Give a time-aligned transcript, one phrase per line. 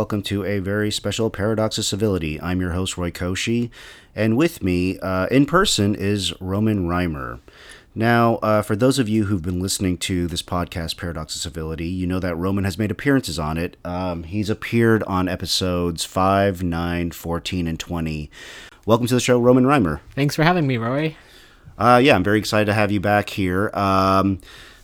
[0.00, 2.40] welcome to a very special Paradox of Civility.
[2.40, 3.68] I'm your host, Roy Koshi,
[4.16, 7.40] and with me uh, in person is Roman Reimer.
[7.94, 11.86] Now, uh, for those of you who've been listening to this podcast, Paradox of Civility,
[11.86, 13.76] you know that Roman has made appearances on it.
[13.84, 18.30] Um, he's appeared on episodes 5, 9, 14, and 20.
[18.86, 20.00] Welcome to the show, Roman Reimer.
[20.14, 21.14] Thanks for having me, Roy.
[21.76, 23.70] Uh, yeah, I'm very excited to have you back here.
[23.74, 24.40] Um,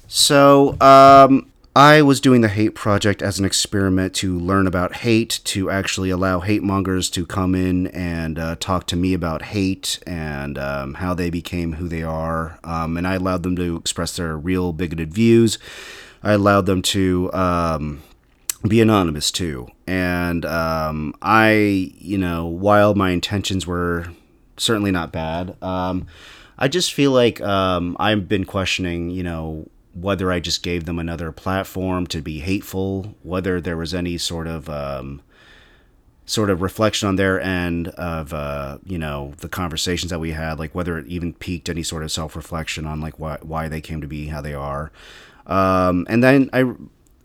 [0.09, 5.41] so, um, I was doing the Hate Project as an experiment to learn about hate,
[5.45, 9.99] to actually allow hate mongers to come in and uh, talk to me about hate
[10.07, 12.59] and um, how they became who they are.
[12.65, 15.59] Um, and I allowed them to express their real bigoted views.
[16.23, 18.03] I allowed them to um,
[18.67, 19.69] be anonymous too.
[19.87, 24.07] And um, I, you know, while my intentions were
[24.57, 26.07] certainly not bad, um,
[26.59, 29.69] I just feel like um, I've been questioning, you know,
[29.99, 34.47] whether I just gave them another platform to be hateful, whether there was any sort
[34.47, 35.23] of um,
[36.27, 40.59] sort of reflection on their end of uh, you know the conversations that we had,
[40.59, 43.81] like whether it even piqued any sort of self reflection on like why why they
[43.81, 44.93] came to be how they are,
[45.47, 46.73] um, and then I.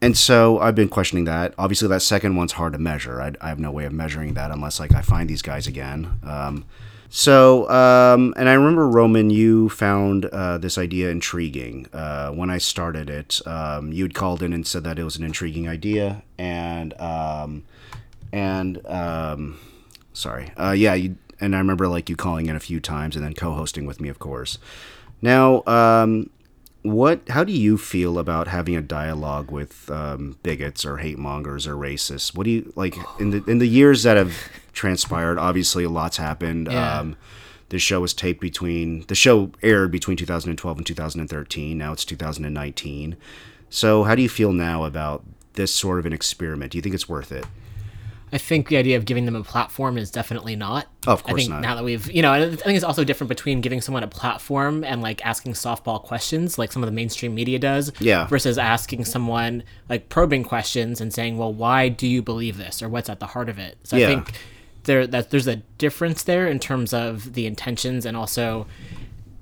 [0.04, 1.54] And so I've been questioning that.
[1.60, 3.22] Obviously, that second one's hard to measure.
[3.22, 6.20] I, I have no way of measuring that unless like I find these guys again.
[6.24, 6.66] Um,
[7.14, 12.58] so, um, and I remember Roman, you found uh, this idea intriguing uh, when I
[12.58, 13.46] started it.
[13.46, 17.66] Um, you had called in and said that it was an intriguing idea, and um,
[18.32, 19.60] and um,
[20.14, 23.26] sorry, uh, yeah, you, and I remember like you calling in a few times and
[23.26, 24.58] then co-hosting with me, of course.
[25.22, 26.30] Now, um,
[26.84, 27.28] what?
[27.28, 31.76] How do you feel about having a dialogue with um, bigots or hate mongers or
[31.76, 32.34] racists?
[32.34, 34.34] What do you like in the in the years that have
[34.74, 35.38] transpired.
[35.38, 36.68] Obviously, a lot's happened.
[36.72, 37.00] Yeah.
[37.00, 37.18] Um,
[37.70, 41.78] the show was taped between the show aired between 2012 and 2013.
[41.78, 43.16] Now it's 2019.
[43.70, 45.24] So, how do you feel now about
[45.54, 46.74] this sort of an experiment?
[46.74, 47.46] Do you think it's worth it?
[48.34, 50.88] I think the idea of giving them a platform is definitely not.
[51.06, 51.62] Oh, of course I think not.
[51.62, 54.86] Now that we've, you know, I think it's also different between giving someone a platform
[54.86, 59.04] and like asking softball questions, like some of the mainstream media does, yeah, versus asking
[59.06, 63.20] someone like probing questions and saying, "Well, why do you believe this?" or "What's at
[63.20, 64.06] the heart of it?" So yeah.
[64.06, 64.32] I think
[64.84, 68.66] there that there's a difference there in terms of the intentions and also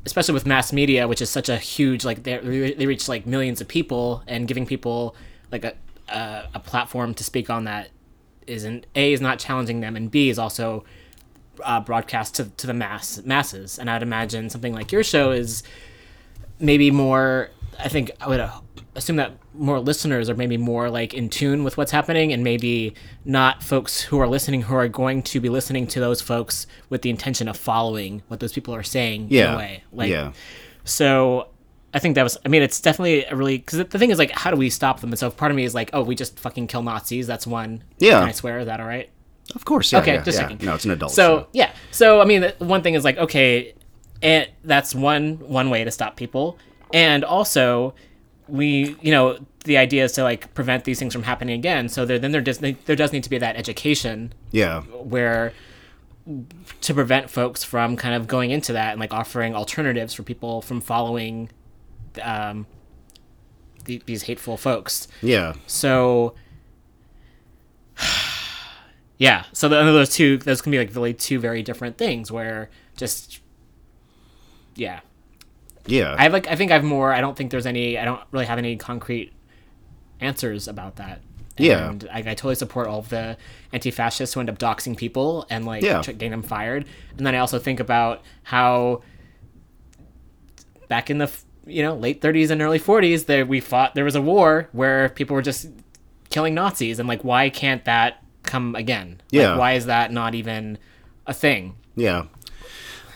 [0.06, 2.38] especially with mass media which is such a huge like they
[2.74, 5.16] they reach like millions of people and giving people
[5.52, 5.74] like a
[6.10, 7.90] a, a platform to speak on that
[8.48, 10.84] isn't a is not challenging them and b is also
[11.64, 13.78] uh, broadcast to, to the mass masses.
[13.78, 15.64] And i'd imagine something like your show is
[16.60, 18.50] maybe more i think i would
[18.96, 22.94] assume that more listeners are maybe more like in tune with what's happening and maybe
[23.26, 27.02] not folks who are listening who are going to be listening to those folks with
[27.02, 29.50] the intention of following what those people are saying yeah.
[29.50, 30.32] in a way like yeah.
[30.86, 31.50] so
[31.94, 32.38] I think that was.
[32.46, 35.00] I mean, it's definitely a really because the thing is like, how do we stop
[35.00, 35.10] them?
[35.10, 37.26] And so part of me is like, oh, we just fucking kill Nazis.
[37.26, 37.84] That's one.
[37.98, 38.20] Yeah.
[38.20, 38.60] Can I swear?
[38.60, 39.10] Is that all right?
[39.56, 39.92] Of course.
[39.92, 40.14] Yeah, okay.
[40.14, 40.50] yeah, just yeah.
[40.50, 40.66] checking.
[40.66, 41.12] No, it's an adult.
[41.12, 41.48] So show.
[41.54, 41.74] yeah.
[41.90, 43.74] So I mean, one thing is like, okay,
[44.22, 46.60] and that's one one way to stop people,
[46.94, 47.96] and also
[48.48, 52.06] we you know the idea is to like prevent these things from happening again so
[52.06, 55.54] there then there does there does need to be that education yeah where
[56.82, 60.62] to prevent folks from kind of going into that and like offering alternatives for people
[60.62, 61.50] from following
[62.22, 62.66] um
[63.86, 66.34] the, these hateful folks yeah so
[69.18, 72.70] yeah so the, those two those can be like really two very different things where
[72.96, 73.40] just
[74.76, 75.02] yeah
[75.86, 76.16] yeah.
[76.18, 77.12] I like I think I've more.
[77.12, 77.98] I don't think there's any.
[77.98, 79.34] I don't really have any concrete
[80.22, 81.22] answers about that.
[81.58, 81.90] Yeah.
[81.90, 83.38] And I, I totally support all of the
[83.74, 86.02] anti-fascists who end up doxing people and like yeah.
[86.02, 86.86] getting them fired.
[87.18, 89.04] And then I also think about how
[90.88, 91.32] back in the
[91.68, 95.10] you know late 30s and early 40s there we fought there was a war where
[95.10, 95.68] people were just
[96.32, 99.22] killing Nazis and like why can't that come again?
[99.32, 99.52] Yeah.
[99.52, 100.78] Like, why is that not even
[101.28, 101.76] a thing?
[101.96, 102.26] Yeah.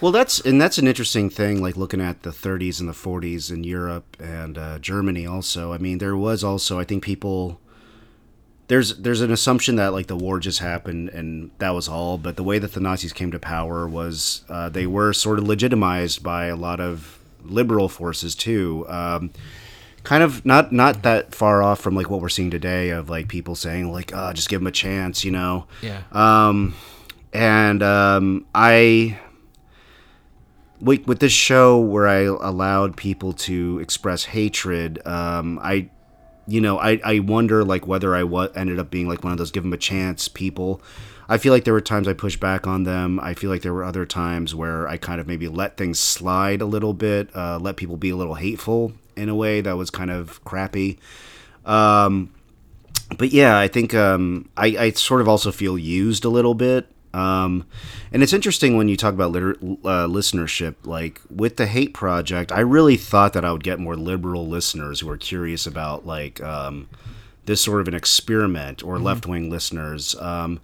[0.01, 1.61] Well, that's and that's an interesting thing.
[1.61, 5.25] Like looking at the 30s and the 40s in Europe and uh, Germany.
[5.25, 7.59] Also, I mean, there was also I think people
[8.67, 12.17] there's there's an assumption that like the war just happened and that was all.
[12.17, 15.47] But the way that the Nazis came to power was uh, they were sort of
[15.47, 18.85] legitimized by a lot of liberal forces too.
[18.87, 19.31] Um,
[20.03, 23.27] kind of not not that far off from like what we're seeing today of like
[23.27, 25.67] people saying like oh, just give them a chance, you know.
[25.81, 26.01] Yeah.
[26.11, 26.75] Um,
[27.33, 29.19] and um, I
[30.83, 35.89] with, with this show where I allowed people to express hatred, um, I,
[36.45, 39.37] you know, I, I wonder like whether I what ended up being like one of
[39.37, 40.81] those give them a chance people.
[41.29, 43.17] I feel like there were times I pushed back on them.
[43.21, 46.61] I feel like there were other times where I kind of maybe let things slide
[46.61, 49.89] a little bit, uh, let people be a little hateful in a way that was
[49.89, 50.99] kind of crappy.
[51.65, 52.33] Um,
[53.17, 56.92] but yeah, I think um, I, I sort of also feel used a little bit.
[57.13, 57.65] Um,
[58.11, 60.75] and it's interesting when you talk about liter- uh, listenership.
[60.83, 64.99] Like with the Hate Project, I really thought that I would get more liberal listeners
[65.01, 66.89] who are curious about like um,
[67.45, 70.15] this sort of an experiment or left wing listeners.
[70.19, 70.59] Um,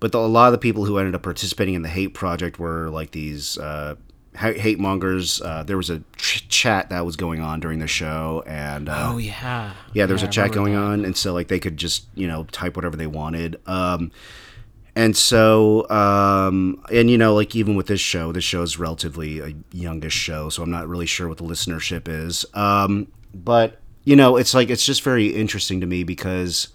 [0.00, 2.58] but the, a lot of the people who ended up participating in the Hate Project
[2.58, 3.94] were like these uh,
[4.36, 5.40] hate mongers.
[5.40, 9.10] Uh, there was a ch- chat that was going on during the show, and uh,
[9.12, 9.72] Oh yeah.
[9.94, 10.80] yeah, there was a chat going that.
[10.82, 13.58] on, and so like they could just you know type whatever they wanted.
[13.66, 14.10] Um,
[14.96, 19.40] and so um, and you know like even with this show, this show is relatively
[19.40, 22.46] a youngish show, so I'm not really sure what the listenership is.
[22.54, 26.68] Um, but you know, it's like it's just very interesting to me because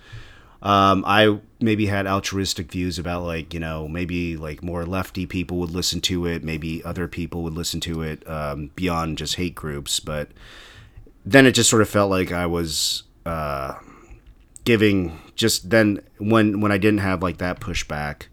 [0.62, 5.58] um, I maybe had altruistic views about like you know maybe like more lefty people
[5.60, 9.56] would listen to it, maybe other people would listen to it um, beyond just hate
[9.56, 10.30] groups, but
[11.26, 13.76] then it just sort of felt like I was uh,
[14.70, 18.28] giving just then when when I didn't have like that pushback,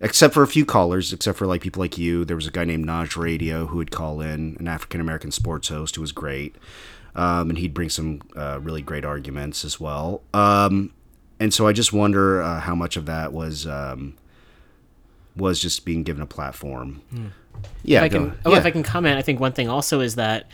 [0.00, 2.24] except for a few callers, except for like people like you.
[2.24, 5.66] There was a guy named Naj Radio who would call in, an African American sports
[5.66, 6.54] host who was great,
[7.16, 10.22] um, and he'd bring some uh, really great arguments as well.
[10.32, 10.92] Um,
[11.40, 14.14] and so I just wonder uh, how much of that was um,
[15.34, 17.02] was just being given a platform.
[17.82, 18.58] Yeah, If I can, oh, yeah.
[18.58, 20.48] if I can comment, I think one thing also is that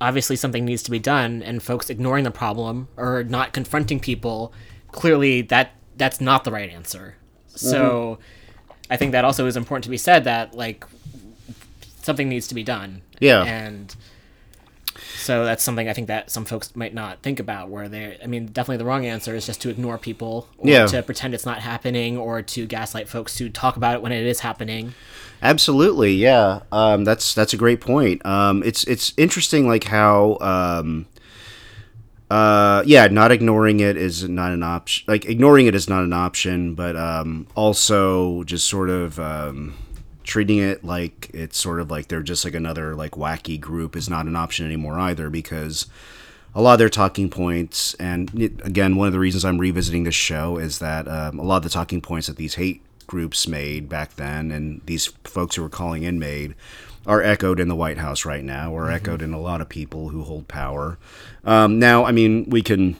[0.00, 4.52] obviously something needs to be done, and folks ignoring the problem or not confronting people,
[4.92, 7.16] clearly that that's not the right answer.
[7.48, 8.22] So, mm-hmm.
[8.90, 10.84] I think that also is important to be said that like
[12.02, 13.02] something needs to be done.
[13.18, 13.42] Yeah.
[13.44, 13.94] and
[15.16, 17.68] so that's something I think that some folks might not think about.
[17.68, 20.86] Where they, I mean, definitely the wrong answer is just to ignore people, or Yeah.
[20.86, 24.24] to pretend it's not happening, or to gaslight folks to talk about it when it
[24.24, 24.94] is happening.
[25.42, 26.60] Absolutely, yeah.
[26.72, 28.24] Um, that's that's a great point.
[28.24, 31.06] Um, it's it's interesting, like how, um,
[32.30, 35.04] uh, yeah, not ignoring it is not an option.
[35.06, 39.74] Like ignoring it is not an option, but um, also just sort of um,
[40.24, 44.08] treating it like it's sort of like they're just like another like wacky group is
[44.10, 45.86] not an option anymore either because
[46.54, 48.30] a lot of their talking points and
[48.64, 51.62] again one of the reasons i'm revisiting this show is that um, a lot of
[51.62, 55.68] the talking points that these hate groups made back then and these folks who were
[55.68, 56.54] calling in made
[57.06, 60.08] are echoed in the white house right now or echoed in a lot of people
[60.08, 60.98] who hold power.
[61.44, 62.96] Um, now i mean we can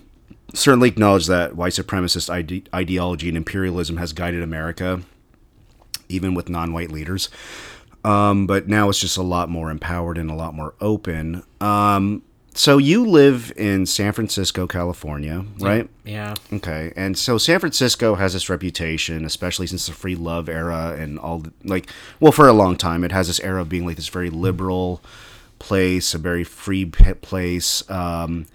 [0.54, 5.02] certainly acknowledge that white supremacist ide- ideology and imperialism has guided america
[6.08, 7.28] even with non-white leaders.
[8.04, 11.42] Um, but now it's just a lot more empowered and a lot more open.
[11.60, 12.22] Um,
[12.56, 16.34] so you live in san francisco california right Yeah.
[16.52, 21.18] Okay, and so San Francisco has this reputation, especially since the free love era and
[21.18, 23.96] all the, like, well, for a long time, it has this era of being like
[23.96, 25.02] this very liberal
[25.58, 28.46] place, a very free place, um,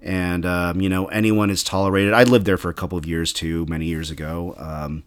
[0.00, 2.12] and um, you know anyone is tolerated.
[2.14, 5.02] I lived there for a couple of years too, many years ago, um,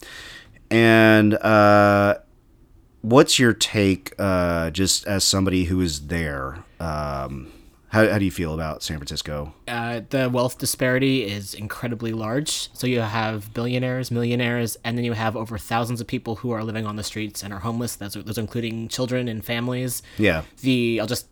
[0.70, 2.18] and uh,
[3.02, 6.66] what's your take, uh, just as somebody who is there?
[6.82, 7.48] Um,
[7.90, 9.54] how, how do you feel about San Francisco?
[9.68, 12.70] uh, the wealth disparity is incredibly large.
[12.74, 16.64] So you have billionaires, millionaires, and then you have over thousands of people who are
[16.64, 17.96] living on the streets and are homeless.
[17.96, 20.04] Those, those including children and families.
[20.18, 20.44] Yeah.
[20.62, 21.28] The I'll just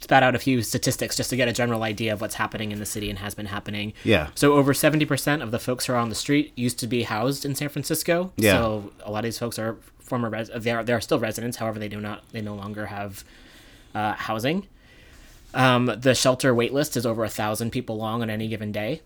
[0.00, 2.78] spat out a few statistics just to get a general idea of what's happening in
[2.78, 3.94] the city and has been happening.
[4.04, 4.28] Yeah.
[4.34, 7.04] So over seventy percent of the folks who are on the street used to be
[7.04, 8.32] housed in San Francisco.
[8.36, 8.52] Yeah.
[8.52, 11.56] So a lot of these folks are former res- they are they are still residents.
[11.56, 13.24] However, they do not they no longer have
[13.94, 14.66] uh, housing.
[15.54, 19.00] Um, the shelter wait list is over a thousand people long on any given day.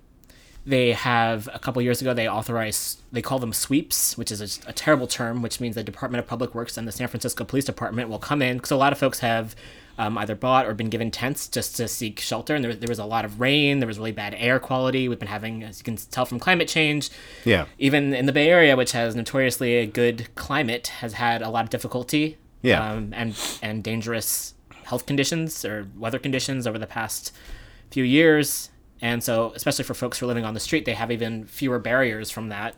[0.66, 4.70] They have a couple years ago they authorized they call them sweeps, which is a,
[4.70, 7.64] a terrible term, which means the Department of Public Works and the San Francisco Police
[7.64, 9.54] Department will come in because a lot of folks have
[9.96, 12.54] um, either bought or been given tents just to seek shelter.
[12.54, 15.08] And there, there was a lot of rain, there was really bad air quality.
[15.08, 17.08] We've been having, as you can tell from climate change,
[17.44, 17.64] Yeah.
[17.78, 21.64] even in the Bay Area, which has notoriously a good climate, has had a lot
[21.64, 22.92] of difficulty Yeah.
[22.92, 24.54] um, and and dangerous
[24.88, 27.33] health conditions or weather conditions over the past
[27.90, 28.71] few years.
[29.00, 31.78] And so, especially for folks who are living on the street, they have even fewer
[31.78, 32.75] barriers from that.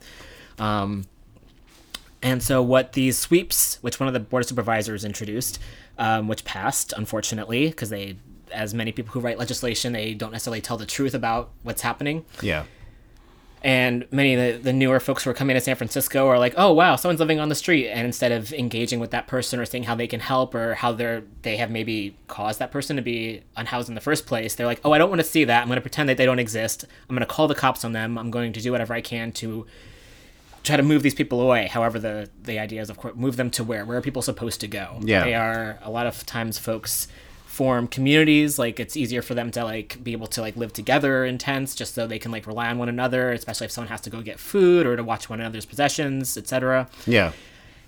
[0.59, 1.07] Um,
[2.23, 5.59] and so, what these sweeps, which one of the board of supervisors introduced,
[5.97, 8.17] um, which passed, unfortunately, because they,
[8.52, 12.25] as many people who write legislation, they don't necessarily tell the truth about what's happening
[12.43, 12.64] Yeah.
[13.62, 16.55] And many of the, the newer folks who are coming to San Francisco are like,
[16.57, 19.67] "Oh wow, someone's living on the street," and instead of engaging with that person or
[19.67, 23.02] seeing how they can help or how they're they have maybe caused that person to
[23.02, 25.61] be unhoused in the first place, they're like, "Oh, I don't want to see that.
[25.61, 26.85] I'm going to pretend that they don't exist.
[27.09, 28.17] I'm going to call the cops on them.
[28.17, 29.67] I'm going to do whatever I can to
[30.62, 33.50] try to move these people away." However, the the idea is of course move them
[33.50, 35.00] to where where are people supposed to go?
[35.02, 35.25] Yeah.
[35.25, 37.09] they are a lot of times folks
[37.61, 41.26] form communities like it's easier for them to like be able to like live together
[41.26, 44.00] in tents just so they can like rely on one another especially if someone has
[44.00, 47.33] to go get food or to watch one another's possessions etc Yeah.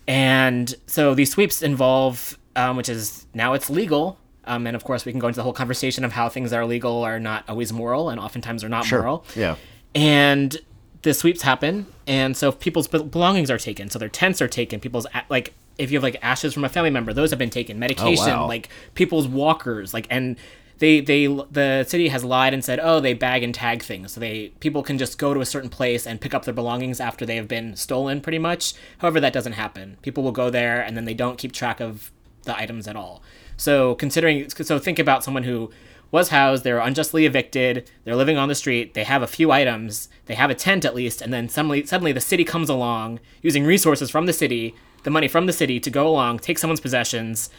[0.06, 5.06] and so these sweeps involve um, which is now it's legal um, and of course
[5.06, 7.48] we can go into the whole conversation of how things that are legal are not
[7.48, 9.56] always moral and oftentimes are not moral Yeah.
[9.94, 10.54] and
[11.00, 15.06] the sweeps happen and so people's belongings are taken so their tents are taken people's
[15.30, 17.76] like if you have like ashes from a family member those have been taken.
[17.76, 18.48] Oh, Medication wow.
[18.48, 20.36] like people's walkers like and
[20.78, 24.12] they they the city has lied and said oh they bag and tag things.
[24.12, 27.00] So they people can just go to a certain place and pick up their belongings
[27.00, 28.74] after they have been stolen pretty much.
[28.98, 29.96] However that doesn't happen.
[30.02, 32.10] People will go there and then they don't keep track of
[32.44, 33.22] the items at all.
[33.56, 35.70] So considering so think about someone who
[36.12, 39.50] was housed, they were unjustly evicted, they're living on the street, they have a few
[39.50, 43.18] items, they have a tent at least, and then suddenly suddenly the city comes along
[43.40, 46.80] using resources from the city, the money from the city to go along, take someone's
[46.80, 47.50] possessions,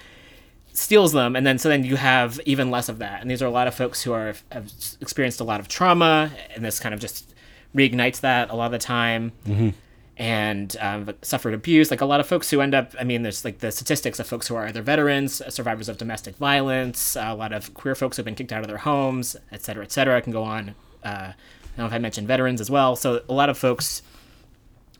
[0.72, 3.22] steals them, and then so then you have even less of that.
[3.22, 6.32] And these are a lot of folks who are have experienced a lot of trauma,
[6.56, 7.34] and this kind of just
[7.76, 9.32] reignites that a lot of the time.
[9.48, 9.70] Mm-hmm.
[10.16, 12.94] And um, suffered abuse, like a lot of folks who end up.
[13.00, 16.36] I mean, there's like the statistics of folks who are either veterans, survivors of domestic
[16.36, 19.84] violence, a lot of queer folks who've been kicked out of their homes, et cetera,
[19.84, 20.16] et cetera.
[20.16, 20.76] I can go on.
[21.04, 21.36] Uh, I
[21.78, 22.96] don't know if I mentioned veterans as well.
[22.96, 24.04] So a lot of folks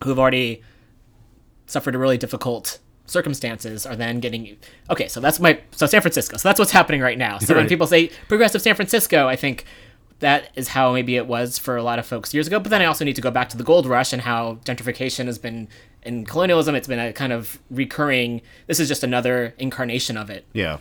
[0.04, 0.64] who have already
[1.68, 4.56] suffered a really difficult circumstances are then getting
[4.90, 7.68] okay so that's my so san francisco so that's what's happening right now so when
[7.68, 9.66] people say progressive san francisco i think
[10.20, 12.82] that is how maybe it was for a lot of folks years ago but then
[12.82, 15.68] i also need to go back to the gold rush and how gentrification has been
[16.04, 20.46] in colonialism it's been a kind of recurring this is just another incarnation of it
[20.54, 20.78] Yeah.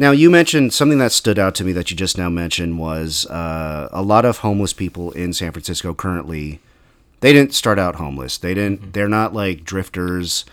[0.00, 3.26] Now you mentioned something that stood out to me that you just now mentioned was
[3.26, 6.60] uh, a lot of homeless people in San Francisco currently.
[7.18, 8.38] They didn't start out homeless.
[8.38, 8.92] They didn't.
[8.92, 10.44] They're not like drifters.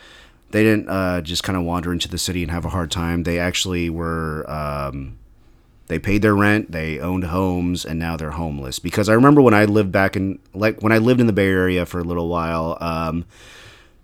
[0.49, 3.21] They didn't uh, just kind of wander into the city and have a hard time.
[3.21, 4.49] They actually were.
[4.49, 5.19] Um,
[5.87, 6.71] they paid their rent.
[6.71, 8.79] They owned homes, and now they're homeless.
[8.79, 11.47] Because I remember when I lived back in like when I lived in the Bay
[11.47, 12.77] Area for a little while.
[12.81, 13.25] Um,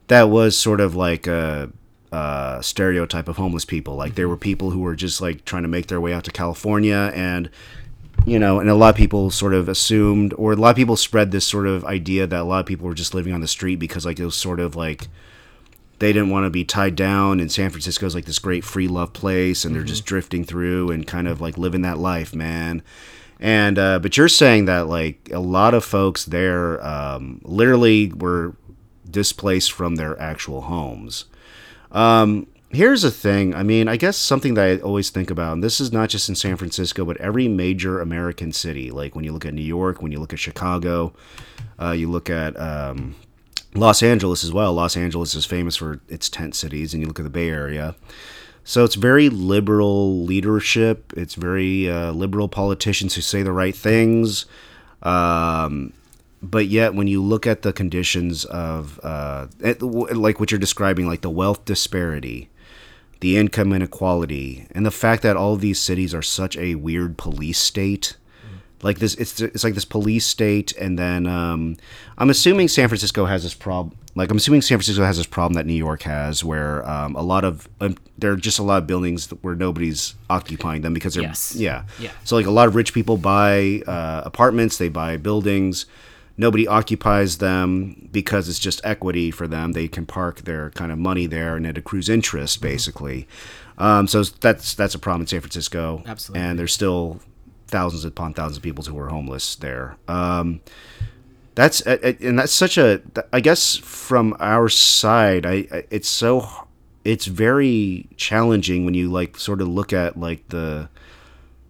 [0.07, 1.71] that was sort of like a,
[2.11, 3.95] uh stereotype of homeless people.
[3.95, 6.31] Like there were people who were just like trying to make their way out to
[6.31, 7.50] California, and
[8.25, 10.97] you know, and a lot of people sort of assumed, or a lot of people
[10.97, 13.47] spread this sort of idea that a lot of people were just living on the
[13.47, 15.07] street because like it was sort of like
[16.01, 18.88] they didn't want to be tied down and San Francisco is like this great free
[18.88, 22.81] love place and they're just drifting through and kind of like living that life, man.
[23.39, 28.55] And uh, but you're saying that like a lot of folks there um, literally were
[29.10, 31.25] displaced from their actual homes.
[31.91, 33.53] Um, here's the thing.
[33.53, 36.29] I mean, I guess something that I always think about, and this is not just
[36.29, 38.89] in San Francisco, but every major American city.
[38.89, 41.13] Like when you look at New York, when you look at Chicago,
[41.79, 43.15] uh, you look at um,
[43.73, 44.73] Los Angeles as well.
[44.73, 47.95] Los Angeles is famous for its tent cities, and you look at the Bay Area.
[48.63, 51.13] So it's very liberal leadership.
[51.15, 54.45] It's very uh, liberal politicians who say the right things.
[55.01, 55.93] Um,
[56.43, 61.21] but yet, when you look at the conditions of, uh, like what you're describing, like
[61.21, 62.49] the wealth disparity,
[63.19, 67.59] the income inequality, and the fact that all these cities are such a weird police
[67.59, 68.17] state.
[68.83, 71.77] Like this, it's it's like this police state, and then um,
[72.17, 73.97] I'm assuming San Francisco has this problem.
[74.15, 77.21] Like I'm assuming San Francisco has this problem that New York has, where um, a
[77.21, 81.13] lot of um, there are just a lot of buildings where nobody's occupying them because
[81.13, 81.55] they're Yes.
[81.55, 82.11] yeah Yeah.
[82.23, 85.85] So like a lot of rich people buy uh, apartments, they buy buildings.
[86.38, 89.73] Nobody occupies them because it's just equity for them.
[89.73, 93.27] They can park their kind of money there, and it accrues interest, basically.
[93.77, 96.01] Um, so that's that's a problem in San Francisco.
[96.05, 96.41] Absolutely.
[96.43, 97.19] And there's still
[97.71, 99.97] thousands upon thousands of people who are homeless there.
[100.07, 100.61] Um,
[101.55, 103.01] that's and that's such a.
[103.33, 106.47] I guess from our side, I it's so
[107.03, 110.89] it's very challenging when you like sort of look at like the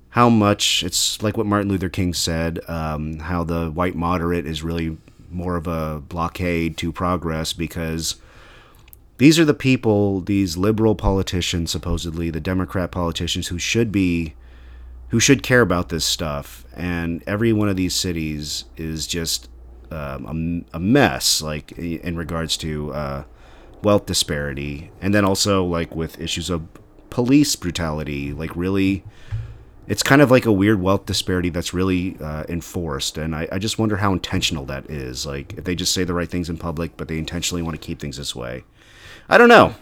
[0.10, 4.62] how much it's like what Martin Luther King said, um, how the white moderate is
[4.62, 4.98] really
[5.30, 8.18] more of a blockade to progress because
[9.18, 14.34] these are the people, these liberal politicians, supposedly the Democrat politicians who should be,
[15.12, 19.50] who should care about this stuff, and every one of these cities is just
[19.92, 23.24] um, a, a mess, like in regards to uh,
[23.84, 26.66] wealth disparity, and then also like with issues of
[27.10, 29.04] police brutality, like really
[29.88, 33.58] it's kind of like a weird wealth disparity that's really uh, enforced and I, I
[33.58, 36.58] just wonder how intentional that is like if they just say the right things in
[36.58, 38.64] public but they intentionally want to keep things this way.
[39.28, 39.76] I don't know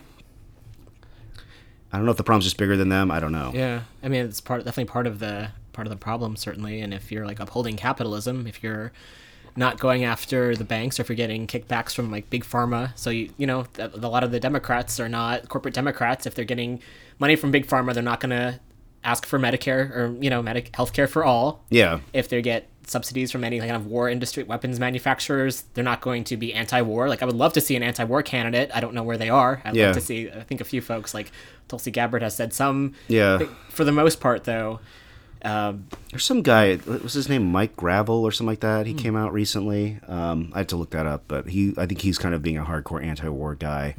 [1.92, 4.08] i don't know if the problem's just bigger than them i don't know Yeah, I
[4.08, 6.82] mean it's part definitely part of the part of the problem certainly.
[6.82, 8.92] And if you're like upholding capitalism, if you're
[9.56, 13.10] not going after the banks or if you're getting kickbacks from like big pharma, so
[13.10, 16.26] you you know a, a lot of the Democrats are not corporate Democrats.
[16.26, 16.82] If they're getting
[17.18, 18.60] money from big pharma, they're not gonna
[19.04, 21.64] ask for Medicare or you know medic healthcare for all.
[21.70, 22.00] Yeah.
[22.14, 26.24] If they get subsidies from any kind of war industry weapons manufacturers, they're not going
[26.26, 27.08] to be anti-war.
[27.08, 28.72] Like I would love to see an anti-war candidate.
[28.74, 29.62] I don't know where they are.
[29.66, 29.88] I'd Yeah.
[29.88, 30.30] love to see.
[30.30, 31.32] I think a few folks like
[31.68, 32.94] Tulsi Gabbard has said some.
[33.08, 33.40] Yeah.
[33.70, 34.80] For the most part, though,
[35.42, 36.76] um, There's some guy.
[36.78, 37.50] What was his name?
[37.50, 38.86] Mike Gravel or something like that.
[38.88, 40.00] He came out recently.
[40.08, 41.74] Um, I had to look that up, but he.
[41.78, 43.96] I think he's kind of being a hardcore anti-war guy.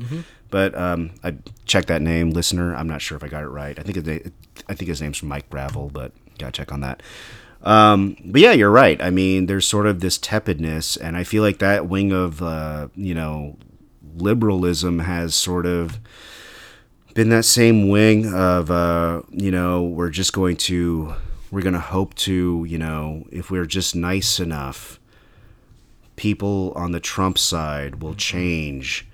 [0.50, 2.74] But um, I checked that name, listener.
[2.74, 3.78] I'm not sure if I got it right.
[3.78, 4.32] I think it,
[4.68, 7.02] I think his name's Mike Gravel, but gotta check on that.
[7.62, 9.00] Um, but yeah, you're right.
[9.02, 12.88] I mean, there's sort of this tepidness, and I feel like that wing of uh,
[12.96, 13.56] you know
[14.16, 15.98] liberalism has sort of
[17.14, 21.14] been that same wing of uh, you know we're just going to
[21.50, 24.98] we're going to hope to you know if we're just nice enough
[26.16, 29.06] people on the Trump side will change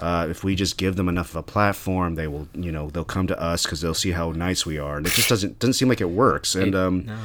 [0.00, 3.04] uh, if we just give them enough of a platform they will you know they'll
[3.04, 5.74] come to us because they'll see how nice we are and it just doesn't doesn't
[5.74, 7.16] seem like it works and um no.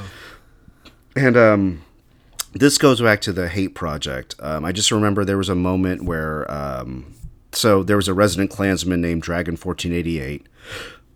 [1.20, 1.82] And um,
[2.54, 4.36] this goes back to the hate project.
[4.40, 7.14] Um, I just remember there was a moment where, um,
[7.52, 10.48] so there was a resident Klansman named Dragon fourteen eighty eight.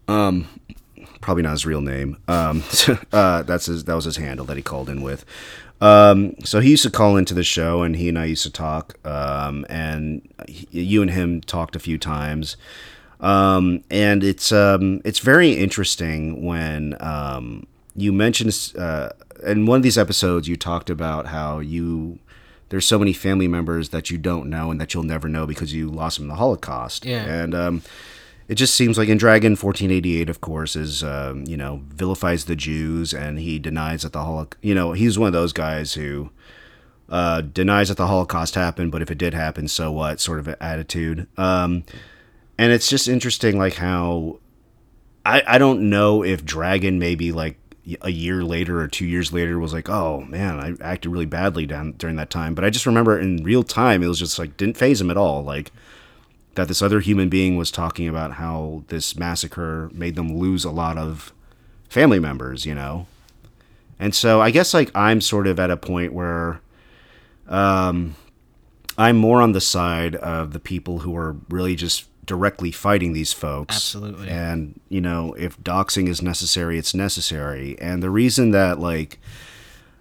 [0.08, 0.48] Um,
[1.22, 2.18] probably not his real name.
[2.28, 2.64] Um,
[3.14, 3.86] uh, that's his.
[3.86, 5.26] That was his handle that he called in with.
[5.80, 8.52] Um, so he used to call into the show, and he and I used to
[8.52, 8.96] talk.
[9.06, 12.58] Um, and he, you and him talked a few times.
[13.20, 19.10] Um, and it's um, it's very interesting when um, you mentioned uh,
[19.46, 22.20] in one of these episodes you talked about how you
[22.70, 25.74] there's so many family members that you don't know and that you'll never know because
[25.74, 27.06] you lost them in the Holocaust.
[27.06, 27.24] Yeah.
[27.24, 27.84] And um,
[28.48, 32.56] it just seems like in Dragon 1488, of course, is um, you know vilifies the
[32.56, 34.64] Jews and he denies that the Holocaust.
[34.64, 36.32] You know, he's one of those guys who
[37.10, 40.20] uh, denies that the Holocaust happened, but if it did happen, so what?
[40.20, 41.28] Sort of attitude.
[41.38, 41.84] Um,
[42.58, 44.40] and it's just interesting, like how
[45.26, 47.58] I I don't know if Dragon maybe like
[48.02, 51.66] a year later or two years later was like, oh man, I acted really badly
[51.66, 52.56] down during that time.
[52.56, 55.18] But I just remember in real time, it was just like didn't faze him at
[55.18, 55.44] all.
[55.44, 55.72] Like
[56.56, 60.72] that this other human being was talking about how this massacre made them lose a
[60.72, 61.34] lot of
[61.90, 63.08] family members, you know.
[64.00, 66.62] And so I guess like I'm sort of at a point where
[67.48, 68.16] um,
[68.98, 73.34] I'm more on the side of the people who are really just directly fighting these
[73.34, 73.76] folks.
[73.76, 74.30] Absolutely.
[74.30, 77.78] And, you know, if doxing is necessary, it's necessary.
[77.80, 79.20] And the reason that, like,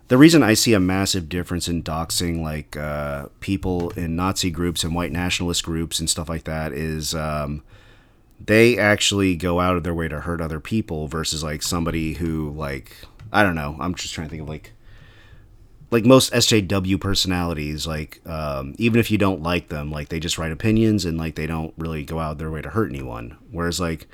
[0.08, 4.84] the reason I see a massive difference in doxing, like, uh, people in Nazi groups
[4.84, 7.62] and white nationalist groups and stuff like that is, um,
[8.44, 12.50] they actually go out of their way to hurt other people versus, like, somebody who,
[12.50, 12.96] like,
[13.32, 13.76] I don't know.
[13.80, 14.72] I'm just trying to think of, like,
[15.92, 20.38] like most SJW personalities, like um, even if you don't like them, like they just
[20.38, 23.36] write opinions and like they don't really go out their way to hurt anyone.
[23.50, 24.08] Whereas like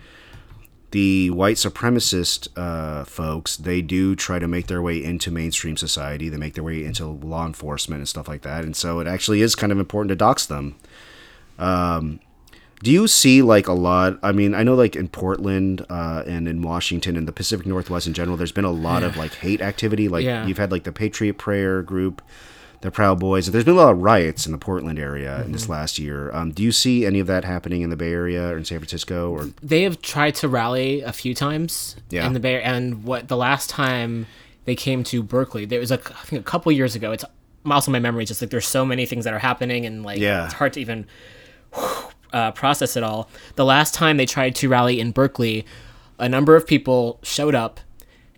[0.91, 6.29] the white supremacist uh, folks, they do try to make their way into mainstream society.
[6.29, 8.65] They make their way into law enforcement and stuff like that.
[8.65, 10.75] And so it actually is kind of important to dox them.
[11.61, 12.19] Um,
[12.83, 14.19] do you see like a lot?
[14.23, 18.07] I mean, I know like in Portland uh, and in Washington and the Pacific Northwest
[18.07, 20.09] in general, there's been a lot of like hate activity.
[20.09, 20.47] Like Yeah.
[20.47, 22.23] you've had like the Patriot Prayer group,
[22.81, 23.47] the Proud Boys.
[23.51, 25.53] There's been a lot of riots in the Portland area in Mm-hmm.
[25.53, 26.33] this last year.
[26.33, 28.79] Um, do you see any of that happening in the Bay Area or in San
[28.79, 29.31] Francisco?
[29.33, 32.27] Or they have tried to rally a few times Yeah.
[32.27, 34.27] in the Bay and what the last time
[34.67, 37.25] they came to Berkeley there was a I think a couple years ago it's
[37.65, 40.45] also my memory just like there's so many things that are happening and like Yeah.
[40.45, 41.07] it's hard to even
[42.33, 43.29] uh, process it all.
[43.57, 45.65] The last time they tried to rally in Berkeley
[46.19, 47.81] a number of people showed up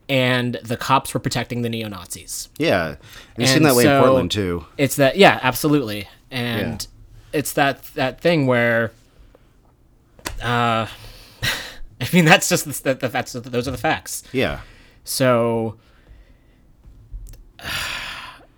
[0.09, 2.49] and the cops were protecting the neo-Nazis.
[2.59, 2.97] Yeah,
[3.39, 4.67] you've seen that way so- in Portland too.
[4.77, 6.09] it's that yeah absolutely.
[6.31, 6.87] And
[7.33, 8.93] it's that that thing where
[10.43, 10.87] uh
[12.01, 14.23] i mean that's just the, the, that's those are the facts.
[14.33, 14.61] Yeah,
[15.05, 15.77] so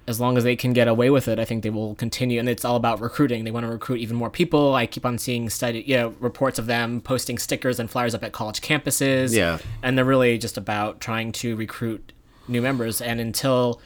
[0.08, 2.40] as long as they can get away with it i think they will continue.
[2.40, 3.44] And it's all about recruiting.
[3.44, 4.74] They want to recruit even more people.
[4.74, 8.24] I keep on seeing study you know reports of them posting stickers and flyers up
[8.24, 9.34] at college campuses.
[9.34, 9.58] Yeah.
[9.82, 12.12] and they're really just about trying to recruit
[12.48, 13.00] new members.
[13.00, 13.80] And until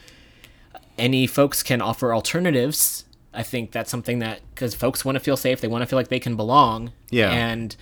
[0.97, 5.37] any folks can offer alternatives i think that's something that because folks want to feel
[5.37, 5.61] safe.
[5.61, 6.91] They want to feel like they can belong.
[7.11, 7.31] Yeah.
[7.31, 7.75] and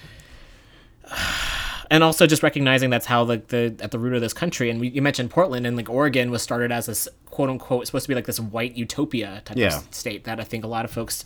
[1.92, 4.80] and also just recognizing that's how the, the at the root of this country and
[4.80, 8.10] we, you mentioned portland and like oregon was started as this quote unquote supposed to
[8.10, 9.78] be like this white utopia type Yeah.
[9.78, 11.24] of state that i think a lot of folks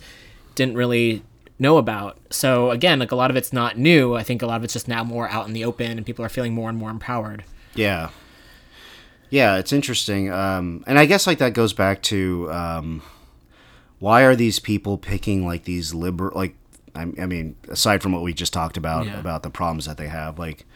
[0.54, 1.22] didn't really
[1.58, 4.56] know about so again like a lot of it's not new i think a lot
[4.56, 6.78] of it's just now more out in the open and people are feeling more and
[6.78, 7.44] more empowered
[7.74, 8.10] Yeah.
[9.32, 10.28] Yeah, it's interesting.
[10.32, 13.00] Um, and I guess like that goes back to um,
[14.00, 16.56] why are these people picking like these liberal like
[16.94, 19.18] I, I mean aside from what we just talked about Yeah.
[19.20, 20.66] about the problems that they have like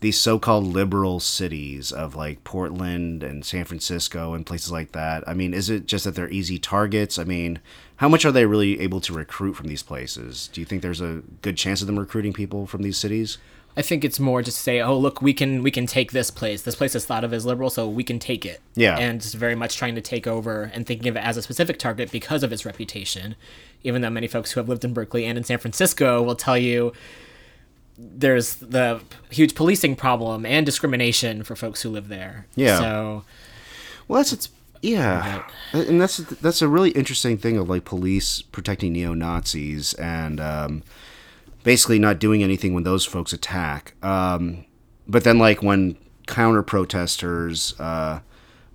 [0.00, 5.22] these so-called liberal cities of like Portland and San Francisco and places like that.
[5.28, 7.18] I mean, is it just that they're easy targets?
[7.18, 7.58] I mean,
[7.96, 10.48] how much are they really able to recruit from these places?
[10.54, 13.36] Do you think there's a good chance of them recruiting people from these cities?
[13.76, 16.30] I think it's more just to say, oh look, we can we can take this
[16.30, 16.62] place.
[16.62, 18.60] This place is thought of as liberal, so we can take it.
[18.74, 18.96] Yeah.
[18.98, 21.78] And just very much trying to take over and thinking of it as a specific
[21.78, 23.36] target because of its reputation.
[23.82, 26.58] Even though many folks who have lived in Berkeley and in San Francisco will tell
[26.58, 26.92] you
[27.96, 32.46] there's the huge policing problem and discrimination for folks who live there.
[32.54, 32.78] Yeah.
[32.78, 33.24] So
[34.08, 34.48] Well, that's it's
[34.82, 40.40] yeah, and that's that's a really interesting thing of like police protecting neo Nazis and
[40.40, 40.82] um,
[41.64, 43.94] basically not doing anything when those folks attack.
[44.02, 44.64] Um,
[45.06, 48.20] but then, like when counter protesters uh,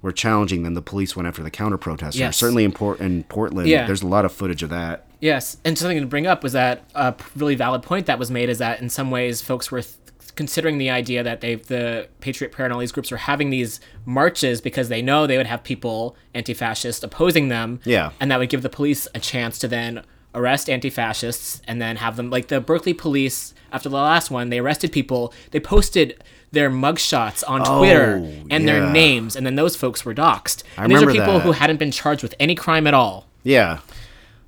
[0.01, 2.19] were challenging them, the police went after the counter protesters.
[2.19, 2.38] Yes.
[2.38, 3.86] Certainly in, Port- in Portland, Yeah.
[3.88, 5.05] there's a lot of footage of that.
[5.21, 8.49] Yes, and something to bring up was that a really valid point that was made
[8.49, 9.95] is that in some ways folks were th-
[10.36, 13.79] considering the idea that they the Patriot Prayer and all these groups were having these
[14.05, 17.79] marches because they know they would have people anti-fascist opposing them.
[17.86, 18.12] Yeah.
[18.19, 20.03] and that would give the police a chance to then
[20.36, 24.59] arrest anti-fascists and then have them like the Berkeley police after the last one they
[24.59, 29.75] arrested people they posted their mugshots on Twitter Oh, and their names and then those
[29.75, 30.63] folks were doxxed.
[30.77, 31.41] I and these are people that.
[31.41, 33.27] who hadn't been charged with any crime at all.
[33.43, 33.79] Yeah,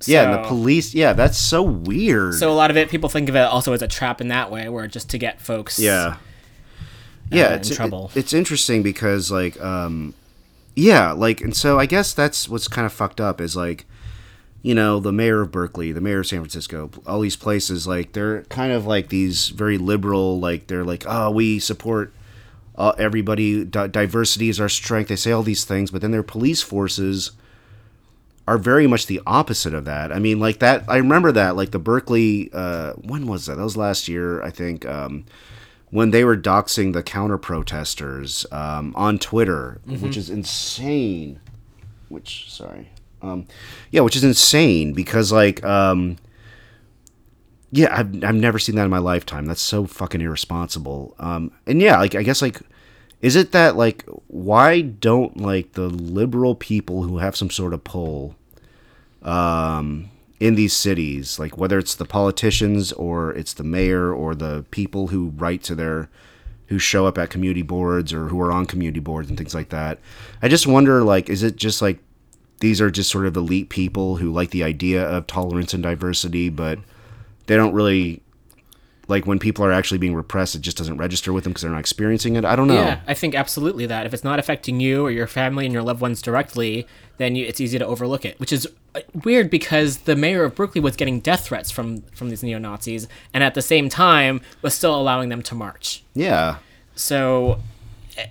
[0.06, 0.94] yeah, and the police.
[0.94, 2.34] Yeah, that's so weird.
[2.34, 4.50] So a lot of it, people think of it also as a trap in that
[4.50, 5.78] way, where just to get folks.
[5.78, 6.16] Yeah.
[7.30, 8.10] Yeah, in it's trouble.
[8.14, 10.14] it's interesting because like um
[10.74, 13.84] yeah, like and so I guess that's what's kind of fucked up is like
[14.62, 18.12] you know, the mayor of Berkeley, the mayor of San Francisco, all these places like
[18.12, 22.12] they're kind of like these very liberal like they're like, "Oh, we support
[22.76, 26.22] uh, everybody di- diversity is our strength." They say all these things, but then their
[26.24, 27.32] police forces
[28.48, 30.10] are very much the opposite of that.
[30.10, 30.84] I mean, like that.
[30.88, 32.50] I remember that, like the Berkeley.
[32.52, 33.56] Uh, when was that?
[33.56, 34.84] That was last year, I think.
[34.86, 35.24] Um,
[35.90, 41.40] when they were doxing the counter protesters um, on Twitter, which is insane.
[42.10, 42.90] Which, sorry,
[43.22, 43.46] um,
[43.90, 46.16] yeah, which is insane because like, um,
[47.70, 49.46] yeah, I've I've never seen that in my lifetime.
[49.46, 51.14] That's so fucking irresponsible.
[51.18, 52.60] Um, and yeah, like I guess like.
[53.20, 57.82] Is it that like why don't like the liberal people who have some sort of
[57.82, 58.36] pull
[59.22, 64.64] um, in these cities, like whether it's the politicians or it's the mayor or the
[64.70, 66.08] people who write to their
[66.66, 69.70] who show up at community boards or who are on community boards and things like
[69.70, 69.98] that.
[70.42, 71.98] I just wonder like is it just like
[72.60, 76.48] these are just sort of elite people who like the idea of tolerance and diversity
[76.48, 76.78] but
[77.46, 78.22] they don't really
[79.08, 81.70] like when people are actually being repressed it just doesn't register with them because they're
[81.70, 82.44] not experiencing it.
[82.44, 82.74] I don't know.
[82.74, 85.82] Yeah, I think absolutely that if it's not affecting you or your family and your
[85.82, 88.38] loved ones directly, then you, it's easy to overlook it.
[88.38, 92.28] Which is uh, weird because the mayor of Berkeley was getting death threats from from
[92.28, 96.04] these neo Nazis, and at the same time was still allowing them to march.
[96.14, 96.58] Yeah.
[96.94, 97.60] So,
[98.16, 98.26] yeah,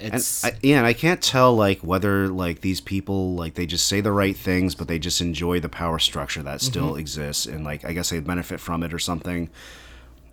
[0.00, 3.86] And I, yeah, and I can't tell like whether like these people like they just
[3.86, 7.00] say the right things, but they just enjoy the power structure that still mm-hmm.
[7.00, 9.50] exists, and like I guess they benefit from it or something.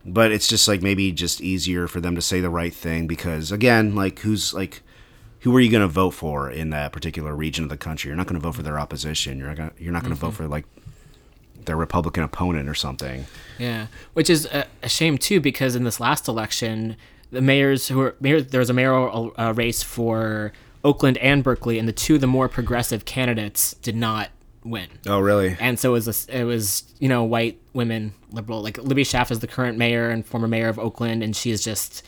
[0.06, 3.52] But it's just like maybe just easier for them to say the right thing because
[3.52, 4.82] again, like who's like
[5.42, 8.10] who are you going to vote for in that particular region of the country?
[8.10, 9.38] You're not going to vote for their opposition.
[9.38, 10.44] You're not gonna, you're not going to vote mm-hmm.
[10.44, 10.66] for like
[11.66, 13.26] their Republican opponent or something.
[13.60, 16.98] Yeah, which is a, a shame too, because in this last election,
[17.32, 21.78] the mayors who were mayor, there was a mayoral uh, race for Oakland and Berkeley,
[21.80, 24.30] and the two of the more progressive candidates did not
[24.64, 24.88] win.
[25.06, 25.56] Oh, really?
[25.60, 29.32] And so it was a, it was you know white women liberal like Libby Schaaf
[29.32, 32.04] is the current mayor and former mayor of Oakland, and she is just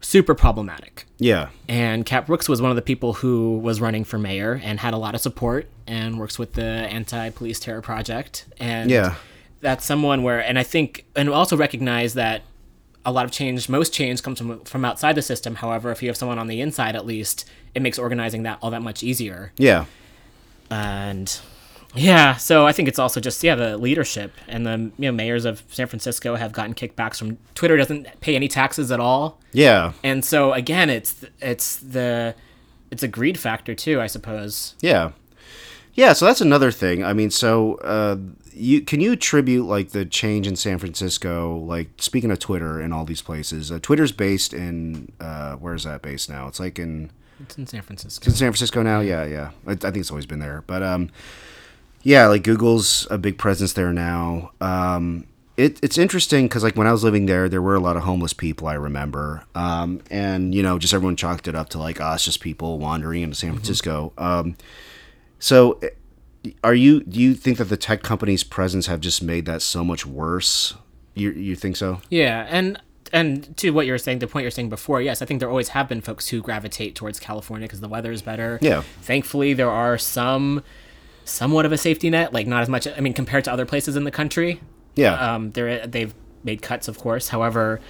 [0.00, 1.04] super problematic.
[1.18, 1.48] Yeah.
[1.68, 4.94] And Cat Brooks was one of the people who was running for mayor and had
[4.94, 8.46] a lot of support and works with the Anti Police Terror Project.
[8.58, 9.14] And Yeah.
[9.60, 12.42] that's someone where, and I think, and also recognize that
[13.06, 15.54] a lot of change, most change comes from, from outside the system.
[15.54, 18.70] However, if you have someone on the inside, at least, it makes organizing that all
[18.72, 19.52] that much easier.
[19.56, 19.86] Yeah.
[20.68, 21.40] And
[21.94, 25.44] yeah, so I think it's also just yeah the leadership and the you know mayors
[25.44, 29.40] of San Francisco have gotten kickbacks from Twitter doesn't pay any taxes at all.
[29.52, 29.92] Yeah.
[30.02, 32.34] And so again, it's it's the
[32.90, 34.74] it's a greed factor too, I suppose.
[34.80, 35.12] Yeah.
[35.96, 37.02] Yeah, so that's another thing.
[37.02, 38.16] I mean, so uh,
[38.52, 42.92] you can you attribute like the change in San Francisco, like speaking of Twitter and
[42.92, 43.72] all these places.
[43.72, 46.48] Uh, Twitter's based in uh, where is that based now?
[46.48, 48.22] It's like in It's in San Francisco.
[48.22, 49.00] it's in San Francisco now.
[49.00, 49.50] Yeah, yeah.
[49.66, 51.10] I, I think it's always been there, but um,
[52.02, 54.52] yeah, like Google's a big presence there now.
[54.60, 57.96] Um, it, it's interesting because like when I was living there, there were a lot
[57.96, 58.68] of homeless people.
[58.68, 62.24] I remember, um, and you know, just everyone chalked it up to like, oh, it's
[62.24, 64.12] just people wandering into San Francisco.
[64.18, 64.56] Um,
[65.38, 67.02] so, eh, are you?
[67.02, 70.74] Do you think that the tech companies' presence have just made that so much worse?
[71.14, 72.00] You you think so?
[72.10, 72.80] Yeah, and
[73.12, 75.40] and to what you were saying, the point you were saying before, yes, I think
[75.40, 78.58] there always have been folks who gravitate towards California because the weather is better.
[78.60, 78.82] Yeah.
[79.02, 80.62] Thankfully, there are some
[81.24, 82.86] somewhat of a safety net, like not as much.
[82.86, 84.60] I mean, compared to other places in the country,
[84.94, 85.34] Yeah.
[85.34, 87.28] um, there they've made cuts, of course.
[87.28, 87.80] However,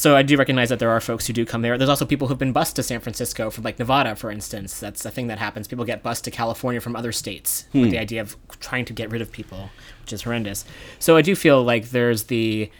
[0.00, 1.76] so I do recognize that there are folks who do come there.
[1.78, 4.80] There's also people who've been bused to San Francisco from like Nevada, for instance.
[4.80, 5.68] That's a thing that happens.
[5.68, 9.10] People get bused to California from other states with the idea of trying to get
[9.10, 9.70] rid of people,
[10.02, 10.64] which is horrendous.
[10.98, 12.70] So I do feel like there's the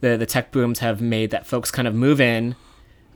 [0.00, 2.54] the the tech booms have made that folks kind of move in.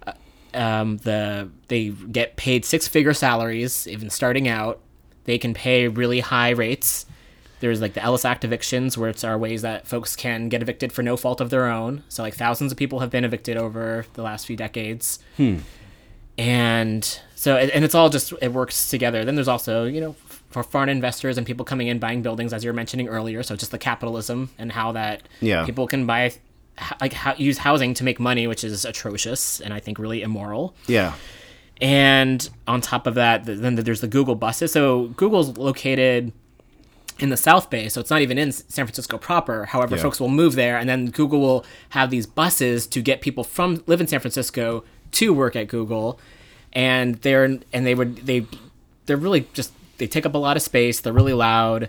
[0.06, 0.12] uh,
[0.54, 4.80] Um, the they get paid six figure salaries even starting out.
[5.24, 7.06] They can pay really high rates.
[7.62, 10.92] There's like the Ellis Act evictions, where it's our ways that folks can get evicted
[10.92, 12.03] for no fault of their own.
[12.11, 15.18] So like thousands of people have been evicted over the last few decades.
[15.38, 15.59] Hmm.
[16.38, 19.25] And so and it's all just it works together.
[19.25, 20.12] Then there's also you know
[20.51, 23.42] for foreign investors and people coming in buying buildings as you were mentioning earlier.
[23.42, 25.64] So just the capitalism and how that Yeah.
[25.64, 26.33] people can buy
[27.01, 30.75] like ho- use housing to make money, which is atrocious and I think really immoral.
[30.87, 31.14] yeah.
[31.81, 34.70] And on top of that, then there's the Google buses.
[34.72, 36.33] So Google's located
[37.18, 39.66] in the South Bay, so it's not even in San Francisco proper.
[39.66, 40.03] However, Yeah.
[40.03, 43.83] folks will move there, and then Google will have these buses to get people from
[43.87, 46.18] live in San Francisco to work at Google,
[46.72, 48.46] and they're and they would they
[49.07, 51.01] they're really just they take up a lot of space.
[51.01, 51.88] They're really loud.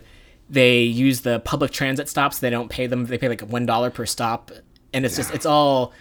[0.50, 2.38] They use the public transit stops.
[2.38, 3.06] They don't pay them.
[3.06, 4.50] They pay like one dollar per stop,
[4.92, 5.92] and it's just it's all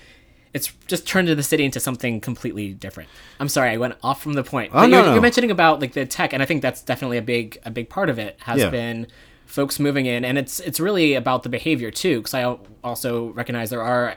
[0.54, 3.10] it's just turned the city into something completely different.
[3.40, 4.72] I'm sorry, I went off from the point.
[4.72, 5.14] Oh, but Oh, no, you're, no.
[5.14, 7.90] you're mentioning about like the tech, and I think that's definitely a big a big
[7.90, 8.70] part of it has Yeah.
[8.70, 9.08] been
[9.46, 12.20] folks moving in, and it's it's really about the behavior too.
[12.20, 14.16] Because I also recognize there are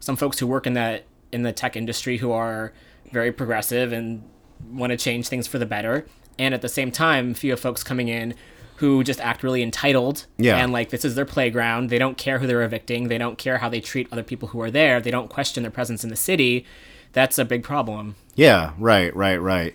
[0.00, 2.72] some folks who work in that in the tech industry who are
[3.12, 4.22] very progressive and
[4.70, 6.06] want to change things for the better,
[6.38, 8.34] and at the same time, few of folks coming in
[8.78, 10.56] who just act really entitled Yeah.
[10.58, 11.90] and like this is their playground.
[11.90, 13.08] They don't care who they're evicting.
[13.08, 15.00] They don't care how they treat other people who are there.
[15.00, 16.64] They don't question their presence in the city.
[17.12, 18.14] That's a big problem.
[18.36, 19.74] Yeah, right, right, right.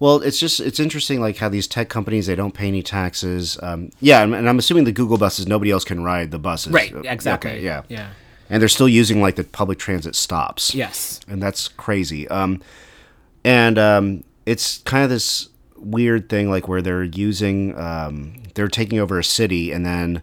[0.00, 3.58] Well, it's just it's interesting, like how these tech companies they don't pay any taxes.
[3.62, 6.72] Um, yeah, and, and I'm assuming the Google buses nobody else can ride the buses.
[6.72, 6.92] Right.
[7.04, 7.50] Exactly.
[7.52, 7.82] Okay, yeah.
[7.88, 8.10] Yeah.
[8.48, 10.74] And they're still using like the public transit stops.
[10.74, 11.20] Yes.
[11.28, 12.26] and that's crazy.
[12.28, 12.60] Um,
[13.44, 18.98] and um, it's kind of this weird thing, like where they're using, um, they're taking
[18.98, 20.22] over a city, and then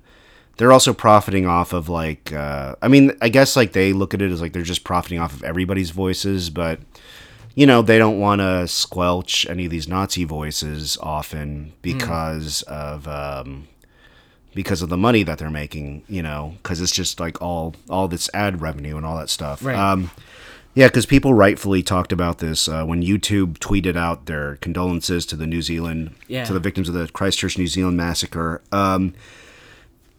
[0.57, 4.21] they're also profiting off of like, uh, I mean, I guess like they look at
[4.21, 6.79] it as like they're just profiting off of everybody's voices, but
[7.55, 13.07] you know they don't want to squelch any of these Nazi voices often because of.
[13.07, 13.67] Um,
[14.57, 18.07] because of the money that they're making, you know, because it's just like all all
[18.07, 19.63] this ad revenue and all that stuff.
[19.63, 19.77] Right.
[19.77, 20.09] Um,
[20.77, 25.35] yeah, because people rightfully talked about this uh, when YouTube tweeted out their condolences to
[25.35, 26.43] the New Zealand Yeah.
[26.43, 28.61] to the victims of the Christchurch, New Zealand massacre.
[28.71, 29.15] Um,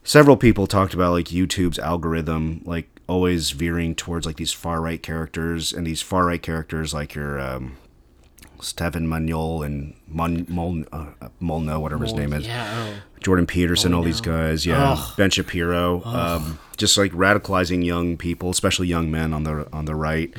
[0.02, 5.00] several people talked about like YouTube's algorithm, like always veering towards like these far right
[5.00, 7.76] characters, and these far right characters like your um,
[8.60, 11.06] Stefan Manuel and Mon, Mol, uh,
[11.40, 12.46] Molno, whatever his name is.
[12.46, 12.66] Yeah.
[12.70, 13.02] Oh.
[13.20, 18.86] Jordan Peterson, all these guys, yeah, Ben Shapiro, um, just like radicalizing young people, especially
[18.86, 20.32] young men on the on the right,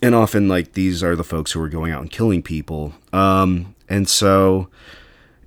[0.00, 3.74] and often like these are the folks who are going out and killing people, um,
[3.88, 4.68] and so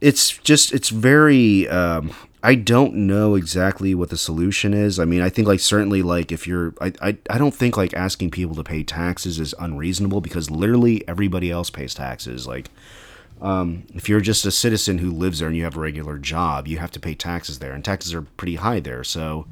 [0.01, 1.67] it's just it's very.
[1.69, 2.11] Um,
[2.43, 4.99] I don't know exactly what the solution is.
[4.99, 7.93] I mean, I think like certainly like if you're, I, I, I don't think like
[7.93, 12.47] asking people to pay taxes is unreasonable because literally everybody else pays taxes.
[12.47, 12.69] Like
[13.41, 16.67] um, if you're just a citizen who lives there and you have a regular job,
[16.67, 19.03] you have to pay taxes there, and taxes are pretty high there.
[19.03, 19.47] So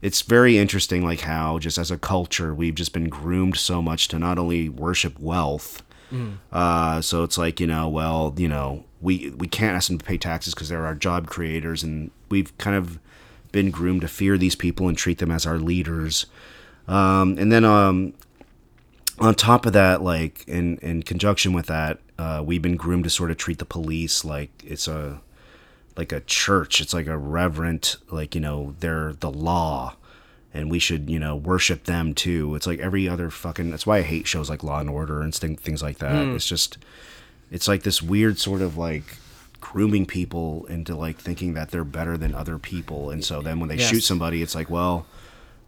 [0.00, 4.08] it's very interesting, like how just as a culture we've just been groomed so much
[4.08, 5.82] to not only worship wealth.
[6.52, 10.04] Uh, so it's like you know, well, you know, we we can't ask them to
[10.04, 12.98] pay taxes because they're our job creators, and we've kind of
[13.52, 16.26] been groomed to fear these people and treat them as our leaders.
[16.86, 18.14] Um, and then um,
[19.18, 23.10] on top of that, like in in conjunction with that, uh, we've been groomed to
[23.10, 25.20] sort of treat the police like it's a
[25.96, 26.80] like a church.
[26.80, 29.96] It's like a reverent, like you know, they're the law,
[30.54, 32.54] and we should you know worship them too.
[32.54, 33.70] It's like every other fucking.
[33.70, 36.24] That's why I hate shows like Law and Order and thing, things like that.
[36.26, 36.34] Mm.
[36.34, 36.78] It's just,
[37.50, 39.04] it's like this weird sort of like
[39.60, 43.68] grooming people into like thinking that they're better than other people, and so then when
[43.68, 43.90] they Yes.
[43.90, 45.06] shoot somebody, it's like, well.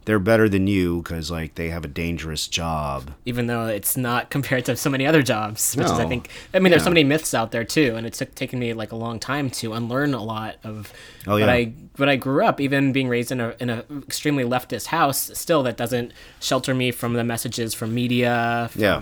[0.05, 3.11] They're better than you because like they have a dangerous job.
[3.25, 6.59] Even though it's not compared to so many other jobs, which is I think I
[6.59, 8.95] mean there's so many myths out there too, and it took taken me like a
[8.95, 10.91] long time to unlearn a lot of.
[11.27, 11.51] Oh, But yeah.
[11.51, 15.29] I but I grew up even being raised in a in a extremely leftist house.
[15.37, 19.01] Still, that doesn't shelter me from the messages from media, from Yeah.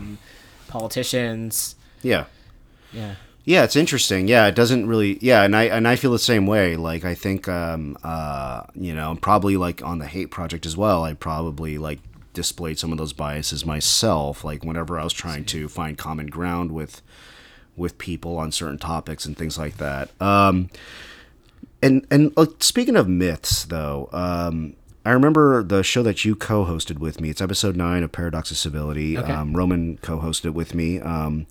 [0.68, 1.76] politicians.
[2.02, 2.26] Yeah.
[2.94, 3.16] Yeah.
[3.46, 4.28] Yeah, it's interesting.
[4.28, 5.18] Yeah, it doesn't really.
[5.22, 6.76] Yeah, and I and I feel the same way.
[6.76, 11.04] Like I think, um, uh, you know, probably like on the hate project as well.
[11.04, 12.00] I probably like
[12.34, 14.44] displayed some of those biases myself.
[14.44, 17.02] Like whenever I was trying to find common ground with
[17.76, 20.10] with people on certain topics and things like that.
[20.22, 20.70] Um,
[21.82, 24.76] and and uh, speaking of myths, though, um,
[25.06, 27.30] I remember the show that you co-hosted with me.
[27.30, 29.18] It's episode nine of Paradox of Civility.
[29.18, 29.32] Okay.
[29.32, 31.00] Um, Roman co-hosted it with me.
[31.00, 31.48] Um,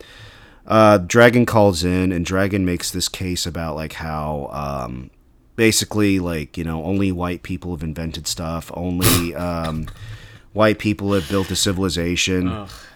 [0.68, 5.11] uh, Dragon calls in, and Dragon makes this case about like how um,
[5.57, 8.70] basically like you know only white people have invented stuff.
[8.74, 9.88] Only um,
[10.52, 12.48] white people have built a civilization.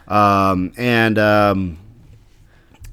[0.06, 1.78] Um, and um,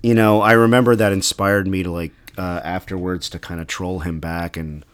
[0.02, 4.00] you know, I remember that inspired me to like uh, afterwards to kind of troll
[4.00, 4.86] him back and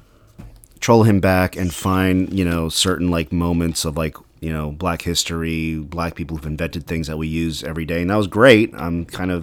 [0.79, 5.01] troll him back and find you know certain like moments of like you know black
[5.12, 7.99] history black people who've invented things that we use every day.
[8.01, 8.67] And that was great.
[8.75, 9.41] I'm kind of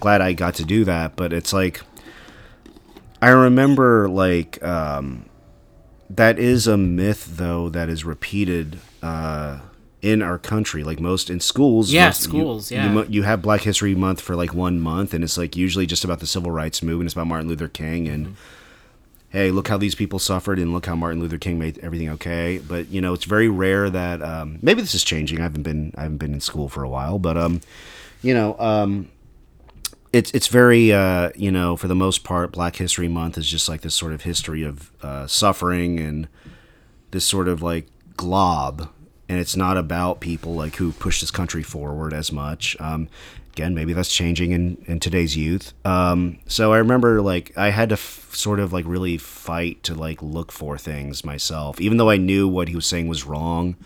[0.00, 1.16] glad i got to do that.
[1.16, 1.76] But it's like
[3.20, 5.24] i remember like um
[6.08, 9.58] that is a myth though that is repeated uh
[10.00, 10.84] in our country.
[10.84, 12.88] Like most in schools Yeah, most- schools, you, yeah.
[12.92, 15.12] mo- you have black history month for like one month.
[15.12, 17.06] And it's like usually just about the civil rights movement.
[17.08, 18.06] It's about martin luther king.
[18.08, 18.34] And Mm-hmm.
[19.30, 22.58] Hey, look how these people suffered and look how Martin Luther King made everything okay.
[22.58, 25.38] But you know, it's very rare that um, maybe this is changing.
[25.40, 27.60] I haven't been I haven't been in school for a while, but um,
[28.22, 29.08] you know, um,
[30.12, 33.68] it's it's very uh, you know for the most part, Black History Month is just
[33.68, 36.28] like this sort of history of uh, suffering and
[37.10, 37.86] this sort of like
[38.16, 38.90] glob
[39.28, 43.08] and it's not about people like who push this country forward as much um,
[43.58, 45.74] again maybe that's changing in, in today's youth.
[45.84, 49.94] Um, so i remember like i had to f- sort of like really fight to
[49.94, 51.80] like look for things myself.
[51.80, 53.76] Even though i knew what he was saying was wrong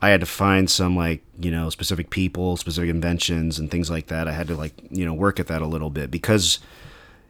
[0.00, 4.06] i had to find some like you know specific people specific inventions and things like
[4.06, 4.28] that.
[4.28, 6.58] I had to like you know work at that a little bit because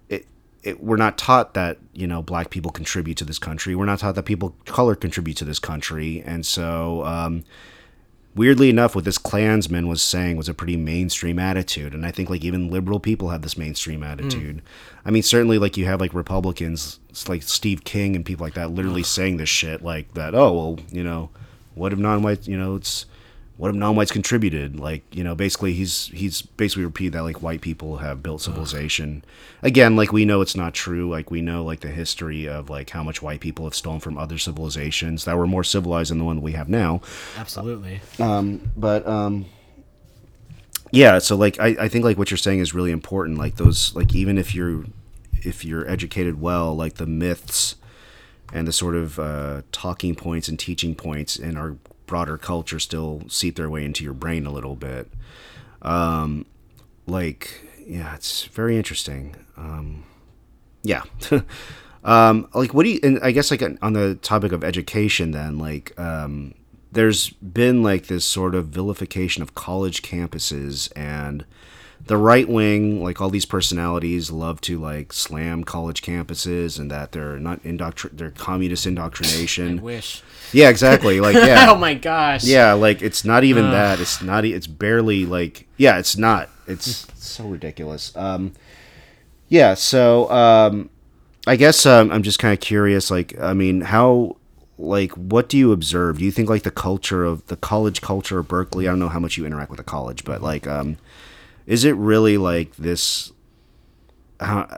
[0.09, 0.27] it,
[0.63, 3.75] it, we're not taught that you know black people contribute to this country.
[3.75, 7.45] We're not taught that people color contribute to this country, and so um,
[8.35, 12.31] weirdly enough, what this Klansman was saying was a pretty mainstream attitude, and I think
[12.31, 14.07] like even liberal people have this mainstream hmm.
[14.07, 14.63] attitude.
[15.05, 18.71] I mean, certainly like you have like Republicans like Steve King and people like that
[18.71, 20.35] literally saying this shit like that.
[20.35, 21.31] Oh well, you know,
[21.75, 22.47] what if non-white?
[22.49, 23.07] You know, it's
[23.57, 27.61] what have non-whites contributed like you know basically he's he's basically repeated that like white
[27.61, 29.25] people have built civilization.
[29.63, 31.09] Again like we know it's not true.
[31.09, 34.19] Like we know like the history of like how much white people have stolen from
[34.19, 37.01] other civilizations that were more civilized than the one that we have now.
[37.37, 38.01] Absolutely.
[38.77, 39.47] but um
[40.91, 43.39] yeah so like I, I think like what you're saying is really important.
[43.39, 44.85] Like those like even if you're
[45.43, 47.77] if you're educated well like the myths
[48.53, 53.23] and the sort of uh, talking points and teaching points in our broader culture still
[53.29, 55.11] seep their way into your brain a little bit.
[55.83, 56.47] Um
[57.07, 59.37] like yeah it's very interesting.
[59.57, 60.05] Um
[60.83, 61.03] yeah.
[62.05, 65.59] Um like what do you and i guess like on the topic of education then
[65.59, 66.53] like um
[66.93, 71.45] there's been like this sort of vilification of college campuses and
[72.07, 77.13] the right wing like all these personalities love to like slam college campuses and that
[77.13, 79.81] they're not indoctr they're communist indoctrination.
[79.81, 80.23] Wish.
[80.53, 81.21] yeah exactly.
[81.21, 81.67] Like yeah.
[81.71, 82.45] Oh my gosh.
[82.45, 84.01] yeah like it's not even that.
[84.01, 86.51] It's not it's barely like yeah it's not.
[86.67, 88.15] It's so ridiculous.
[88.17, 88.53] Um
[89.49, 90.89] yeah so um
[91.47, 94.37] i guess um, i'm just kind of curious like i mean how
[94.77, 96.19] like what do you observe?
[96.19, 99.09] Do you think like the culture of the college culture of berkeley i don't know
[99.09, 100.97] how much you interact with the college but like um
[101.67, 103.33] is it really like this
[104.41, 104.69] how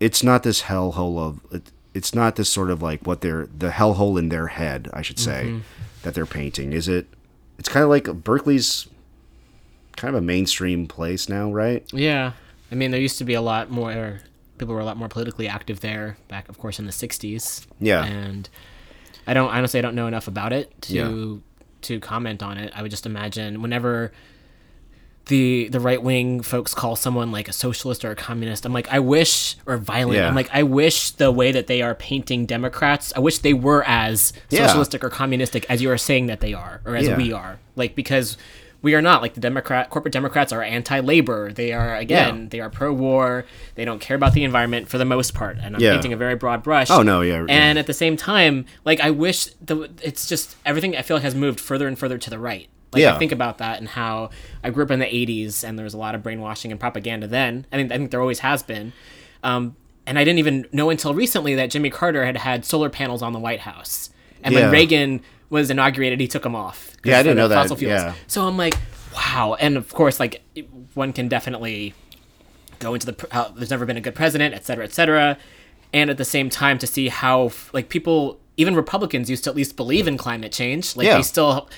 [0.00, 3.70] it's not this hellhole of it, it's not this sort of like what they're the
[3.70, 5.60] hellhole in their head i should say mm-hmm.
[6.02, 7.06] that they're painting is it
[7.58, 8.88] it's kind of like berkeley's
[9.96, 12.32] kind of a mainstream place now right Yeah.
[12.70, 14.20] I mean, there used to be a lot more.
[14.56, 17.66] People were a lot more politically active there back, of course, in the '60s.
[17.78, 18.02] Yeah.
[18.02, 18.48] And
[19.26, 21.36] I don't honestly, I don't know enough about it to Yeah.
[21.82, 22.72] to comment on it.
[22.74, 24.10] I would just imagine whenever
[25.26, 28.88] the the right wing folks call someone like a socialist or a communist, I'm like,
[28.92, 30.18] I wish or violent.
[30.18, 30.28] Yeah.
[30.28, 33.84] I'm like, I wish the way that they are painting Democrats, I wish they were
[33.86, 34.66] as Yeah.
[34.66, 37.16] socialistic or communistic as you are saying that they are, or as Yeah.
[37.16, 37.58] we are.
[37.76, 38.36] Like because
[38.82, 41.52] we are not like the Democrat corporate Democrats are anti-labor.
[41.52, 42.46] They are again, Yeah.
[42.50, 43.44] they are pro-war.
[43.76, 45.56] They don't care about the environment for the most part.
[45.62, 45.92] And I'm Yeah.
[45.92, 46.90] painting a very broad brush.
[46.90, 47.46] Oh, no, yeah, yeah.
[47.48, 51.22] And at the same time, like I wish the it's just everything I feel like
[51.22, 52.66] has moved further and further to the right.
[52.92, 53.14] Like Yeah.
[53.14, 54.30] I think about that and how
[54.62, 57.26] I grew up in the '80s and there was a lot of brainwashing and propaganda
[57.26, 57.66] then.
[57.72, 58.92] I mean, I think there always has been.
[59.42, 59.76] Um,
[60.06, 63.32] and I didn't even know until recently that Jimmy Carter had had solar panels on
[63.32, 64.10] the White House.
[64.42, 64.62] And Yeah.
[64.62, 66.90] when Reagan was inaugurated, he took them off.
[67.04, 67.66] Yeah, I didn't know that.
[67.68, 67.80] Fuels.
[67.82, 68.14] Yeah.
[68.26, 68.74] So I'm like,
[69.14, 69.56] wow.
[69.60, 70.42] And of course, like
[70.94, 71.94] one can definitely
[72.78, 75.38] go into the there's never been a good president, et cetera, et cetera,
[75.92, 79.56] and at the same time to see how like people, even Republicans, used to at
[79.56, 80.96] least believe in climate change.
[80.96, 81.16] Like Yeah.
[81.18, 81.68] they still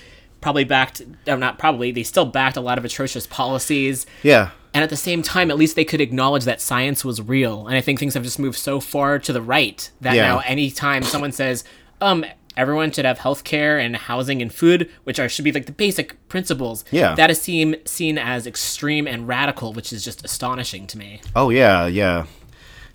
[0.45, 4.05] probably backed, not probably, they still backed a lot of atrocious policies.
[4.23, 4.51] Yeah.
[4.75, 7.67] And at the same time, at least they could acknowledge that science was real.
[7.67, 10.29] And I think things have just moved so far to the right that Yeah.
[10.29, 11.65] now anytime someone says,
[12.03, 12.27] um,
[12.59, 15.73] everyone should have health care and housing and food, which are should be like the
[15.73, 17.15] basic principles, Yeah.
[17.15, 21.21] that is seen seen as extreme and radical, which is just astonishing to me.
[21.35, 22.27] Oh yeah, yeah,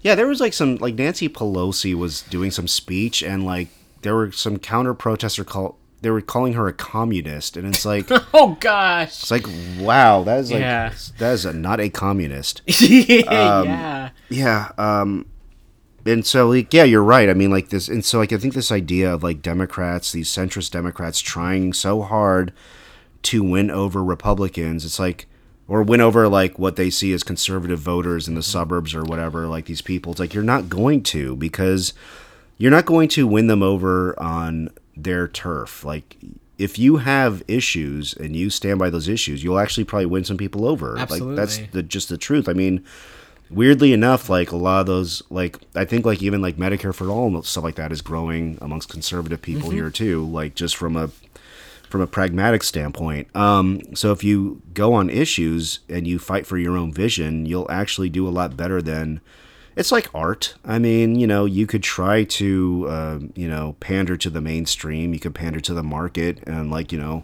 [0.02, 0.14] yeah.
[0.16, 3.70] There was like some like Nancy Pelosi was doing some speech, and like
[4.04, 5.78] there were some counter protester call.
[6.02, 9.10] They were calling her a communist, and it's like Oh gosh.
[9.22, 9.46] it's like
[9.80, 10.94] wow, that is like Yeah.
[11.18, 12.62] that is a, not a communist.
[12.68, 14.10] yeah.
[14.30, 14.72] Yeah.
[14.78, 15.26] Um,
[16.06, 17.30] and so like yeah, you're right.
[17.30, 20.30] I mean like this, and so like I think this idea of like Democrats, these
[20.30, 22.54] centrist Democrats, trying so hard
[23.24, 24.86] to win over Republicans.
[24.86, 25.28] It's like
[25.68, 29.46] or win over like what they see as conservative voters in the suburbs or whatever.
[29.48, 31.94] Like these people, it's like you're not going to because
[32.58, 34.70] you're not going to win them over on
[35.04, 35.84] their turf.
[35.84, 36.18] Like
[36.58, 40.38] if you have issues and you stand by those issues, you'll actually probably win some
[40.38, 40.98] people over.
[41.10, 42.50] Like that's the just the truth.
[42.50, 42.84] I mean,
[43.50, 47.10] weirdly enough, like a lot of those, like I think like even like Medicare for
[47.10, 50.26] all and stuff like that is growing amongst conservative people here too.
[50.26, 51.10] Like just from a
[51.90, 53.34] from a pragmatic standpoint.
[53.36, 57.72] Um, so if you go on issues and you fight for your own vision, you'll
[57.72, 59.22] actually do a lot better than.
[59.76, 60.56] It's like art.
[60.66, 65.14] I mean, you know, you could try to, uh, you know, pander to the mainstream.
[65.14, 67.24] You could pander to the market, and like, you know,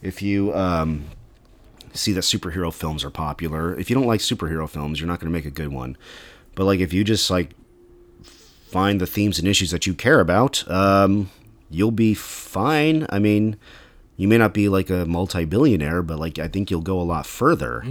[0.00, 1.04] if you um,
[1.92, 5.30] see that superhero films are popular, if you don't like superhero films, you're not going
[5.30, 5.96] to make a good one.
[6.54, 7.50] But like, if you just like
[8.72, 11.30] find the themes and issues that you care about, um,
[11.70, 13.06] you'll be fine.
[13.10, 13.56] I mean,
[14.16, 17.26] you may not be like a multi-billionaire, but like I think you'll go a lot
[17.26, 17.82] further.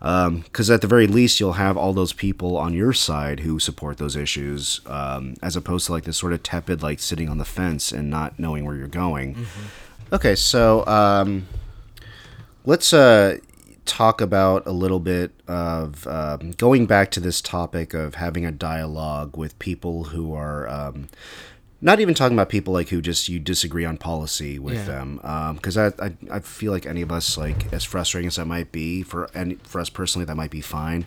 [0.00, 3.98] Because at the very least, you'll have all those people on your side who support
[3.98, 7.44] those issues, um, as opposed to like this sort of tepid, like sitting on the
[7.44, 9.46] fence and not knowing where you're going.
[10.12, 11.46] Okay, so um,
[12.64, 13.36] let's uh,
[13.84, 18.52] talk about a little bit of um, going back to this topic of having a
[18.52, 21.08] dialogue with people who are um,
[21.82, 24.84] not even talking about people like who just you disagree on policy with Yeah.
[24.84, 28.46] them because I, I I feel like any of us like as frustrating as that
[28.46, 31.04] might be for any for us personally that might be fine.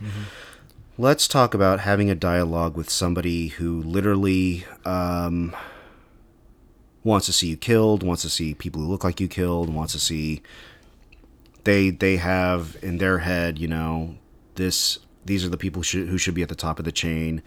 [0.96, 5.54] Let's talk about having a dialogue with somebody who literally um,
[7.02, 9.92] wants to see you killed, wants to see people who look like you killed, wants
[9.94, 10.40] to see
[11.64, 14.16] they they have in their head, you know,
[14.54, 16.92] this these are the people who should, who should be at the top of the
[16.92, 17.42] chain,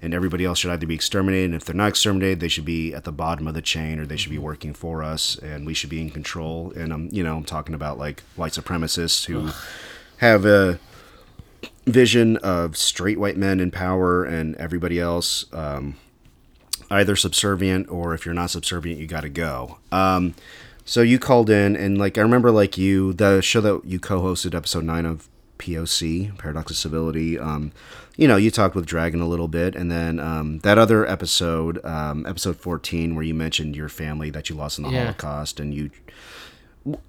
[0.00, 1.46] and everybody else should either be exterminated.
[1.46, 4.06] And if they're not exterminated, they should be at the bottom of the chain, or
[4.06, 6.72] they should be working for us, and we should be in control.
[6.76, 9.50] And I'm you know I'm talking about like white supremacists who
[10.18, 10.78] have a
[11.86, 15.96] vision of straight white men in power and everybody else um,
[16.90, 19.78] either subservient or if you're not subservient, you got to go.
[19.90, 20.34] Um,
[20.84, 24.54] so you called in and like I remember like you the show that you co-hosted
[24.54, 25.28] episode nine of
[25.58, 27.38] POC Paradox of Civility.
[27.38, 27.72] Um,
[28.16, 31.84] you know you talked with Dragon a little bit, and then um, that other episode,
[31.84, 35.02] um, episode fourteen, where you mentioned your family that you lost in the Yeah.
[35.04, 35.90] Holocaust, and you.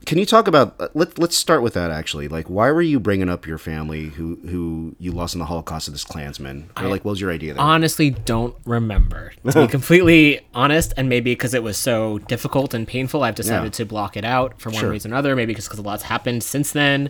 [0.05, 2.27] Can you talk about uh, let Let's start with that actually.
[2.27, 5.87] Like, why were you bringing up your family who who you lost in the Holocaust
[5.87, 6.69] of this Klansman?
[6.75, 7.61] Or like, what was your idea there?
[7.63, 12.87] honestly don't remember to be completely honest and maybe because it was so difficult and
[12.87, 13.69] painful i've decided Yeah.
[13.69, 14.89] to block it out for one Sure.
[14.89, 17.09] reason or another maybe because a lot's happened since then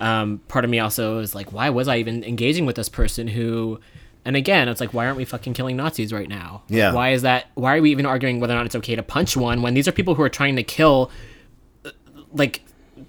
[0.00, 3.28] um, part of me also is like why was i even engaging with this person
[3.28, 3.78] who
[4.24, 6.92] and again it's like why aren't we fucking killing nazis right now Yeah.
[6.92, 9.36] why is that why are we even arguing whether or not it's okay to punch
[9.36, 11.10] one when these are people who are trying to kill
[11.84, 11.90] uh,
[12.32, 12.62] like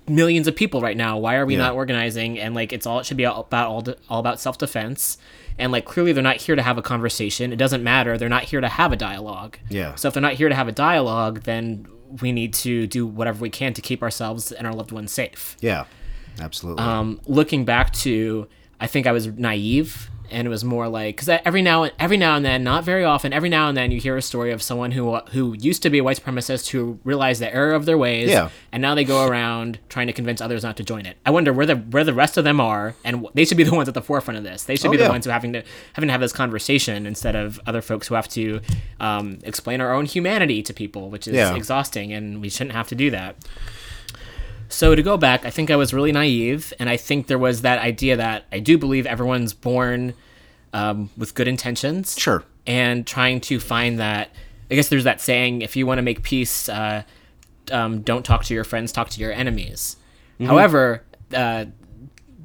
[0.08, 1.18] millions of people right now.
[1.18, 1.64] Why are we Yeah.
[1.64, 2.40] not organizing?
[2.40, 5.18] And like, it's all it should be all about all, all about self defense.
[5.60, 7.52] And like, clearly they're not here to have a conversation.
[7.52, 8.18] It doesn't matter.
[8.18, 9.58] They're not here to have a dialogue.
[9.70, 9.96] Yeah.
[9.96, 11.88] So if they're not here to have a dialogue, then
[12.22, 15.56] we need to do whatever we can to keep ourselves and our loved ones safe.
[15.60, 15.86] Yeah,
[16.40, 16.84] absolutely.
[16.84, 18.48] Um, looking back to,
[18.80, 22.16] I think I was naive, and it was more like because every now and every
[22.16, 24.62] now and then, not very often, every now and then you hear a story of
[24.62, 27.98] someone who who used to be a white supremacist who realized the error of their
[27.98, 28.48] ways, Yeah.
[28.72, 31.18] and now they go around trying to convince others not to join it.
[31.26, 33.76] I wonder where the where the rest of them are, and they should be the
[33.76, 34.64] ones at the forefront of this.
[34.64, 35.10] They should Oh, be the yeah.
[35.10, 35.64] ones who having to
[35.94, 38.62] having to have this conversation instead of other folks who have to
[39.02, 41.56] um, explain our own humanity to people, which is Yeah.
[41.56, 43.36] exhausting, and we shouldn't have to do that.
[44.72, 47.62] So to go back, I think I was really naive, and I think there was
[47.62, 50.14] that idea that I do believe everyone's born
[50.74, 52.16] um, with good intentions.
[52.18, 52.44] Sure.
[52.66, 54.30] And trying to find that,
[54.70, 57.04] I guess there's that saying: if you want to make peace, uh,
[57.72, 59.98] um, don't talk to your friends, talk to your enemies.
[60.36, 60.46] Mm-hmm.
[60.46, 61.04] However,
[61.34, 61.66] uh,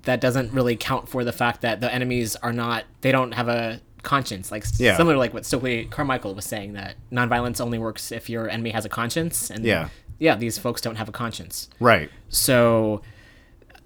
[0.03, 3.49] that doesn't really count for the fact that the enemies are not they don't have
[3.49, 4.97] a conscience like Yeah.
[4.97, 8.71] similar to like what Stokely Carmichael was saying that nonviolence only works if your enemy
[8.71, 9.89] has a conscience and Yeah.
[10.19, 12.11] Yeah these folks don't have a conscience Right.
[12.29, 13.03] so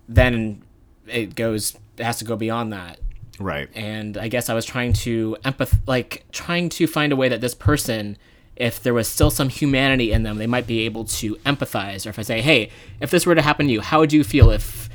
[0.09, 0.63] then
[1.07, 2.99] it goes it has to go beyond that
[3.39, 3.69] Right.
[3.75, 7.41] and I guess I was trying to empath like trying to find a way that
[7.41, 8.17] this person
[8.57, 12.11] if there was still some humanity in them they might be able to empathize or
[12.11, 12.71] if I say hey
[13.01, 14.89] if this were to happen to you how would you feel if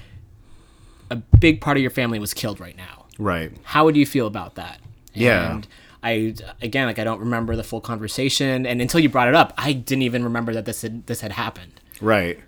[1.09, 3.51] a big part of your family was killed right now Right.
[3.63, 4.79] how would you feel about that
[5.13, 5.55] Yeah.
[5.55, 5.67] and
[6.05, 9.53] I again like I don't remember the full conversation and until you brought it up
[9.57, 12.39] I didn't even remember that this had this had happened Right.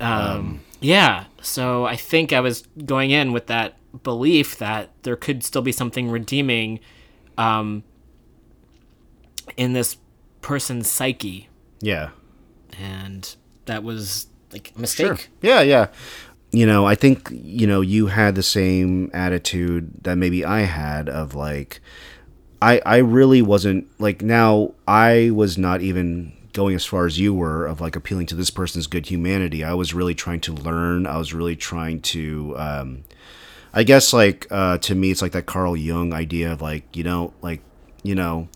[0.00, 5.42] um, yeah so i think i was going in with that belief that there could
[5.44, 6.80] still be something redeeming
[7.38, 7.82] um,
[9.56, 9.96] in this
[10.40, 11.48] person's psyche
[11.80, 12.10] Yeah.
[12.78, 13.34] and
[13.66, 15.86] that was like a mistake Yeah, yeah.
[16.52, 21.08] You know, I think, you know, you had the same attitude that maybe I had
[21.08, 21.80] of like
[22.60, 27.34] I I really wasn't like now I was not even going as far as you
[27.34, 29.64] were of like appealing to this person's good humanity.
[29.64, 31.06] I was really trying to learn.
[31.06, 33.04] I was really trying to um
[33.72, 37.04] I guess like uh to me it's like that Carl Jung idea of like, you
[37.04, 37.60] know, like,
[38.02, 38.48] you know,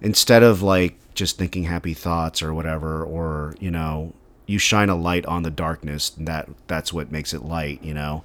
[0.00, 4.12] instead of like just thinking happy thoughts or whatever or you know
[4.46, 7.94] you shine a light on the darkness and that that's what makes it light you
[7.94, 8.22] know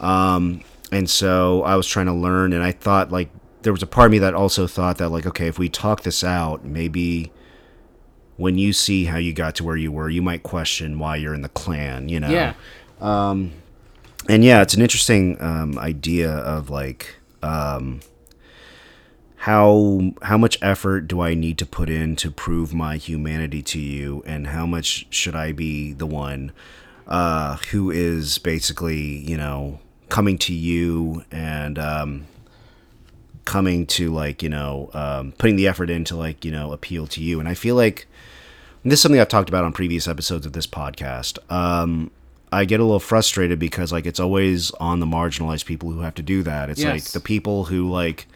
[0.00, 0.62] um
[0.92, 3.30] and so i was trying to learn and i thought like
[3.66, 6.02] there was a part of me that also thought that like okay if we talk
[6.02, 7.30] this out maybe
[8.36, 11.34] when you see how you got to where you were you might question why you're
[11.34, 12.30] in the Klan you know?
[12.30, 12.54] Yeah.
[14.28, 18.00] And yeah, it's an interesting um, idea of like um,
[19.36, 23.78] how how much effort do I need to put in to prove my humanity to
[23.78, 26.52] you, and how much should I be the one
[27.06, 32.26] uh, who is basically you know coming to you and um,
[33.46, 37.06] coming to like you know um, putting the effort in to like you know appeal
[37.06, 38.06] to you, and I feel like
[38.84, 41.38] this is something I've talked about on previous episodes of this podcast.
[41.50, 42.10] Um,
[42.52, 46.14] I get a little frustrated because like it's always on the marginalized people who have
[46.16, 46.68] to do that.
[46.70, 48.26] It's like the people who like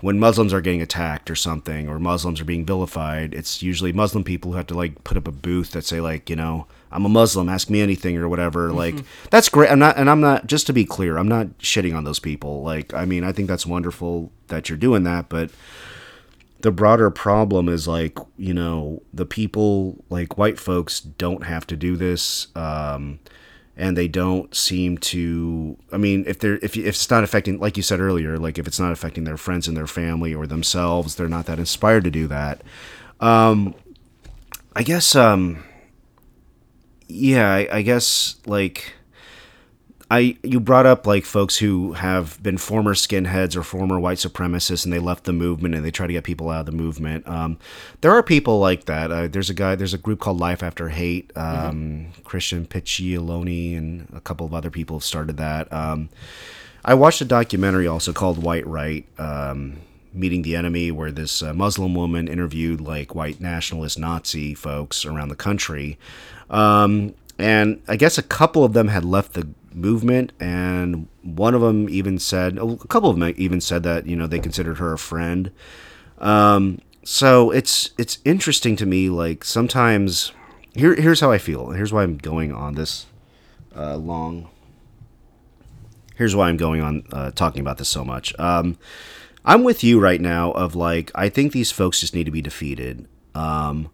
[0.00, 4.24] when Muslims are getting attacked or something or Muslims are being vilified, it's usually Muslim
[4.24, 7.04] people who have to like put up a booth that say like, you know, I'm
[7.04, 8.72] a Muslim, ask me anything or whatever.
[8.72, 8.96] Like
[9.30, 9.70] that's great.
[9.70, 12.62] I'm not and I'm not just to be clear, I'm not shitting on those people.
[12.62, 15.50] Like I mean, I think that's wonderful that you're doing that, but
[16.60, 21.76] the broader problem is like you know the people like white folks don't have to
[21.76, 23.18] do this um
[23.76, 27.76] and they don't seem to i mean if they're if, if it's not affecting like
[27.76, 31.14] you said earlier like if it's not affecting their friends and their family or themselves
[31.14, 32.60] they're not that inspired to do that
[33.20, 33.74] um
[34.74, 35.62] i guess um
[37.08, 38.94] yeah i, I guess like
[40.10, 44.84] I you brought up like folks who have been former skinheads or former white supremacists
[44.84, 47.28] and they left the movement and they try to get people out of the movement.
[47.28, 47.58] Um,
[48.00, 49.12] there are people like that.
[49.12, 49.74] Uh, there's a guy.
[49.74, 51.30] There's a group called Life After Hate.
[51.36, 55.70] Um, Christian Picciolini and a couple of other people have started that.
[55.70, 56.08] Um,
[56.84, 59.06] I watched a documentary also called White Right.
[59.18, 59.80] Um,
[60.14, 65.28] Meeting the Enemy, where this uh, Muslim woman interviewed like white nationalist Nazi folks around
[65.28, 65.98] the country.
[66.50, 71.60] Um, and I guess a couple of them had left the movement, and one of
[71.60, 74.92] them even said, a couple of them even said that you know they considered her
[74.92, 75.50] a friend.
[76.18, 79.08] Um, so it's it's interesting to me.
[79.08, 80.32] Like sometimes,
[80.74, 81.70] here here's how I feel.
[81.70, 83.06] Here's why I'm going on this
[83.76, 84.48] uh, long.
[86.16, 88.36] Here's why I'm going on uh, talking about this so much.
[88.40, 88.76] Um,
[89.44, 90.50] I'm with you right now.
[90.52, 93.06] Of like, I think these folks just need to be defeated.
[93.34, 93.90] Um,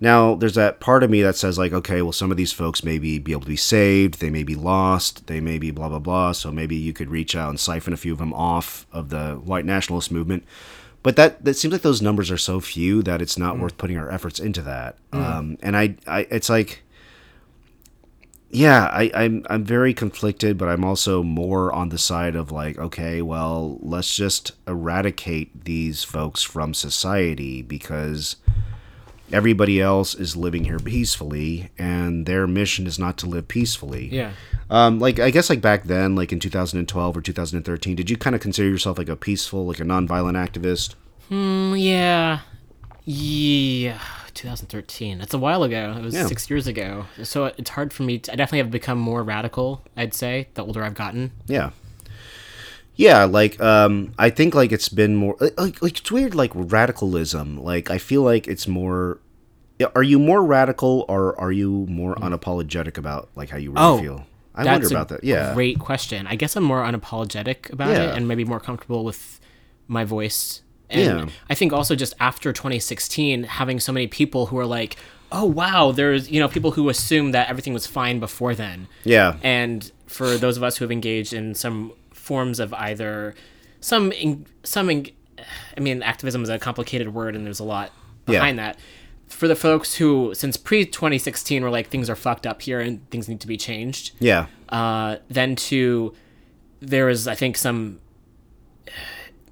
[0.00, 2.84] now, there's that part of me that says, like, okay, well, some of these folks
[2.84, 4.20] maybe be able to be saved.
[4.20, 5.26] They may be lost.
[5.26, 6.32] They may be blah, blah, blah.
[6.32, 9.34] So maybe you could reach out and siphon a few of them off of the
[9.34, 10.44] white nationalist movement.
[11.02, 13.96] But that, that seems like those numbers are so few that it's not worth putting
[13.96, 14.98] our efforts into that.
[15.12, 16.82] Um, and I, I, it's like,
[18.50, 22.78] yeah, I, I'm I'm very conflicted, but I'm also more on the side of like,
[22.78, 28.36] okay, well, let's just eradicate these folks from society because
[29.32, 34.08] everybody else is living here peacefully, and their mission is not to live peacefully.
[34.12, 34.32] yeah
[34.70, 38.34] Um, like I guess like back then, like in 2012 or 2013, did you kind
[38.36, 40.94] of consider yourself like a peaceful, like a nonviolent activist?
[41.30, 42.40] Mm, yeah
[43.04, 43.98] yeah
[44.34, 46.26] 2013 that's a while ago it was Yeah.
[46.26, 49.80] six years ago so it's hard for me to, i definitely have become more radical
[49.96, 51.70] i'd say the older i've gotten Yeah.
[52.96, 57.62] Yeah, like um I think like it's been more like like it's weird like radicalism.
[57.62, 59.20] Like I feel like it's more
[59.94, 63.98] are you more radical or are you more unapologetic about like how you really Oh.
[64.00, 64.26] feel?
[64.54, 65.22] I wonder about that.
[65.22, 65.52] Yeah.
[65.52, 66.26] Great question.
[66.26, 68.04] I guess I'm more unapologetic about Yeah.
[68.12, 69.38] it and maybe more comfortable with
[69.86, 70.62] my voice.
[70.88, 71.34] And Yeah.
[71.50, 74.96] I think also just after 2016, having so many people who are like,
[75.30, 78.86] oh, wow, there's, you know, people who assume that everything was fine before then.
[79.04, 79.34] Yeah.
[79.42, 81.92] And for those of us who have engaged in some
[82.26, 83.34] forms of either
[83.80, 85.06] some, in, some, in,
[85.76, 87.92] I mean, activism is a complicated word and there's a lot
[88.26, 88.40] Yeah.
[88.40, 88.78] behind that.
[89.28, 93.08] For the folks who, since pre 2016, were like, things are fucked up here and
[93.10, 94.46] things need to be changed Yeah.
[94.68, 96.12] uh, then to
[96.80, 98.00] there is I think some.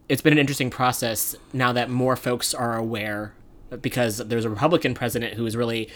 [0.08, 3.32] It's been an interesting process now that more folks are aware
[3.80, 5.88] because there's a Republican president who is really.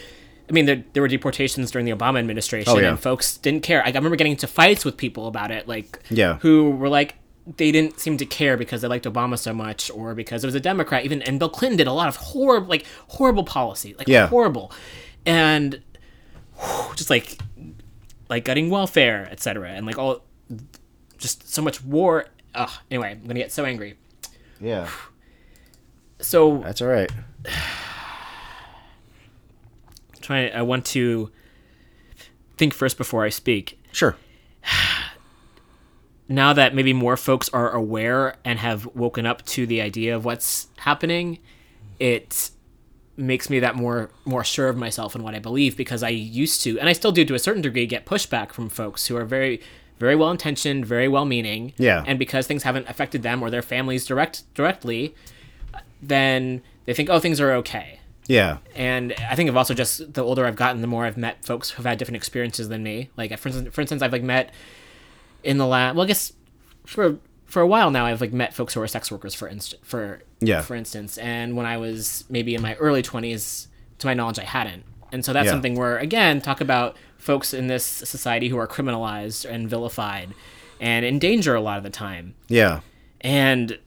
[0.49, 2.89] I mean, there, there were deportations during the Obama administration, Oh, yeah.
[2.89, 3.83] and folks didn't care.
[3.85, 6.37] I remember getting into fights with people about it, like Yeah.
[6.39, 7.15] who were like
[7.57, 10.53] they didn't seem to care because they liked Obama so much, or because it was
[10.55, 11.03] a Democrat.
[11.05, 14.27] Even and Bill Clinton did a lot of horrible, like horrible policy, like Yeah.
[14.27, 14.71] horrible,
[15.25, 15.81] and
[16.95, 17.37] just like
[18.29, 20.23] like gutting welfare, etc., and like all
[21.17, 22.25] just so much war.
[22.55, 23.95] Ugh, anyway, I'm gonna get so angry.
[24.61, 24.87] Yeah.
[26.19, 27.11] So That's all right.
[30.29, 30.47] try.
[30.47, 31.31] I want to
[32.57, 33.79] think first before I speak.
[33.91, 34.15] Sure.
[36.31, 40.25] Now that maybe more folks are aware and have woken up to the idea of
[40.25, 41.39] what's happening,
[41.99, 42.51] it
[43.17, 46.61] makes me that more more sure of myself and what I believe because I used
[46.61, 49.25] to and I still do to a certain degree get pushback from folks who are
[49.25, 49.59] very
[49.97, 51.73] very well intentioned, very well meaning.
[51.77, 52.03] Yeah.
[52.05, 55.15] And because things haven't affected them or their families direct directly,
[55.99, 57.98] then they think, oh, things are okay.
[58.29, 58.57] Yeah.
[58.75, 61.71] And I think I've also just the older I've gotten, the more I've met folks
[61.71, 63.09] who've had different experiences than me.
[63.17, 64.53] Like for instance, for instance, I've like met
[65.43, 66.31] in the last well, I guess
[66.85, 67.17] for
[67.47, 69.81] for a while now, I've like met folks who are sex workers for instance.
[69.83, 70.61] For Yeah.
[70.61, 73.67] for instance, and when I was maybe in my early twenties,
[73.97, 74.83] to my knowledge, I hadn't.
[75.11, 75.51] And so that's Yeah.
[75.51, 80.29] something where again talk about folks in this society who are criminalized and vilified
[80.79, 82.81] and in danger a lot of the time Yeah.
[83.21, 83.79] and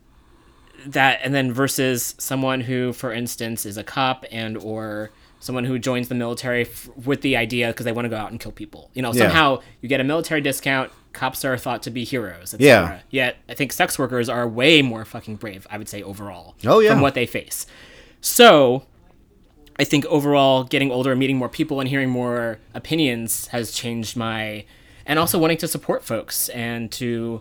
[0.86, 5.10] that and then versus someone who for instance is a cop and or
[5.40, 8.30] someone who joins the military f- with the idea because they want to go out
[8.30, 9.22] and kill people you know Yeah.
[9.24, 12.60] somehow you get a military discount cops are thought to be heroes etc.
[12.60, 13.00] Yeah.
[13.10, 16.78] yet i think sex workers are way more fucking brave i would say overall Oh,
[16.80, 16.90] yeah.
[16.90, 17.66] from what they face
[18.20, 18.84] so
[19.78, 24.18] I think overall, getting older, and meeting more people, and hearing more opinions has changed
[24.18, 24.66] my,
[25.06, 27.40] and also wanting to support folks and to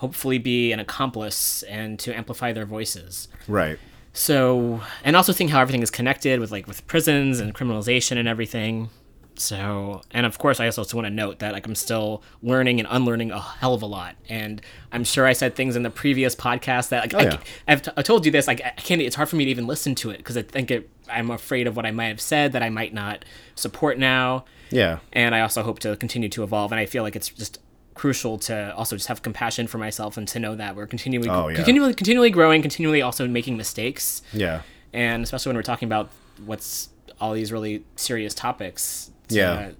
[0.00, 3.28] hopefully be an accomplice and to amplify their voices.
[3.46, 3.78] Right.
[4.14, 8.26] So, and also seeing how everything is connected with like with prisons and criminalization and
[8.26, 8.88] everything.
[9.34, 12.88] So, and of course, I also want to note that like I'm still learning and
[12.90, 14.16] unlearning a hell of a lot.
[14.26, 17.40] And I'm sure I said things in the previous podcast that like oh, I, yeah.
[17.68, 19.02] I've t- I told you this like I can't.
[19.02, 20.88] It's hard for me to even listen to it because I think it.
[21.10, 24.46] I'm afraid of what I might have said that I might not support now.
[24.70, 25.00] Yeah.
[25.12, 26.72] And I also hope to continue to evolve.
[26.72, 27.58] And I feel like it's just
[28.00, 31.48] crucial to also just have compassion for myself and to know that we're continually Oh,
[31.48, 31.56] yeah.
[31.56, 34.62] continually continually growing, continually also making mistakes Yeah.
[34.94, 36.08] and especially when we're talking about
[36.46, 36.88] what's
[37.20, 39.10] all these really serious topics.
[39.26, 39.72] it's, Yeah.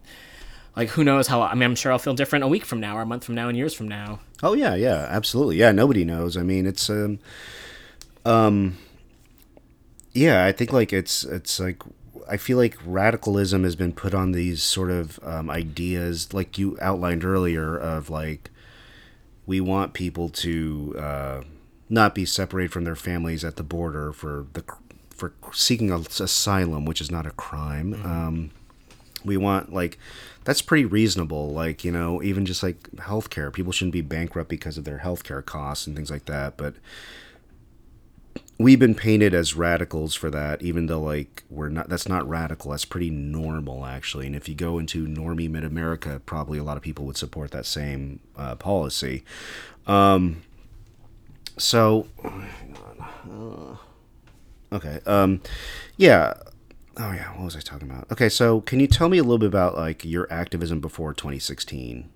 [0.76, 1.40] like who knows how?
[1.40, 3.34] I mean, I'm sure I'll feel different a week from now, or a month from
[3.34, 4.20] now, and years from now.
[4.42, 5.56] Oh yeah, yeah, absolutely.
[5.56, 6.36] Yeah, nobody knows.
[6.36, 7.18] I mean, it's um,
[8.26, 8.76] um,
[10.12, 10.44] yeah.
[10.44, 11.78] I think like it's it's like
[12.30, 16.78] I feel like radicalism has been put on these sort of um, ideas, like you
[16.80, 18.50] outlined earlier, of like
[19.46, 21.40] we want people to uh,
[21.88, 24.62] not be separated from their families at the border for the
[25.10, 27.94] for seeking asylum, which is not a crime.
[28.04, 28.50] Um,
[29.24, 29.98] we want like
[30.44, 34.78] that's pretty reasonable like you know even just like healthcare people shouldn't be bankrupt because
[34.78, 36.74] of their healthcare costs and things like that but
[38.60, 42.72] we've been painted as radicals for that even though like we're not that's not radical
[42.72, 44.26] that's pretty normal actually.
[44.26, 47.64] And if you go into normie mid-america probably a lot of people would support that
[47.64, 49.24] same uh, policy.
[49.86, 50.42] Um
[51.56, 52.06] so
[54.72, 55.40] okay um
[55.96, 56.34] yeah.
[56.98, 58.12] Oh yeah, what was I talking about?
[58.12, 62.10] Okay, so can you tell me a little bit about like your activism before 2016,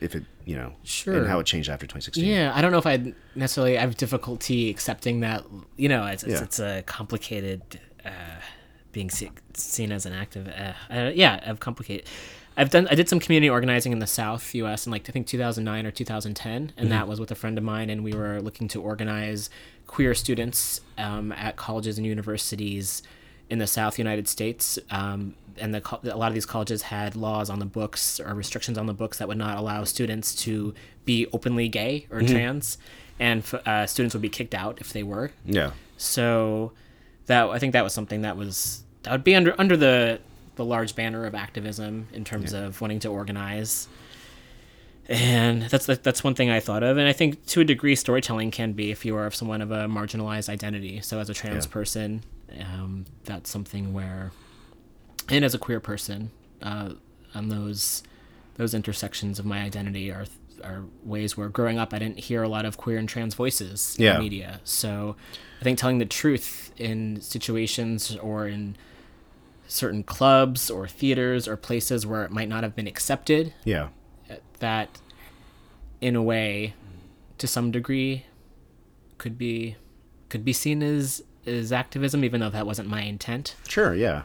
[0.00, 1.18] if it you know, Sure.
[1.18, 2.24] and how it changed after 2016?
[2.24, 5.44] Yeah, I don't know if I necessarily have difficulty accepting that.
[5.76, 6.42] You know, it's it's, Yeah.
[6.44, 7.60] it's a complicated
[8.04, 8.10] uh,
[8.92, 10.48] being se- seen as an active.
[10.48, 12.06] Uh, uh, yeah, I've complicated.
[12.56, 12.88] I've done.
[12.90, 14.86] I did some community organizing in the South U.S.
[14.86, 17.88] in like I think 2009 or 2010, and that was with a friend of mine,
[17.90, 19.48] and we were looking to organize
[19.86, 23.02] queer students um, at colleges and universities
[23.50, 24.78] in the South United States.
[24.90, 28.78] Um, and the, a lot of these colleges had laws on the books or restrictions
[28.78, 30.72] on the books that would not allow students to
[31.04, 32.78] be openly gay or trans,
[33.18, 35.32] and f- uh, students would be kicked out if they were.
[35.44, 35.72] Yeah.
[35.96, 36.72] So
[37.26, 40.20] that I think that was something that was that would be under under the
[40.54, 43.88] the large banner of activism in terms of wanting to organize.
[45.08, 48.50] and that's that's one thing I thought of, and I think to a degree, storytelling
[48.50, 51.00] can be if you are of someone of a marginalized identity.
[51.00, 51.72] So as a trans Yeah.
[51.72, 52.22] person,
[52.60, 54.32] um, that's something where,
[55.28, 56.30] and as a queer person,
[56.62, 56.90] uh,
[57.34, 58.02] on those
[58.56, 60.26] those intersections of my identity are
[60.64, 63.94] are ways where growing up I didn't hear a lot of queer and trans voices
[63.98, 64.14] Yeah.
[64.16, 64.60] in media.
[64.64, 65.14] So
[65.60, 68.74] I think telling the truth in situations or in
[69.68, 73.88] certain clubs or theaters or places where it might not have been accepted Yeah.
[74.58, 75.00] that
[76.00, 76.74] in a way
[77.38, 78.24] to some degree
[79.18, 79.76] could be
[80.28, 83.94] could be seen as as activism even though that wasn't my intent Sure.
[83.94, 84.22] Yeah.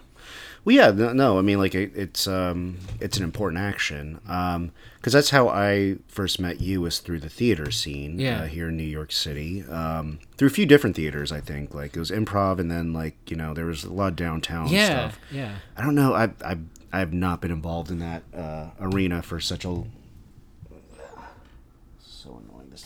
[0.66, 0.92] Well, yeah.
[0.92, 4.20] No, no I mean, like it, it's um, it's an important action.
[4.28, 8.18] Um, because that's how I first met you was through the theater scene.
[8.20, 8.44] Yeah.
[8.44, 9.64] Uh, here in New York City.
[9.64, 11.74] Um, through a few different theaters, I think.
[11.74, 14.70] Like it was improv, and then like you know there was a lot of downtown
[14.70, 15.20] yeah stuff.
[15.32, 16.14] yeah I don't know.
[16.14, 16.58] I I
[16.94, 19.84] I have not been involved in that uh, arena for such a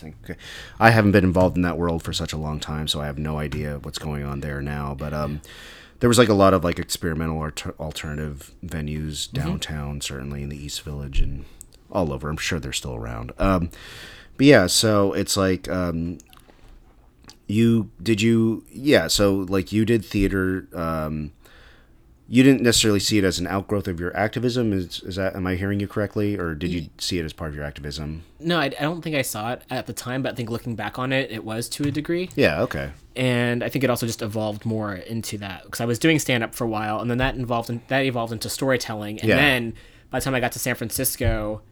[0.01, 0.15] annoying.
[0.23, 0.35] Okay,
[0.79, 3.17] I haven't been involved in that world for such a long time, so I have
[3.17, 4.95] no idea what's going on there now.
[4.95, 5.41] But um,
[5.99, 10.57] there was like a lot of like experimental or alternative venues downtown, certainly in the
[10.57, 11.45] East Village and
[11.91, 12.29] all over.
[12.29, 13.31] I'm sure they're still around.
[13.37, 13.69] Um,
[14.37, 16.19] but yeah, so it's like um,
[17.47, 21.31] you did you yeah so like you did theater um
[22.30, 25.47] you didn't necessarily see it as an outgrowth of your activism is, is that am
[25.47, 28.59] i hearing you correctly or did you see it as part of your activism no
[28.59, 30.99] I, I don't think i saw it at the time but i think looking back
[30.99, 34.21] on it it was to a degree yeah okay and I think it also just
[34.21, 37.17] evolved more into that because I was doing stand up for a while, and then
[37.17, 39.38] that involved in, that evolved into storytelling, and Yeah.
[39.38, 39.73] then
[40.11, 41.63] by the time I got to San Francisco,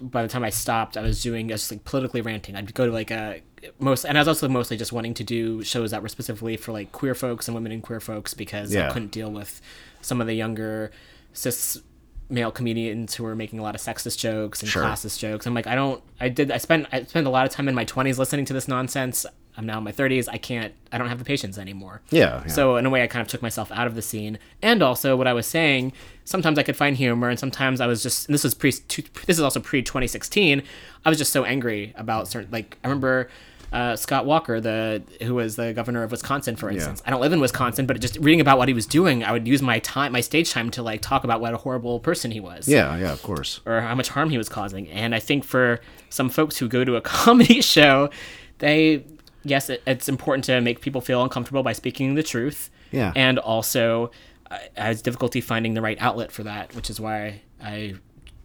[0.00, 2.54] by the time I stopped, I was doing just like politically ranting.
[2.54, 3.40] I'd go to like a
[3.80, 6.70] most, and I was also mostly just wanting to do shows that were specifically for
[6.70, 8.88] like queer folks and women and queer folks because Yeah.
[8.88, 9.60] I couldn't deal with
[10.02, 10.90] some of the younger
[11.32, 11.80] cis
[12.28, 14.82] male comedians who were making a lot of sexist jokes and Sure.
[14.84, 15.46] classist jokes.
[15.46, 17.74] I'm like, I don't, I did, I spent, I spent a lot of time in
[17.74, 19.26] my 20s listening to this nonsense.
[19.54, 20.28] I'm now in my 30s.
[20.30, 22.00] I can't, I don't have the patience anymore.
[22.10, 22.46] yeah, yeah.
[22.46, 25.14] So in a way, I kind of took myself out of the scene, and also
[25.14, 25.92] what I was saying.
[26.24, 28.28] Sometimes I could find humor, and sometimes I was just.
[28.28, 28.70] And this was pre.
[28.70, 30.62] This is also pre 2016.
[31.04, 32.50] I was just so angry about certain.
[32.50, 33.28] Like I remember.
[33.72, 37.02] Uh, Scott Walker, the who was the governor of Wisconsin, for instance.
[37.06, 39.48] I don't live in Wisconsin, but just reading about what he was doing, I would
[39.48, 42.40] use my time, my stage time, to like talk about what a horrible person he
[42.40, 44.88] was yeah yeah of course or how much harm he was causing.
[44.88, 48.10] And I think for some folks who go to a comedy show,
[48.58, 49.04] they
[49.44, 52.70] yes, it, it's important to make people feel uncomfortable by speaking the truth.
[52.90, 53.12] Yeah.
[53.16, 54.10] And also,
[54.50, 57.94] I, I had difficulty finding the right outlet for that, which is why I.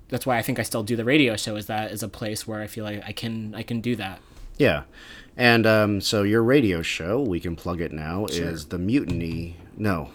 [0.10, 1.58] That's why I think I still do the radio show.
[1.58, 4.22] Is that is a place where I feel like I can I can do that.
[4.58, 4.84] yeah
[5.38, 10.10] and um so your radio show we can plug it now is the mutiny no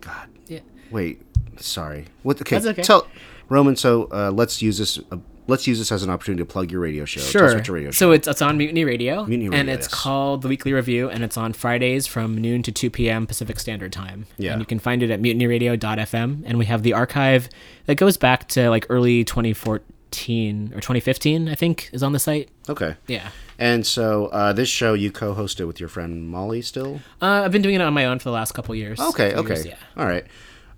[0.00, 0.60] god Yeah.
[0.90, 1.22] wait
[1.58, 2.82] sorry what okay, That's okay.
[2.82, 3.06] tell
[3.48, 6.70] roman so uh, let's use this uh, let's use this as an opportunity to plug
[6.70, 9.68] your radio show us radio show So it's it's on Mutiny Radio, Mutiny radio and
[9.70, 9.94] it's yes.
[9.94, 13.26] called the Weekly Review, and it's on Fridays from noon to two p.m.
[13.26, 14.26] Pacific Standard Time.
[14.38, 14.52] Yeah.
[14.52, 17.48] and you can find it at mutinyradio.fm, and we have the archive
[17.86, 22.48] that goes back to like early 2014 or 2015, I think, is on the site.
[22.68, 23.28] okay Yeah,
[23.60, 27.00] And so uh, this show you co-hosted with your friend Molly still.
[27.22, 28.98] uh, I've been doing it on my own for the last couple years.
[28.98, 29.76] Okay, okay, years, yeah.
[29.96, 30.24] all right.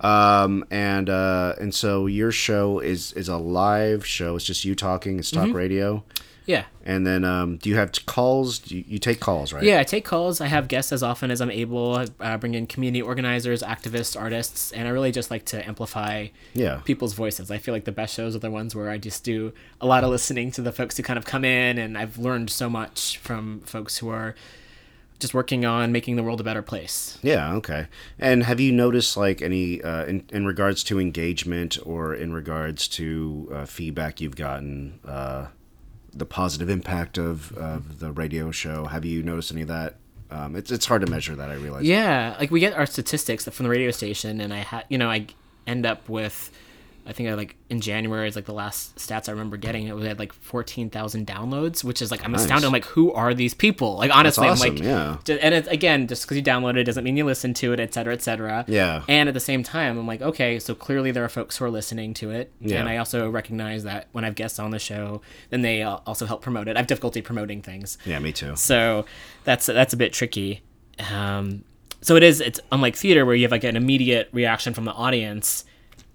[0.00, 4.34] Um, and uh, and so your show is is a live show.
[4.34, 5.18] It's just you talking.
[5.20, 5.46] It's Mm-hmm.
[5.46, 6.02] talk radio.
[6.46, 6.64] Yeah.
[6.84, 8.58] And then um, do you have t- calls?
[8.58, 9.62] Do you, you take calls, right?
[9.62, 10.40] Yeah, I take calls.
[10.40, 12.04] I have guests as often as I'm able.
[12.18, 16.80] I bring in community organizers, activists, artists, and I really just like to amplify Yeah.
[16.84, 17.50] people's voices.
[17.50, 20.02] I feel like the best shows are the ones where I just do a lot
[20.02, 23.18] of listening to the folks who kind of come in, and I've learned so much
[23.18, 24.34] from folks who are
[25.20, 27.16] just working on making the world a better place.
[27.22, 27.86] Yeah, okay.
[28.18, 32.88] And have you noticed like any uh, in in regards to engagement or in regards
[32.88, 35.46] to uh, feedback you've gotten, uh,
[36.14, 38.86] the positive impact of, of the radio show?
[38.86, 39.96] Have you noticed any of that?
[40.30, 41.50] Um, it's it's hard to measure that.
[41.50, 41.84] I realize.
[41.84, 45.10] Yeah, like we get our statistics from the radio station, and I had, you know,
[45.10, 45.26] I
[45.66, 46.50] end up with,
[47.04, 49.88] I think I like in January is like the last stats I remember getting.
[49.88, 52.64] It had like fourteen thousand downloads, which is like I'm astounded.
[52.64, 53.96] I'm like, who are these people?
[53.96, 55.16] Like honestly, awesome, I'm like, yeah.
[55.40, 57.92] and it's again just because you download it doesn't mean you listen to it, et
[57.92, 58.64] cetera, et cetera.
[58.68, 59.02] Yeah.
[59.08, 61.70] And at the same time, I'm like, okay, so clearly there are folks who are
[61.70, 62.78] listening to it, Yeah.
[62.78, 66.26] and I also recognize that when I have guests on the show, then they also
[66.26, 66.76] help promote it.
[66.76, 67.98] I have difficulty promoting things.
[68.04, 68.54] Yeah, me too.
[68.54, 69.06] So
[69.42, 70.62] that's that's a bit tricky.
[71.12, 71.64] Um,
[72.00, 72.40] so it is.
[72.40, 75.64] It's unlike theater where you have like an immediate reaction from the audience.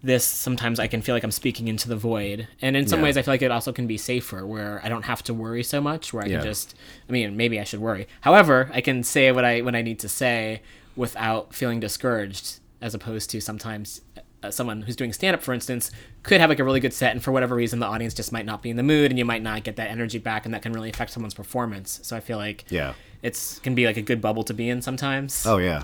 [0.07, 3.03] This sometimes I can feel like I'm speaking into the void, and in some Yeah.
[3.03, 5.63] ways I feel like it also can be safer where I don't have to worry
[5.63, 6.13] so much.
[6.13, 6.37] Where I Yeah.
[6.37, 6.75] can just,
[7.09, 8.07] I mean, maybe I should worry.
[8.21, 10.61] However, I can say what I what I need to say
[10.95, 13.99] without feeling discouraged, as opposed to sometimes
[14.43, 15.91] uh, someone who's doing stand up, for instance,
[16.23, 18.45] could have like a really good set, and for whatever reason, the audience just might
[18.45, 20.61] not be in the mood, and you might not get that energy back, and that
[20.61, 21.99] can really affect someone's performance.
[22.03, 22.93] So I feel like Yeah.
[23.21, 25.43] it's can be like a good bubble to be in sometimes.
[25.45, 25.83] Oh yeah,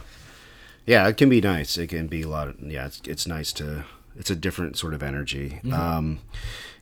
[0.85, 1.05] yeah.
[1.09, 1.77] It can be nice.
[1.77, 2.85] It can be a lot of yeah.
[2.85, 3.83] It's it's nice to.
[4.17, 5.59] It's a different sort of energy.
[5.71, 6.19] Um,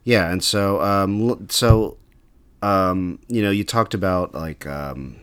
[0.04, 1.98] yeah, and so um, so
[2.62, 5.16] um, you know, you talked about like um,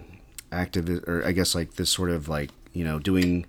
[0.51, 3.47] active or I guess like this sort of like you know doing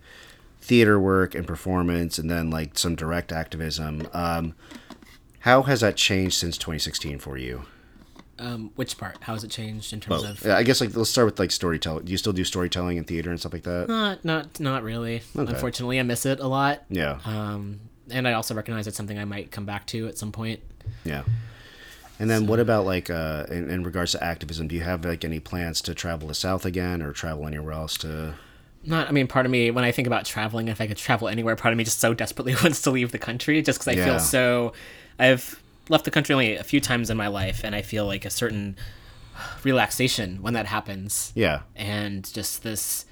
[0.62, 4.08] theater work and performance, and then like some direct activism.
[4.14, 4.56] Um,
[5.40, 7.66] how has that changed since 2016 for you?
[8.38, 9.18] Um, which part?
[9.22, 10.46] How has it changed in terms of?
[10.46, 12.06] Yeah, I guess like let's start with like storytelling.
[12.06, 13.90] Do you still do storytelling in theater and stuff like that?
[13.90, 15.22] Not, not, not really.
[15.36, 16.84] Unfortunately, I miss it a lot.
[16.90, 17.20] Yeah.
[17.26, 17.82] Um,
[18.12, 20.60] and I also recognize it's something I might come back to at some point.
[21.04, 21.24] Yeah.
[22.20, 24.68] And then what about like uh, in, in regards to activism?
[24.68, 27.98] Do you have like any plans to travel to South again or travel anywhere else
[28.00, 28.34] to?
[28.86, 31.28] Not, I mean, part of me when I think about traveling, if I could travel
[31.30, 33.98] anywhere, part of me just so desperately wants to leave the country, just because I
[33.98, 34.06] Yeah.
[34.06, 34.74] feel so.
[35.18, 38.26] I've left the country only a few times in my life, and I feel like
[38.26, 38.76] a certain
[39.64, 41.32] relaxation when that happens.
[41.36, 41.62] Yeah.
[41.76, 43.06] and just this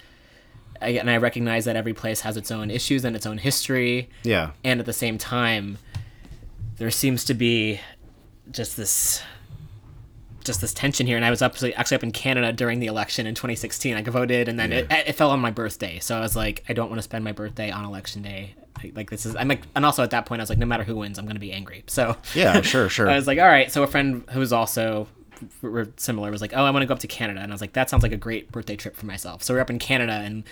[0.82, 4.51] and i recognize that every place has its own issues and its own history Yeah.
[4.63, 5.78] and at the same time
[6.78, 7.80] there seems to be
[8.51, 9.21] just this
[10.43, 13.28] just this tension here and i was up actually up in canada during the election
[13.28, 16.36] in 2016 i voted and then it, it fell on my birthday so i was
[16.36, 18.55] like i don't want to spend my birthday on election day
[18.93, 20.84] like, this is i'm like and also at that point i was like no matter
[20.84, 22.61] who wins i'm going to be angry so Yeah.
[22.61, 22.88] Sure.
[22.97, 23.09] Sure.
[23.09, 23.71] I was like, all right.
[23.71, 25.07] So a friend who was also
[25.63, 27.61] r- similar was like, oh, I want to go up to Canada, and I was
[27.61, 29.43] like, that sounds like a great birthday trip for myself.
[29.43, 30.43] So we're up in Canada, and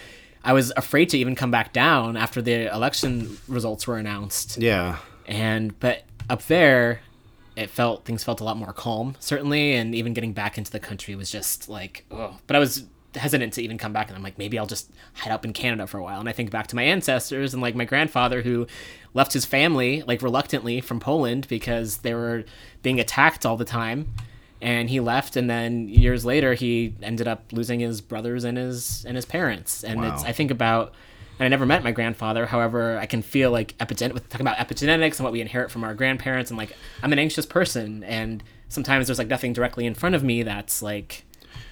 [0.43, 4.57] I was afraid to even come back down after the election results were announced.
[4.57, 4.97] yeah.
[5.27, 7.01] And but up there,
[7.55, 10.79] it felt things felt a lot more calm, certainly, and even getting back into the
[10.79, 12.37] country was just like, oh.
[12.45, 12.83] But I was
[13.15, 15.87] hesitant to even come back, and I'm like, maybe I'll just hide up in Canada
[15.87, 16.19] for a while.
[16.19, 18.67] And I think back to my ancestors and like my grandfather who
[19.15, 22.43] left his family like reluctantly from Poland because they were
[22.83, 24.13] being attacked all the time.
[24.65, 29.05] And he left, and then years later, he ended up losing his brothers and his
[29.05, 29.83] and his parents.
[29.83, 30.91] And it's I think about
[31.37, 32.47] and I never met my grandfather.
[32.47, 35.83] However, I can feel like epigen with talking about epigenetics and what we inherit from
[35.83, 39.93] our grandparents, and like I'm an anxious person, and sometimes there's like nothing directly in
[39.93, 41.25] front of me that's like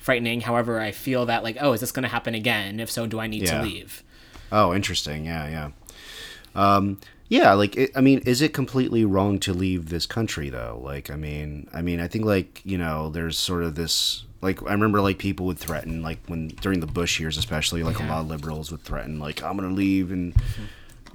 [0.04, 0.42] frightening.
[0.42, 2.80] However, I feel that like, oh, is this going to happen again?
[2.80, 3.58] If so, do I need Yeah.
[3.58, 4.04] to leave?
[4.52, 5.26] Oh, interesting.
[5.26, 5.48] Yeah.
[5.50, 5.70] Yeah.
[6.54, 7.00] Um,
[7.34, 7.54] yeah.
[7.54, 10.80] Like, it, I mean, is it completely wrong to leave this country though?
[10.84, 14.24] Like, I mean, I mean, I think like you know, there's sort of this.
[14.42, 18.00] Like I remember, like people would threaten, like when during the Bush years, especially, like
[18.00, 20.34] a lot of liberals would threaten, like I'm gonna leave, and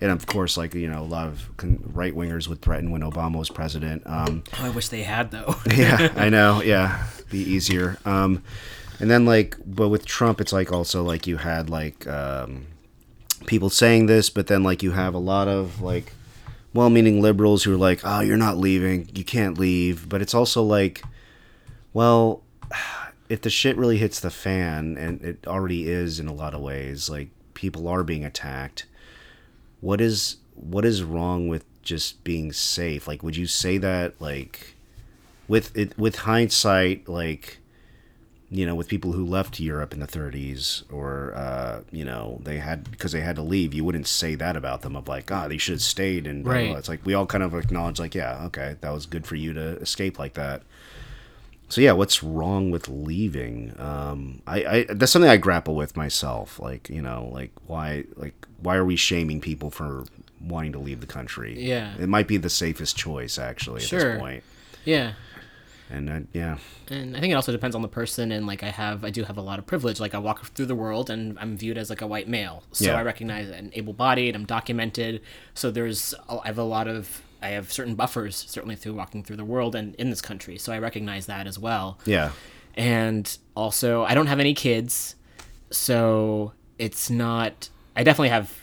[0.01, 1.49] and of course, like you know, a lot of
[1.95, 4.03] right wingers would threaten when Obama was president.
[4.07, 5.57] Um, Oh, I wish they had though.
[5.77, 6.63] yeah, I know.
[6.63, 7.99] Yeah, be easier.
[8.05, 8.43] Um,
[9.01, 12.67] and then like, but with Trump, it's like also like you had like um,
[13.47, 16.13] people saying this, but then like you have a lot of like
[16.75, 19.11] well-meaning liberals who are like, "Oh, you're not leaving.
[19.15, 21.03] You can't leave." But it's also like,
[21.93, 22.43] well,
[23.29, 26.61] if the shit really hits the fan, and it already is in a lot of
[26.61, 28.87] ways, like people are being attacked.
[29.81, 33.07] What is what is wrong with just being safe?
[33.07, 34.75] Like, would you say that like?
[35.49, 37.58] with it with hindsight like
[38.51, 42.59] you know with people who left Europe in the 30s or uh, you know they
[42.59, 45.47] had because they had to leave you wouldn't say that about them of like ah
[45.49, 46.77] they should have stayed and blah, blah, blah.
[46.79, 49.53] it's like we all kind of acknowledge like yeah okay that was good for you
[49.53, 50.63] to escape like that
[51.69, 56.59] so yeah what's wrong with leaving um I, I that's something i grapple with myself
[56.59, 60.05] like you know like why like why are we shaming people for
[60.41, 61.93] wanting to leave the country Yeah.
[62.01, 64.13] it might be the safest choice actually at Sure.
[64.13, 64.43] this point
[64.85, 65.13] yeah.
[65.91, 66.59] And uh, yeah
[66.91, 69.25] and I think it also depends on the person and like I have I do
[69.25, 71.91] have a lot of privilege like I walk through the world and I'm viewed as
[71.91, 72.99] like a white male so Yeah.
[72.99, 75.23] I recognize I'm able-bodied I'm documented
[75.55, 79.37] so there's I have a lot of I have certain buffers certainly through walking through
[79.37, 82.33] the world and in this country so I recognize that as well yeah
[82.75, 85.17] and also I don't have any kids,
[85.71, 87.71] so it's not.
[87.97, 88.57] I definitely have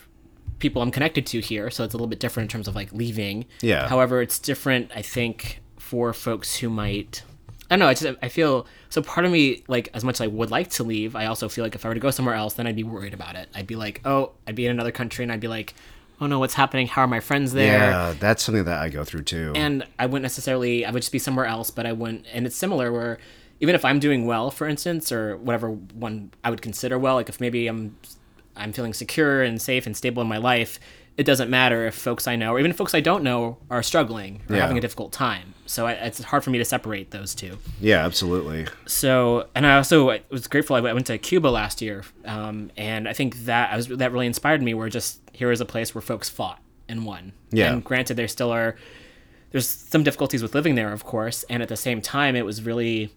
[0.58, 2.92] people I'm connected to here, so it's a little bit different in terms of like
[2.92, 3.44] leaving.
[3.60, 3.88] Yeah.
[3.88, 4.90] However, it's different.
[4.94, 7.22] I think for folks who might.
[7.70, 7.88] I don't know.
[7.88, 9.02] I just I feel so.
[9.02, 11.64] Part of me, like as much as I would like to leave, I also feel
[11.64, 13.48] like if I were to go somewhere else, then I'd be worried about it.
[13.54, 15.74] I'd be like, oh, I'd be in another country, and I'd be like,
[16.20, 16.86] oh no, what's happening?
[16.86, 17.78] How are my friends there?
[17.90, 19.52] Yeah, that's something that I go through too.
[19.56, 22.56] and I wouldn't necessarily I would just be somewhere else, but I wouldn't and it's
[22.56, 23.18] similar where
[23.60, 27.28] even if I'm doing well, for instance, or whatever one I would consider well, like
[27.28, 27.96] if maybe I'm
[28.56, 30.78] I'm feeling secure and safe and stable in my life,
[31.16, 34.42] it doesn't matter if folks I know or even folks I don't know are struggling
[34.50, 34.62] or Yeah.
[34.62, 35.54] having a difficult time.
[35.64, 37.58] So I, it's hard for me to separate those two.
[37.80, 38.66] yeah, absolutely.
[38.86, 40.76] So, and I also I was grateful.
[40.76, 44.26] I went- to Cuba last year, um, and I think that I was that really
[44.26, 44.74] inspired me.
[44.74, 47.32] Where just here is a place where folks fought, and won.
[47.50, 47.72] Yeah.
[47.72, 48.76] And granted, there still are
[49.52, 52.62] there's some difficulties with living there, of course, and at the same time, it was
[52.62, 53.10] really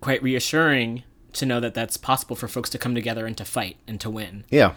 [0.00, 1.02] quite reassuring
[1.34, 4.08] to know that that's possible for folks to come together and to fight and to
[4.10, 4.44] win.
[4.50, 4.72] Yeah.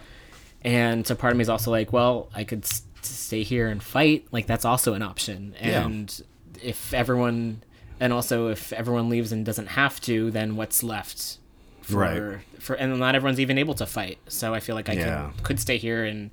[0.64, 3.82] And so part of me is also like, well, I could s- stay here and
[3.82, 4.26] fight.
[4.32, 5.54] Like that's also an option.
[5.60, 5.84] Yeah.
[5.84, 6.22] And
[6.62, 7.62] if everyone,
[8.00, 11.38] and also if everyone leaves and doesn't have to, then what's left?
[11.82, 12.40] For, Right.
[12.60, 14.18] For and not everyone's even able to fight.
[14.28, 15.30] So I feel like I Yeah.
[15.36, 16.30] could could stay here and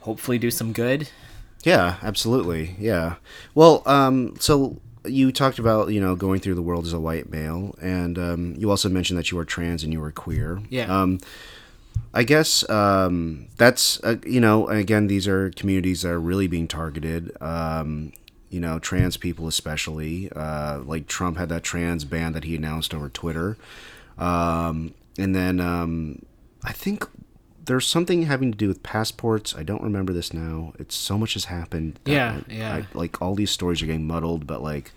[0.00, 1.08] hopefully do some good.
[1.62, 2.74] Yeah, absolutely.
[2.78, 3.14] Yeah.
[3.54, 4.76] Well, um, so
[5.06, 8.54] you talked about you know going through the world as a white male, and um,
[8.58, 10.60] you also mentioned that you were trans and you were queer.
[10.70, 10.86] Yeah.
[10.94, 11.20] Um,
[12.12, 16.68] I guess um, that's uh, you know again these are communities that are really being
[16.68, 17.32] targeted.
[17.40, 18.12] Um,
[18.50, 20.30] you know, trans people especially.
[20.34, 23.56] Uh, like Trump had that trans ban that he announced over Twitter,
[24.16, 26.22] um, and then um,
[26.62, 27.04] I think
[27.64, 29.54] there's something having to do with passports.
[29.56, 30.72] I don't remember this now.
[30.78, 31.98] It's so much has happened.
[32.04, 32.74] Yeah, yeah.
[32.76, 34.92] I- like all these stories are getting muddled, but like.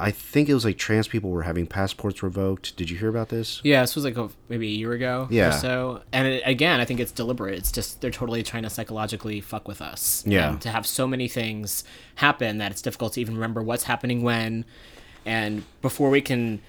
[0.00, 2.76] I think it was like trans people were having passports revoked.
[2.76, 3.60] Did you hear about this?
[3.64, 5.48] Yeah, this was like a, maybe a year ago Yeah.
[5.48, 6.02] or so.
[6.12, 7.54] And it, again, I think it's deliberate.
[7.58, 10.22] It's just they're totally trying to psychologically fuck with us.
[10.24, 10.50] Yeah.
[10.50, 11.82] And to have so many things
[12.16, 14.64] happen that it's difficult to even remember what's happening when.
[15.26, 16.60] And before we can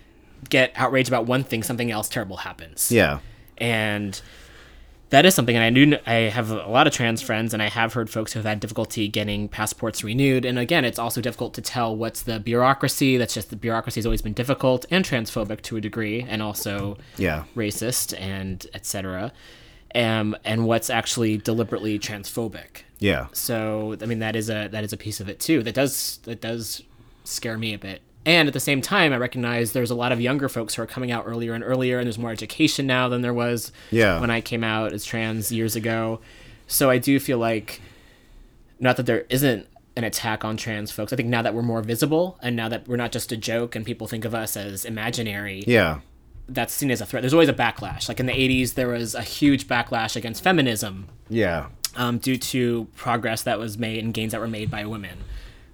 [0.49, 2.91] get outraged about one thing, something else terrible happens.
[2.91, 3.19] Yeah.
[3.59, 4.19] And
[5.11, 7.69] that is something and I do I have a lot of trans friends and I
[7.69, 11.53] have heard folks who have had difficulty getting passports renewed and again it's also difficult
[11.55, 15.61] to tell what's the bureaucracy that's just the bureaucracy has always been difficult and transphobic
[15.61, 17.45] to a degree and also Yeah.
[17.55, 19.31] racist and etc
[19.95, 23.27] um, and what's actually deliberately transphobic Yeah.
[23.33, 26.19] so I mean that is a that is a piece of it too that does
[26.23, 26.83] that does
[27.23, 30.21] scare me a bit and at the same time I recognize there's a lot of
[30.21, 33.21] younger folks who are coming out earlier and earlier and there's more education now than
[33.21, 34.19] there was Yeah.
[34.21, 36.19] when I came out as trans years ago
[36.67, 37.81] so I do feel like
[38.79, 39.67] not that there isn't
[39.97, 42.87] an attack on trans folks I think now that we're more visible and now that
[42.87, 45.99] we're not just a joke and people think of us as imaginary Yeah.
[46.47, 49.15] that's seen as a threat there's always a backlash like in the 80s there was
[49.15, 51.67] a huge backlash against feminism Yeah.
[51.95, 55.17] um, due to progress that was made and gains that were made by women.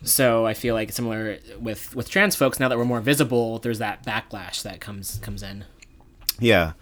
[0.05, 3.79] So I feel like similar with with trans folks now that we're more visible, there's
[3.79, 5.65] that backlash that comes comes in.
[6.39, 6.73] Yeah.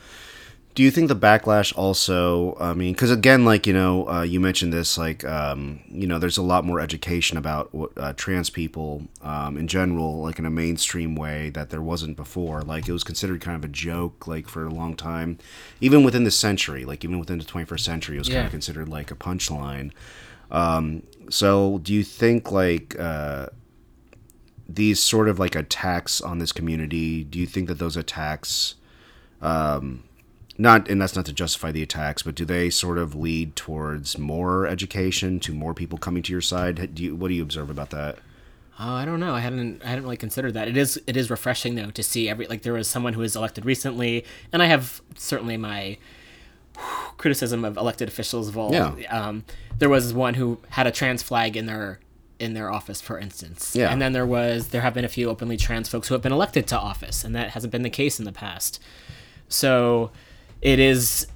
[0.76, 2.58] Do you think the backlash also?
[2.60, 6.18] I mean, because again, like you know, uh, you mentioned this, like um, you know,
[6.18, 10.48] there's a lot more education about what uh, trans people um, in general, like in
[10.48, 12.62] a mainstream way that there wasn't before.
[12.64, 15.38] Like it was considered kind of a joke, like for a long time,
[15.80, 18.90] even within the century, like even within the 21st century, it was kind of considered
[18.90, 19.92] like a punchline.
[20.50, 23.48] Um, so, do you think like uh,
[24.68, 27.24] these sort of like attacks on this community?
[27.24, 28.76] Do you think that those attacks?
[29.42, 30.04] um,
[30.58, 34.18] not and that's not to justify the attacks but do they sort of lead towards
[34.18, 37.70] more education to more people coming to your side do you what do you observe
[37.70, 38.18] about that
[38.80, 39.36] Oh, I don't know.
[39.36, 40.68] I hadn't I hadn't really considered that.
[40.68, 43.36] It is it is refreshing though to see every like there was someone who was
[43.36, 46.00] elected recently, and I have certainly my
[47.18, 48.74] criticism of elected officials of all.
[48.74, 48.94] Yeah.
[49.10, 49.44] Um,
[49.78, 52.00] there was one who had a trans flag in their
[52.40, 53.76] in their office, for instance.
[53.76, 53.92] Yeah.
[53.92, 56.32] And then there was there have been a few openly trans folks who have been
[56.32, 58.80] elected to office, and that hasn't been the case in the past.
[59.48, 60.12] So,
[60.62, 61.28] it is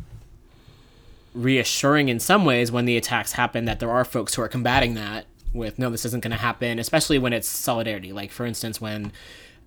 [1.34, 4.96] reassuring in some ways when the attacks happen that there are folks who are combating
[4.96, 8.82] that with no this isn't going to happen especially when it's solidarity like for instance
[8.82, 9.12] when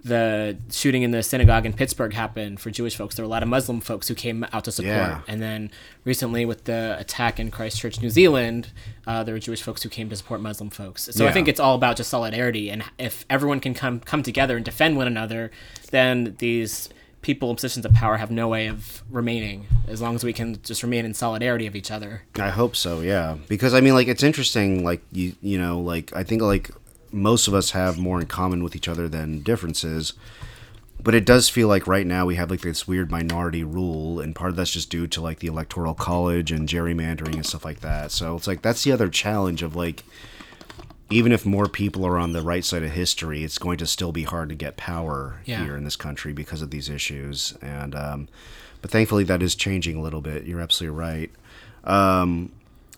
[0.04, 3.14] the shooting in the synagogue in Pittsburgh happened for Jewish folks.
[3.14, 4.94] There were a lot of Muslim folks who came out to support.
[4.94, 5.20] Yeah.
[5.28, 5.70] and then
[6.04, 8.70] recently with the attack in Christchurch New Zealand
[9.06, 11.08] uh, there were Jewish folks who came to support Muslim folks.
[11.12, 12.70] So I think it's all about just solidarity.
[12.70, 15.50] And if everyone can come come together and defend one another
[15.90, 16.88] then these
[17.22, 20.58] people in positions of power have no way of remaining as long as we can
[20.62, 22.22] just remain in solidarity of each other.
[22.38, 23.36] I hope so yeah.
[23.48, 26.70] Because i mean like it's interesting like you you know like i think like
[27.12, 30.12] most of us have more in common with each other than differences
[31.02, 34.34] but it does feel like right now we have like this weird minority rule and
[34.36, 37.80] part of that's just due to like the electoral college and gerrymandering and stuff like
[37.80, 40.04] that so it's like that's the other challenge of like
[41.12, 44.12] even if more people are on the right side of history, it's going to still
[44.12, 45.64] be hard to get power Yeah.
[45.64, 47.52] here in this country because of these issues.
[47.60, 48.28] And um,
[48.80, 50.44] but thankfully, that is changing a little bit.
[50.44, 51.30] You're absolutely right.
[51.82, 52.52] Um,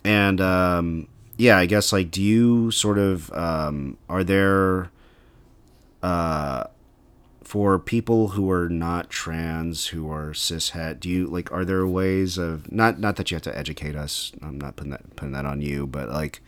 [0.05, 1.09] and um,
[1.43, 4.91] yeah, I guess like, do you sort of um, are there
[6.03, 6.65] uh,
[7.43, 11.01] for people who are not trans, who are cishet?
[11.01, 11.51] Do you like?
[11.53, 14.33] Are there ways of not not that you have to educate us?
[14.43, 16.41] I'm not putting that putting that on you, but like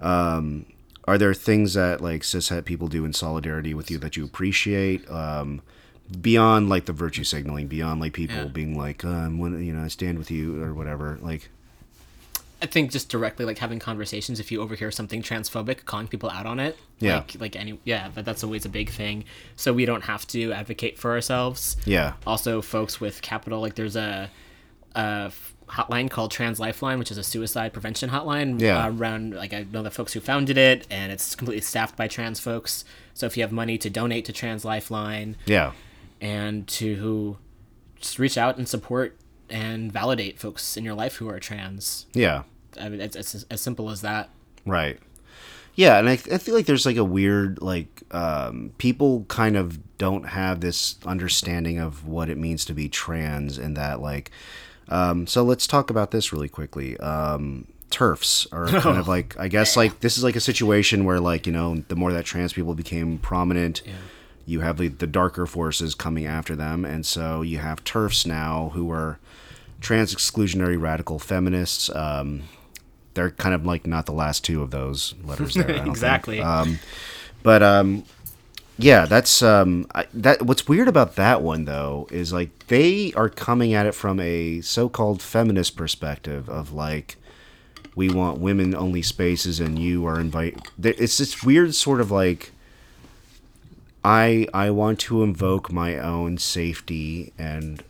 [0.00, 0.66] um,
[1.06, 5.08] are there things that like cishet people do in solidarity with you that you appreciate
[5.10, 5.60] um,
[6.20, 8.44] beyond like the virtue signaling beyond like people Yeah.
[8.46, 11.50] being like um, when you know i stand with you or whatever like
[12.60, 16.44] I think just directly like having conversations if you overhear something transphobic, calling people out
[16.46, 16.76] on it.
[16.98, 17.16] Yeah.
[17.18, 19.24] Like, like any yeah, but that's always a big thing.
[19.56, 21.76] So we don't have to advocate for ourselves.
[21.84, 22.14] Yeah.
[22.26, 24.30] Also, folks with capital like there's a,
[24.96, 25.30] a
[25.68, 28.60] hotline called Trans Lifeline, which is a suicide prevention hotline.
[28.60, 28.84] Yeah.
[28.84, 32.08] Uh, around like I know the folks who founded it, and it's completely staffed by
[32.08, 32.84] trans folks.
[33.14, 35.72] So if you have money to donate to Trans Lifeline Yeah.
[36.20, 37.36] and to
[38.00, 39.16] just reach out and support
[39.50, 42.06] and validate folks in your life who are trans.
[42.12, 42.42] Yeah.
[42.80, 44.30] I mean, it's, it's as simple as that.
[44.66, 44.98] Right.
[45.78, 49.96] Yeah, and I, I feel like there's like a weird like um, people kind of
[49.96, 54.32] don't have this understanding of what it means to be trans, and that like.
[54.88, 56.96] Um, so let's talk about this really quickly.
[56.98, 61.20] Um, TERFs are kind of like I guess like this is like a situation where
[61.20, 63.82] like you know the more that trans people became prominent,
[64.48, 68.70] you have the, the darker forces coming after them, and so you have TERFs now
[68.72, 69.18] who are
[69.82, 71.94] trans exclusionary radical feminists.
[71.94, 72.44] Um,
[73.12, 75.64] they're kind of like not the last two of those letters there.
[75.64, 75.88] I don't think.
[75.88, 76.40] Exactly.
[76.40, 76.78] Um,
[77.42, 78.04] but um,
[78.78, 80.40] yeah, that's um, I, that.
[80.40, 84.62] What's weird about that one though is like they are coming at it from a
[84.62, 87.16] so-called feminist perspective of like
[87.94, 90.58] we want women only spaces and you are invite.
[90.82, 92.52] It's this weird sort of like.
[94.08, 97.84] I I want to invoke my own safety and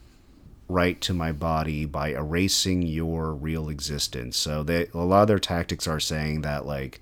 [0.69, 4.37] right to my body by erasing your real existence.
[4.37, 7.01] So they a lot of their tactics are saying that like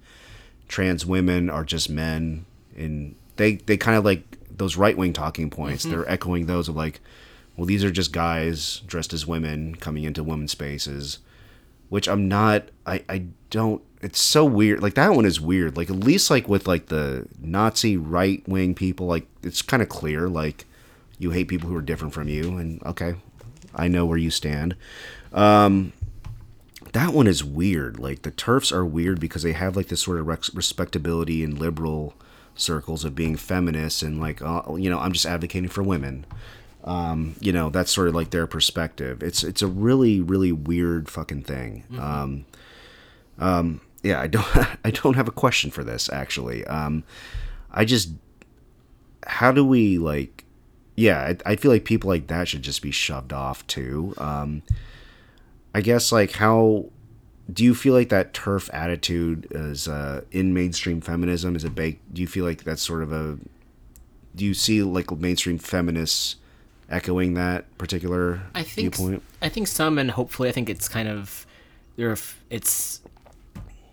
[0.68, 2.44] trans women are just men
[2.76, 5.84] and they they kind of like those right wing talking points.
[5.86, 5.92] Mm-hmm.
[5.92, 7.00] They're echoing those of like,
[7.56, 11.20] well, these are just guys dressed as women coming into women's spaces,
[11.88, 12.68] which I'm not.
[12.84, 13.80] I I don't.
[14.02, 14.82] It's so weird.
[14.82, 15.76] Like that one is weird.
[15.76, 19.88] Like at least like with like the Nazi right wing people, like it's kind of
[19.88, 20.28] clear.
[20.28, 20.66] Like
[21.18, 23.14] you hate people who are different from you, and okay,
[23.74, 24.76] I know where you stand.
[25.32, 25.92] Um,
[26.92, 27.98] that one is weird.
[27.98, 32.14] Like the TERFs are weird because they have like this sort of respectability in liberal
[32.54, 36.26] circles of being feminists and like uh, you know I'm just advocating for women.
[36.84, 39.22] Um, you know that's sort of like their perspective.
[39.22, 41.84] It's it's a really really weird fucking thing.
[41.98, 42.46] Um,
[43.38, 44.46] um, yeah, I don't
[44.84, 46.64] I don't have a question for this actually.
[46.66, 47.04] Um,
[47.70, 48.10] I just
[49.26, 50.44] how do we like
[50.94, 54.62] yeah I, I feel like people like that should just be shoved off too um
[55.74, 56.86] i guess like how
[57.52, 61.98] do you feel like that TERF attitude is uh in mainstream feminism is it big
[62.12, 63.36] do you feel like that's sort of a
[64.36, 66.36] do you see like mainstream feminists
[66.88, 71.08] echoing that particular I think viewpoint I think some, and hopefully, I think it's kind
[71.08, 71.46] of
[71.96, 72.16] there.
[72.50, 73.00] It's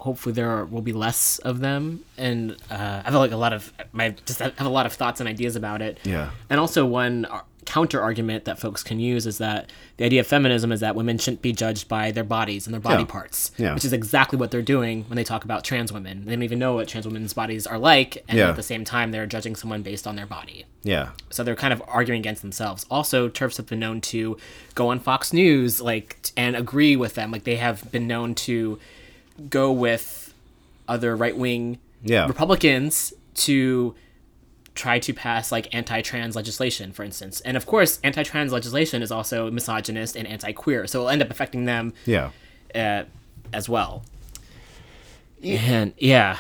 [0.04, 3.54] hopefully there are, will be less of them, and uh, I feel like a lot
[3.54, 5.98] of my just have a lot of thoughts and ideas about it.
[6.04, 6.32] Yeah.
[6.50, 10.28] and also one ar- counter argument that folks can use is that the idea of
[10.28, 13.08] feminism is that women shouldn't be judged by their bodies and their body Yeah.
[13.18, 13.74] parts, Yeah.
[13.74, 16.26] which is exactly what they're doing when they talk about trans women.
[16.26, 18.50] They don't even know what trans women's bodies are like, and Yeah.
[18.50, 21.72] at the same time, they're judging someone based on their body yeah so they're kind
[21.72, 22.86] of arguing against themselves.
[22.92, 24.36] Also, TERFs have been known to
[24.76, 27.32] go on Fox News, like, and agree with them.
[27.32, 28.78] Like, they have been known to
[29.50, 30.34] go with
[30.88, 32.28] other right wing Yeah.
[32.28, 33.96] Republicans to
[34.76, 37.42] try to pass like anti-trans legislation, for instance.
[37.42, 41.66] And of course, anti-trans legislation is also misogynist and anti-queer, so it'll end up affecting
[41.66, 42.32] them yeah
[42.76, 43.04] uh,
[43.54, 44.04] as well.
[45.44, 46.40] And yeah,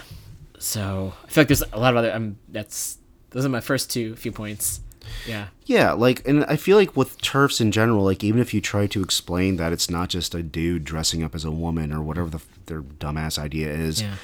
[0.57, 2.13] so I feel like there's a lot of other.
[2.13, 2.97] Um, that's
[3.31, 4.79] those are my first two few points.
[5.27, 5.47] Yeah.
[5.65, 8.85] Yeah, like, and I feel like with TERFs in general, like, even if you try
[8.87, 12.29] to explain that it's not just a dude dressing up as a woman or whatever
[12.29, 14.15] the, their dumbass idea is, Yeah.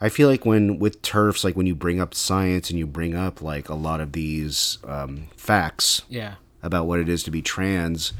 [0.00, 3.14] I feel like when with TERFs, like when you bring up science and you bring
[3.16, 6.34] up like a lot of these um, facts Yeah.
[6.62, 8.12] about what it is to be trans,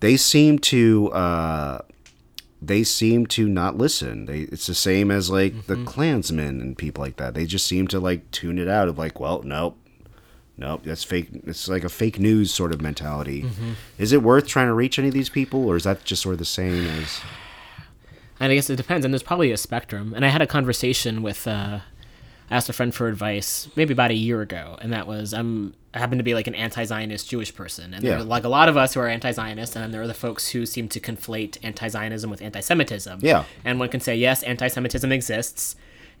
[0.00, 1.78] they seem to uh,
[2.60, 4.26] they seem to not listen.
[4.26, 7.32] They it's the same as like the Klansmen and people like that.
[7.34, 9.78] They just seem to like tune it out of like, well, nope.
[10.58, 11.28] Nope, that's fake.
[11.46, 13.44] It's like a fake news sort of mentality.
[13.98, 16.32] Is it worth trying to reach any of these people, or is that just sort
[16.32, 17.20] of the same as?
[18.38, 19.02] And I guess it depends.
[19.06, 20.12] And there's probably a spectrum.
[20.14, 21.78] And I had a conversation with, uh,
[22.50, 25.72] I asked a friend for advice maybe about a year ago, and that was I'm
[25.94, 28.20] I happen to be like an anti-Zionist Jewish person, and there Yeah.
[28.20, 30.48] are like a lot of us who are anti-Zionist, and then there are the folks
[30.50, 33.20] who seem to conflate anti-Zionism with anti-Semitism.
[33.22, 33.44] Yeah.
[33.64, 35.74] and one can say yes, anti-Semitism exists,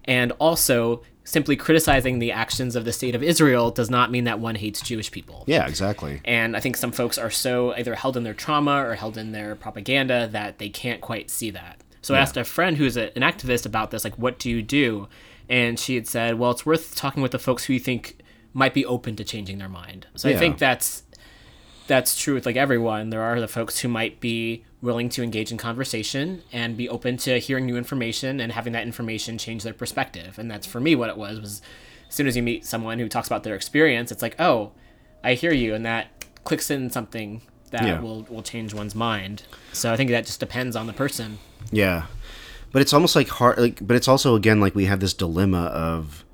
[0.06, 4.38] and also simply criticizing the actions of the state of Israel does not mean that
[4.38, 5.42] one hates Jewish people.
[5.46, 6.20] Yeah, exactly.
[6.24, 9.32] And I think some folks are so either held in their trauma or held in
[9.32, 11.82] their propaganda that they can't quite see that.
[12.00, 14.62] So I asked a friend who's a, an activist about this, like, what do you
[14.62, 15.08] do?
[15.48, 18.18] And she had said, well, it's worth talking with the folks who you think
[18.52, 20.06] might be open to changing their mind.
[20.14, 20.36] So Yeah.
[20.36, 21.02] I think that's
[21.86, 23.10] that's true with like everyone.
[23.10, 27.16] There are the folks who might be willing to engage in conversation and be open
[27.18, 30.38] to hearing new information and having that information change their perspective.
[30.38, 31.62] And that's for me what it was was
[32.08, 34.72] as soon as you meet someone who talks about their experience, it's like, "Oh,
[35.24, 38.00] I hear you." And that clicks in something that Yeah.
[38.00, 39.42] will will change one's mind.
[39.72, 41.38] So I think that just depends on the person.
[41.72, 42.06] Yeah,
[42.72, 43.58] but it's almost like hard.
[43.58, 46.24] Like, but it's also again like we have this dilemma of,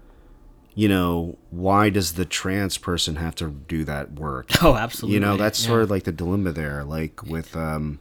[0.74, 4.48] you know, why does the trans person have to do that work?
[4.62, 5.14] Oh, absolutely.
[5.14, 5.68] You know, that's Yeah.
[5.68, 6.82] sort of like the dilemma there.
[6.84, 7.98] Like with, um,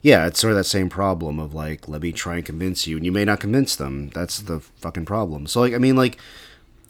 [0.00, 2.96] yeah, it's sort of that same problem of like, let me try and convince you,
[2.96, 4.10] and you may not convince them.
[4.14, 5.46] That's the fucking problem.
[5.46, 6.18] So like, I mean, like,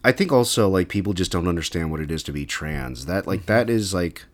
[0.05, 3.07] I think also like people just don't understand what it is to be trans.
[3.07, 4.25] That like that is like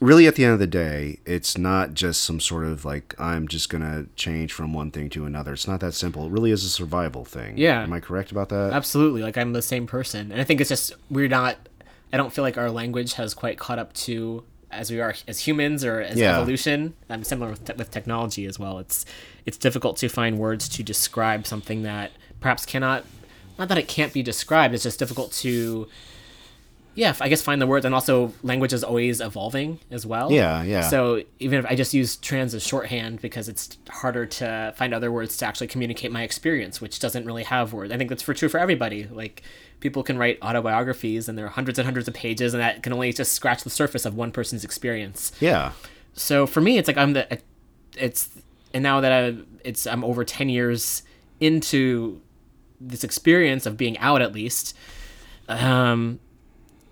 [0.00, 3.46] really at the end of the day, it's not just some sort of like I'm
[3.48, 5.52] just gonna change from one thing to another.
[5.52, 6.26] It's not that simple.
[6.26, 7.56] It really is a survival thing.
[7.58, 7.82] Yeah.
[7.82, 8.72] Am I correct about that?
[8.72, 9.22] Absolutely.
[9.22, 10.32] Like I'm the same person.
[10.32, 11.56] And I think it's just we're not
[12.12, 15.40] I don't feel like our language has quite caught up to as we are as
[15.40, 16.36] humans or as Yeah.
[16.38, 16.94] evolution.
[17.10, 18.78] I'm similar with, te- with technology as well.
[18.78, 19.04] It's
[19.46, 23.04] it's difficult to find words to describe something that perhaps cannot
[23.58, 25.86] not that it can't be described, it's just difficult to
[26.94, 30.30] yeah, I guess find the words and also language is always evolving as well.
[30.30, 30.82] Yeah, yeah.
[30.82, 35.10] So even if I just use trans as shorthand because it's harder to find other
[35.10, 37.92] words to actually communicate my experience, which doesn't really have words.
[37.92, 39.04] I think that's for true for everybody.
[39.04, 39.42] Like
[39.80, 42.92] people can write autobiographies and there are hundreds and hundreds of pages and that can
[42.92, 45.32] only just scratch the surface of one person's experience.
[45.40, 45.72] yeah.
[46.14, 47.40] So for me, it's like I'm the
[47.96, 48.28] it's
[48.74, 51.02] and now that I it's I'm over ten years
[51.40, 52.20] into
[52.80, 54.76] this experience of being out at least.
[55.48, 56.20] Um,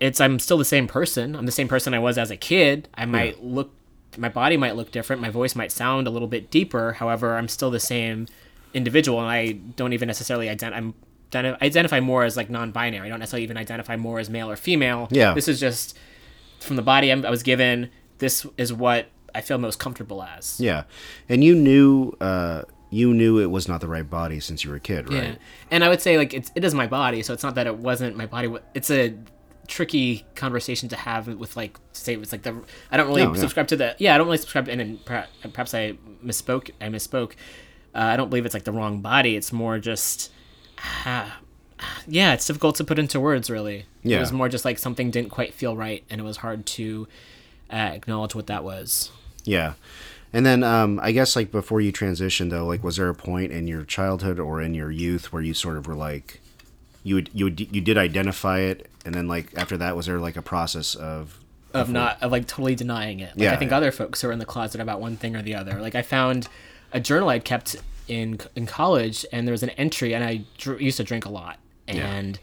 [0.01, 1.35] it's I'm still the same person.
[1.35, 2.89] I'm the same person I was as a kid.
[2.95, 3.71] I might look,
[4.17, 5.21] my body might look different.
[5.21, 6.93] My voice might sound a little bit deeper.
[6.93, 8.27] However, I'm still the same
[8.73, 10.79] individual, and I don't even necessarily identify.
[10.79, 10.95] I'm
[11.31, 13.05] identi- identify more as like non-binary.
[13.05, 15.07] I don't necessarily even identify more as male or female.
[15.11, 15.35] Yeah.
[15.35, 15.95] This is just
[16.59, 17.91] from the body I'm, I was given.
[18.17, 20.59] This is what I feel most comfortable as.
[20.59, 20.83] Yeah.
[21.29, 24.75] And you knew uh you knew it was not the right body since you were
[24.75, 25.23] a kid, right?
[25.23, 25.35] Yeah,
[25.69, 27.77] and I would say like it's, it is my body, so it's not that it
[27.77, 28.53] wasn't my body.
[28.73, 29.15] It's a
[29.67, 32.61] tricky conversation to have with like say it's like the
[32.91, 33.39] I don't really No, yeah.
[33.39, 35.93] subscribe to the yeah I don't really subscribe to, and then perha- perhaps I
[36.23, 37.33] misspoke I misspoke.
[37.93, 39.35] Uh, I don't believe it's like the wrong body.
[39.35, 40.31] It's more just
[41.05, 41.39] ah,
[42.07, 43.85] yeah, it's difficult to put into words really.
[44.03, 44.17] Yeah.
[44.17, 47.07] it was more just like something didn't quite feel right, and it was hard to
[47.71, 49.11] uh, acknowledge what that was.
[49.43, 49.73] Yeah.
[50.33, 53.51] And then um I guess like before you transitioned though, like was there a point
[53.51, 56.39] in your childhood or in your youth where you sort of were like
[57.03, 60.19] you would you would you did identify it and then like after that was there
[60.19, 61.39] like a process of
[61.73, 63.29] of not of like totally denying it.
[63.37, 63.77] Like Yeah, I think yeah.
[63.77, 65.79] other folks are in the closet about one thing or the other.
[65.81, 66.47] Like I found
[66.91, 67.75] a journal I'd kept
[68.07, 71.29] in in college, and there was an entry, and I dr- used to drink a
[71.29, 72.39] lot, and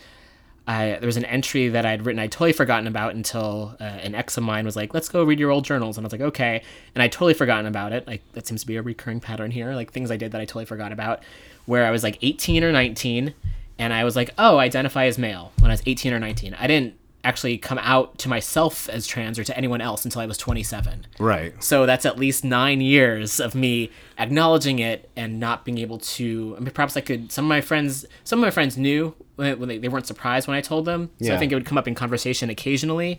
[0.66, 4.14] I there was an entry that I'd written I'd totally forgotten about until uh, an
[4.14, 6.20] ex of mine was like, "Let's go read your old journals," and I was like,
[6.22, 6.62] "Okay,"
[6.94, 8.06] and I totally forgotten about it.
[8.06, 10.44] Like that seems to be a recurring pattern here, like things I did that I
[10.44, 11.22] totally forgot about,
[11.66, 13.35] where I was like 18 or 19,
[13.79, 16.55] and I was like, "Oh, I identify as male" when I was 18 or 19.
[16.59, 16.95] I didn't
[17.25, 21.07] actually come out to myself as trans or to anyone else until I was 27.
[21.19, 21.53] Right.
[21.63, 26.55] So that's at least nine years of me acknowledging it and not being able to.
[26.57, 27.33] I mean, perhaps I could.
[27.33, 30.57] Some of my friends, some of my friends knew when they, they weren't surprised when
[30.57, 31.11] I told them.
[31.21, 33.19] So I think it would come up in conversation occasionally,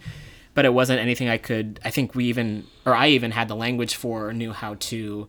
[0.54, 1.80] but it wasn't anything I could.
[1.84, 5.28] I think we even, or I even had the language for, or knew how to.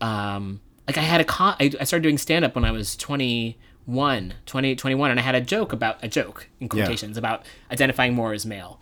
[0.00, 1.56] Um, like I had a con.
[1.58, 3.56] I, I started doing stand up when I was 21,
[3.86, 8.32] 20, 21, and I had a joke about a joke in quotations about identifying more
[8.32, 8.80] as male.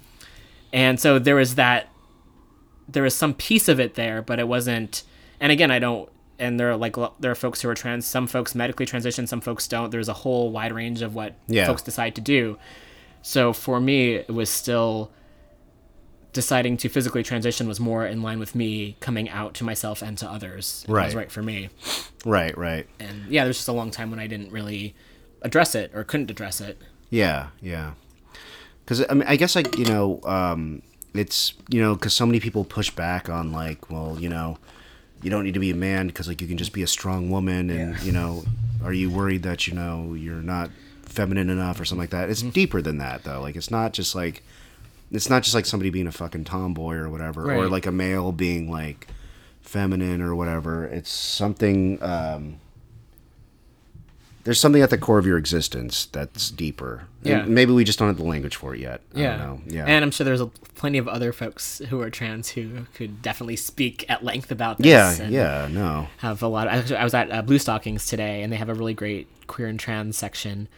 [0.72, 1.88] And so there was that
[2.88, 5.04] there was some piece of it there, but it wasn't.
[5.40, 6.08] And again, I don't.
[6.38, 8.06] And there are like there are folks who are trans.
[8.06, 9.26] Some folks medically transition.
[9.26, 9.90] Some folks don't.
[9.90, 11.66] There's a whole wide range of what Yeah.
[11.66, 12.58] folks decide to do.
[13.22, 15.10] So for me, it was still
[16.34, 20.18] deciding to physically transition was more in line with me coming out to myself and
[20.18, 20.84] to others.
[20.86, 21.14] It was Right.
[21.14, 21.70] right for me.
[22.26, 22.86] Right, right.
[23.00, 24.94] And yeah, there's just a long time when I didn't really
[25.42, 26.78] address it or couldn't address it.
[27.10, 27.92] Yeah, yeah.
[28.84, 30.82] Because I mean, I guess like you know, um,
[31.14, 34.58] it's you know, because so many people push back on like, well, you know,
[35.22, 37.30] you don't need to be a man because like you can just be a strong
[37.30, 38.44] woman, and you know,
[38.82, 40.70] are you worried that you know you're not
[41.02, 42.28] feminine enough or something like that?
[42.28, 43.40] It's deeper than that though.
[43.40, 44.42] Like it's not just like,
[45.10, 48.32] it's not just like somebody being a fucking tomboy or whatever, or like a male
[48.32, 49.06] being like
[49.62, 50.84] feminine or whatever.
[50.86, 52.02] It's something.
[52.02, 52.56] Um,
[54.44, 57.04] there's something at the core of your existence that's deeper.
[57.24, 57.44] And Yeah.
[57.46, 59.00] maybe we just don't have the language for it yet.
[59.14, 59.36] I Yeah.
[59.38, 59.60] don't know.
[59.74, 59.84] Yeah.
[59.86, 63.56] And I'm sure there's a, plenty of other folks who are trans who could definitely
[63.56, 64.86] speak at length about this.
[64.86, 66.08] yeah, and yeah, no.
[66.18, 66.68] Have a lot.
[66.68, 69.80] Of, I was at uh, Bluestockings today, and they have a really great queer and
[69.80, 70.68] trans section.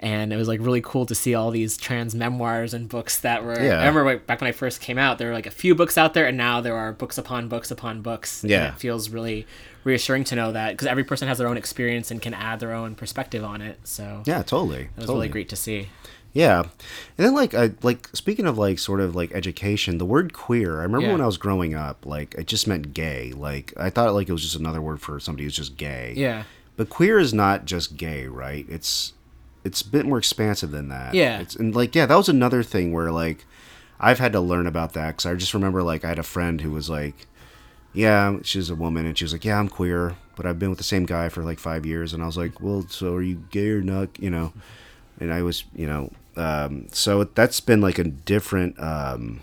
[0.00, 3.44] And it was like really cool to see all these trans memoirs and books that
[3.44, 3.60] were.
[3.62, 3.74] Yeah.
[3.76, 5.96] I remember like, back when I first came out, there were like a few books
[5.98, 8.42] out there, and now there are books upon books upon books.
[8.42, 8.68] and Yeah.
[8.68, 9.46] it feels really
[9.84, 12.72] reassuring to know that because every person has their own experience and can add their
[12.72, 13.78] own perspective on it.
[13.84, 14.82] So Yeah, totally.
[14.82, 15.16] it was totally.
[15.18, 15.88] really great to see.
[16.32, 16.68] Yeah, and
[17.18, 20.78] then like I like speaking of like sort of like education, the word queer.
[20.78, 21.12] I remember Yeah.
[21.12, 23.32] when I was growing up, like it just meant gay.
[23.32, 26.14] Like I thought like it was just another word for somebody who's just gay.
[26.16, 26.44] Yeah.
[26.76, 28.64] But queer is not just gay, right?
[28.68, 29.12] It's
[29.64, 31.14] it's a bit more expansive than that.
[31.14, 31.40] Yeah.
[31.40, 33.44] It's and like yeah, that was another thing where like
[33.98, 36.60] I've had to learn about that because I just remember like I had a friend
[36.60, 37.26] who was like,
[37.92, 40.78] yeah, she's a woman and she was like, yeah, I'm queer, but I've been with
[40.78, 43.44] the same guy for like five years, and I was like, well, so are you
[43.50, 44.08] gay or not?
[44.18, 44.52] You know,
[45.18, 48.80] and I was, you know, um, so that's been like a different.
[48.80, 49.42] Um,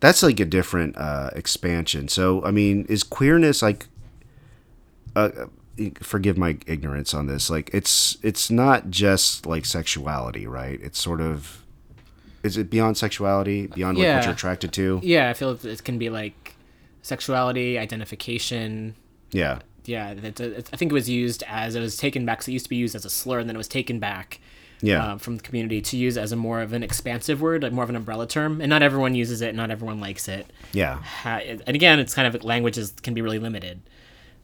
[0.00, 2.08] that's like a different uh, expansion.
[2.08, 3.86] So I mean, is queerness like?
[5.16, 5.46] Uh,
[6.00, 7.50] forgive my ignorance on this.
[7.50, 10.80] Like, it's it's not just like sexuality, right?
[10.82, 11.62] It's sort of.
[12.42, 15.00] Is it beyond sexuality, beyond like, what you're attracted to?
[15.02, 16.54] Yeah, I feel it can be like
[17.00, 18.94] sexuality, identification.
[19.30, 22.42] Yeah, Yeah, that's a, I think it was used as it was taken back.
[22.42, 24.40] So it used to be used as a slur, and then it was taken back
[24.82, 27.72] yeah, uh, from the community to use as a more of an expansive word, like
[27.72, 28.60] more of an umbrella term.
[28.60, 29.54] And not everyone uses it.
[29.54, 30.46] Not everyone likes it.
[30.72, 33.80] yeah, Ha- and again, it's kind of languages can be really limited.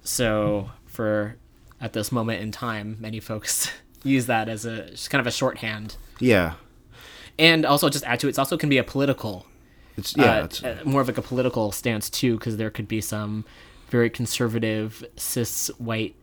[0.03, 0.71] So
[1.01, 1.37] for
[1.81, 3.71] at this moment in time, many folks
[4.03, 5.97] use that as a just kind of a shorthand.
[6.19, 6.55] yeah.
[7.39, 9.47] And also, just add to it, it also can be a political
[9.97, 12.87] It's yeah, uh, it's, uh, more of like a political stance too, because there could
[12.87, 13.47] be some
[13.89, 16.15] very conservative cis white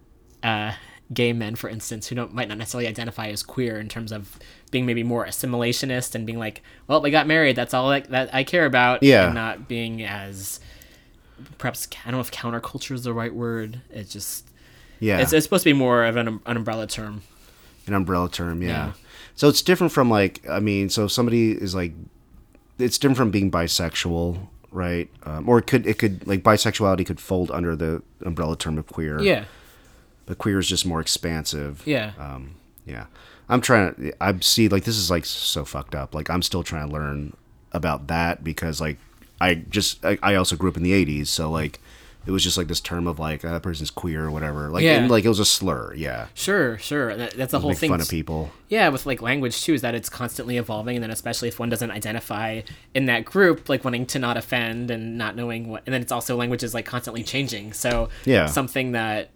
[0.43, 0.73] uh,
[1.11, 4.37] gay men, for instance, who don't might not necessarily identify as queer in terms of
[4.69, 8.29] being maybe more assimilationist and being like, well, they got married, that's all I, that
[8.31, 9.25] I care about, Yeah.
[9.25, 10.59] and not being as
[11.57, 13.81] perhaps I don't know if counterculture is the right word.
[13.89, 14.47] It's just
[14.99, 15.19] yeah.
[15.19, 17.21] it's, it's supposed to be more of an, an umbrella term.
[17.85, 18.67] an umbrella term yeah.
[18.69, 18.91] Yeah.
[19.35, 21.93] so it's different from like i mean so if somebody is like
[22.79, 27.19] it's different from being bisexual right um, or it could it could like bisexuality could
[27.19, 29.45] fold under the umbrella term of queer Yeah,
[30.25, 32.55] but queer is just more expansive yeah, um
[32.85, 33.05] yeah
[33.49, 36.63] i'm trying to i see like this is like so fucked up like i'm still
[36.63, 37.35] trying to learn
[37.71, 38.97] about that because like
[39.39, 41.79] i just i, I also grew up in the 80s so like
[42.27, 44.83] it was just like this term of like uh, that person's queer or whatever like
[44.83, 44.97] Yeah.
[44.97, 47.15] and like it was a slur yeah sure, sure.
[47.15, 47.89] That, that's the whole make thing.
[47.89, 51.11] fun of people Yeah, with like language too, is that it's constantly evolving, and then
[51.11, 52.61] especially if one doesn't identify
[52.93, 56.11] in that group, like wanting to not offend and not knowing what, and then it's
[56.11, 57.71] also language is like constantly changing.
[57.73, 58.47] So Yeah.
[58.47, 59.29] something that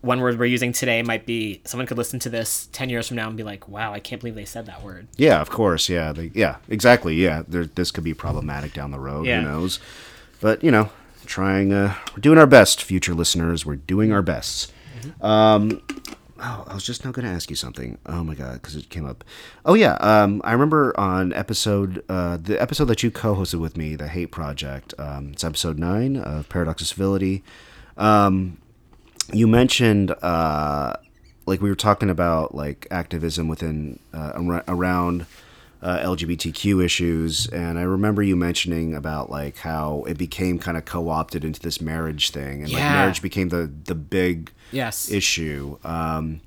[0.00, 3.16] one word we're using today might be someone could listen to this ten years from
[3.16, 5.88] now and be like, "Wow, I can't believe they said that word." Yeah, of course.
[5.88, 7.14] Yeah, they, yeah, exactly.
[7.14, 9.24] Yeah, there, this could be problematic down the road.
[9.26, 9.40] Yeah.
[9.40, 9.78] Who knows?
[10.42, 10.90] But you know,
[11.24, 11.72] trying.
[11.72, 13.64] Uh, we're doing our best, future listeners.
[13.64, 14.72] We're doing our best.
[15.20, 15.82] Um,
[16.38, 17.98] oh, I was just now going to ask you something.
[18.06, 19.24] Oh my god, because it came up.
[19.64, 23.96] Oh yeah, um, I remember on episode uh, the episode that you co-hosted with me,
[23.96, 24.94] the Hate Project.
[24.98, 27.42] Um, it's episode nine of Paradox of Civility.
[27.96, 28.58] Um,
[29.32, 30.94] you mentioned uh,
[31.46, 35.26] like we were talking about like activism within uh, around
[35.84, 40.86] uh, LGBTQ issues, and I remember you mentioning about like how it became kind of
[40.86, 45.08] co-opted into this marriage thing, and like marriage became the the big Yes.
[45.10, 45.76] issue.
[45.84, 46.40] Um,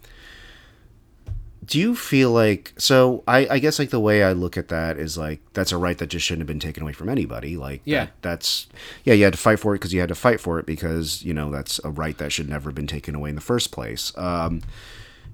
[1.66, 3.24] do you feel like so?
[3.28, 5.98] I, I guess like the way I look at that is like that's a right
[5.98, 7.58] that just shouldn't have been taken away from anybody.
[7.58, 8.06] Like Yeah.
[8.06, 8.68] that, that's
[9.04, 11.24] yeah, you had to fight for it because you had to fight for it because
[11.24, 13.72] you know that's a right that should never have been taken away in the first
[13.72, 14.14] place.
[14.18, 14.62] Um,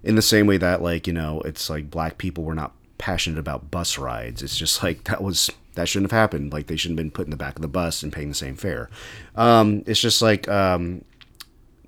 [0.03, 2.73] in the same way that like you know it's like black people were not
[3.03, 4.41] passionate about bus rides.
[4.41, 6.53] It's just like that was that shouldn't have happened.
[6.53, 8.33] Like they shouldn't have been put in the back of the bus and paying the
[8.33, 8.89] same fare.
[9.35, 11.03] Um, it's just like um,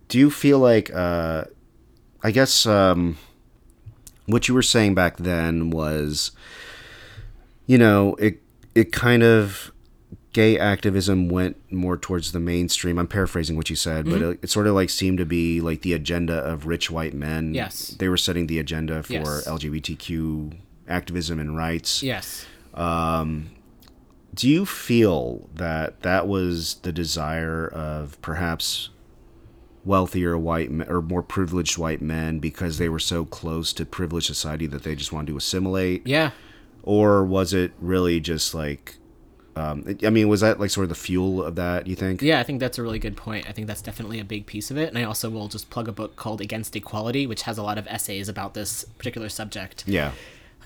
[0.10, 1.46] do you feel like uh,
[2.22, 3.18] I guess um,
[4.26, 6.32] what you were saying back then was,
[7.66, 8.42] you know, it
[8.76, 9.72] it kind of
[10.34, 13.00] gay activism went more towards the mainstream.
[13.00, 15.82] I'm paraphrasing what you said, but it, it sort of like seemed to be like
[15.82, 17.54] the agenda of rich white men.
[17.54, 17.96] Yes.
[18.00, 19.48] they were setting the agenda for Yes.
[19.48, 22.03] LGBTQ activism and rights.
[22.03, 22.45] Yes.
[22.76, 28.90] Do you feel that that was the desire of perhaps
[29.86, 34.28] wealthier white men, or more privileged white men because they were so close to privileged
[34.28, 36.06] society that they just wanted to assimilate?
[36.06, 36.32] Yeah.
[36.84, 38.98] Or was it really just like,
[39.56, 42.22] um, I mean, was that like sort of the fuel of that, you think?
[42.22, 43.48] Yeah, I think that's a really good point.
[43.48, 44.90] I think that's definitely a big piece of it.
[44.90, 47.78] And I also will just plug a book called Against Equality, which has a lot
[47.78, 49.86] of essays about this particular subject.
[49.88, 50.12] Yeah.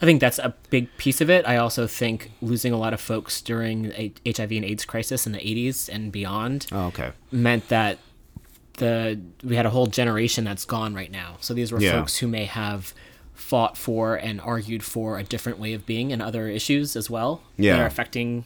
[0.01, 1.45] I think that's a big piece of it.
[1.47, 5.34] I also think losing a lot of folks during the HIV and AIDS crisis in
[5.34, 7.11] the 80s and beyond Oh, okay.
[7.31, 7.97] meant that
[8.77, 11.35] the we had a whole generation that's gone right now.
[11.41, 11.91] So these were Yeah.
[11.91, 12.93] folks who may have
[13.34, 17.41] fought for and argued for a different way of being and other issues as well
[17.57, 17.73] Yeah.
[17.76, 18.45] that are affecting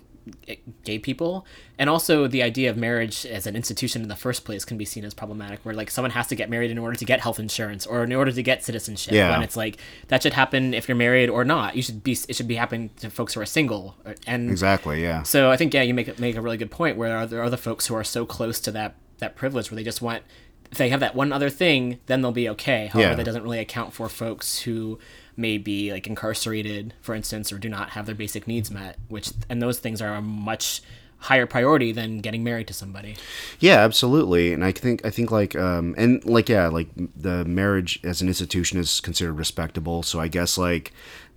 [0.84, 1.46] gay people
[1.78, 4.86] and also the idea of marriage as an institution in the first place can be
[4.86, 7.40] seen as problematic where like someone has to get married in order to get health
[7.40, 9.32] insurance or in order to get citizenship Yeah.
[9.32, 9.78] when it's like
[10.08, 12.90] that should happen if you're married or not you should be it should be happening
[13.02, 13.96] to folks who are single
[14.26, 15.02] and Exactly.
[15.02, 15.24] Yeah.
[15.24, 16.96] so I think yeah, you make a- make a really good point.
[16.98, 19.76] Where there are there other folks who are so close to that that privilege where
[19.76, 20.24] they just want
[20.72, 22.88] if they have that one other thing, then they'll be okay.
[22.88, 23.16] However, Yeah.
[23.16, 24.98] that doesn't really account for folks who
[25.36, 28.98] may be like incarcerated, for instance, or do not have their basic needs met.
[29.08, 30.82] Which and those things are a much
[31.24, 33.16] higher priority than getting married to somebody.
[33.60, 34.54] Yeah, absolutely.
[34.54, 38.28] And I think I think like um and like yeah, like the marriage as an
[38.28, 40.04] institution is considered respectable.
[40.04, 40.92] So I guess like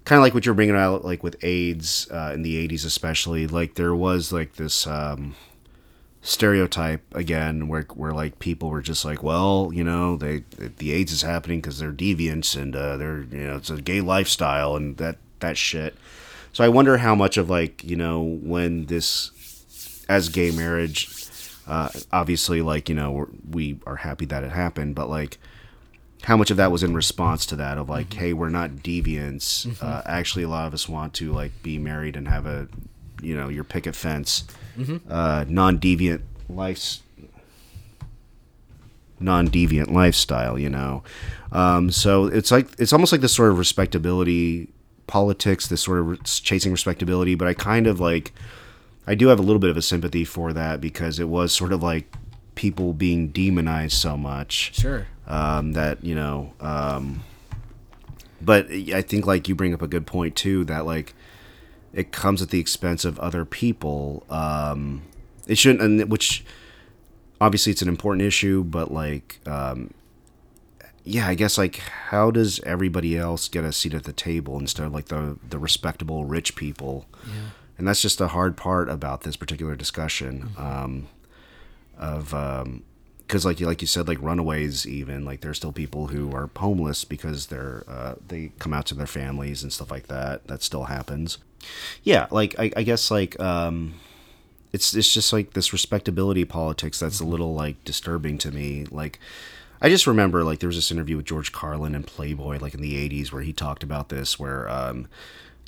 [0.04, 3.46] kind of like what you're bringing out like with AIDS uh, in the 80s especially,
[3.46, 5.34] like there was like this um
[6.26, 10.42] stereotype again where where like people were just like well you know they
[10.78, 14.00] the aids is happening because they're deviants and uh, they're you know it's a gay
[14.00, 15.94] lifestyle and that that shit.
[16.52, 21.08] So i wonder how much of like you know when this as gay marriage
[21.68, 25.38] uh, obviously like you know we're, we are happy that it happened but like
[26.24, 29.80] how much of that was in response to that of like hey we're not deviants.
[29.80, 32.66] Uh, actually a lot of us want to like be married and have a
[33.22, 34.44] you know your picket fence
[35.08, 36.98] uh, non-deviant life
[39.18, 41.02] non-deviant lifestyle you know
[41.52, 44.68] um, so it's like it's almost like this sort of respectability
[45.06, 48.32] politics this sort of chasing respectability but i kind of like
[49.08, 51.72] I do have a little bit of a sympathy for that because it was sort
[51.72, 52.12] of like
[52.56, 55.06] people being demonized so much Sure.
[55.28, 56.52] um, that you know.
[56.58, 57.22] Um,
[58.42, 61.14] but I think like you bring up a good point too that like
[61.96, 64.24] it comes at the expense of other people.
[64.30, 65.02] Um,
[65.48, 66.44] it shouldn't, and which
[67.40, 69.40] obviously it's an important issue, but like.
[69.46, 69.90] Um,
[71.08, 74.86] yeah, I guess like how does everybody else get a seat at the table instead
[74.86, 77.06] of like the the respectable rich people?
[77.24, 77.50] Yeah.
[77.78, 81.06] and that's just the hard part about this particular discussion um,
[81.96, 82.34] of
[83.18, 86.50] because like you like you said like runaways even like there's still people who are
[86.56, 90.60] homeless because they're uh, they come out to their families and stuff like that that
[90.60, 91.38] still happens
[92.02, 93.94] yeah like i, I guess like um,
[94.76, 98.84] it's it's just like this respectability politics that's a little like disturbing to me.
[98.90, 99.18] Like
[99.80, 102.82] I just remember like there was this interview with George Carlin and Playboy like in
[102.82, 105.08] the 80s where he talked about this where um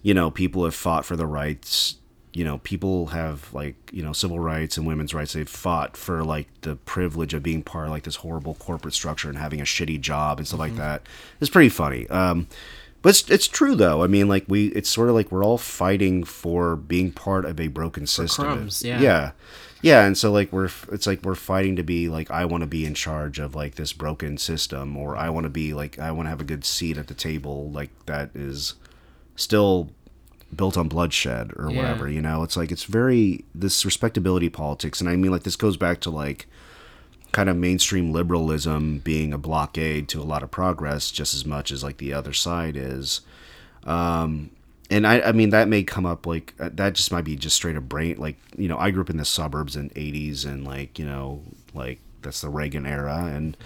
[0.02, 1.96] you know people have fought for the rights
[2.34, 6.22] you know people have like you know civil rights and women's rights they've fought for
[6.22, 9.64] like the privilege of being part of like this horrible corporate structure and having a
[9.64, 11.02] shitty job and stuff like that.
[11.40, 12.06] It's pretty funny.
[12.08, 12.46] Um
[13.02, 15.58] but it's, it's true though i mean like we it's sort of like we're all
[15.58, 19.00] fighting for being part of a broken system crumbs, yeah.
[19.00, 19.30] yeah
[19.82, 22.66] yeah and so like we're it's like we're fighting to be like i want to
[22.66, 26.10] be in charge of like this broken system or i want to be like i
[26.10, 28.74] want to have a good seat at the table like that is
[29.36, 29.90] still
[30.54, 31.76] built on bloodshed or Yeah.
[31.76, 35.56] whatever you know it's like it's very this respectability politics and i mean like this
[35.56, 36.46] goes back to like
[37.32, 41.70] kind of mainstream liberalism being a blockade to a lot of progress just as much
[41.70, 43.20] as like the other side is
[43.84, 44.50] um
[44.90, 47.54] and I, I mean that may come up like uh, that just might be just
[47.56, 50.64] straight up brain like you know I grew up in the suburbs in 80s and
[50.64, 51.42] like you know
[51.74, 53.56] like that's the Reagan era and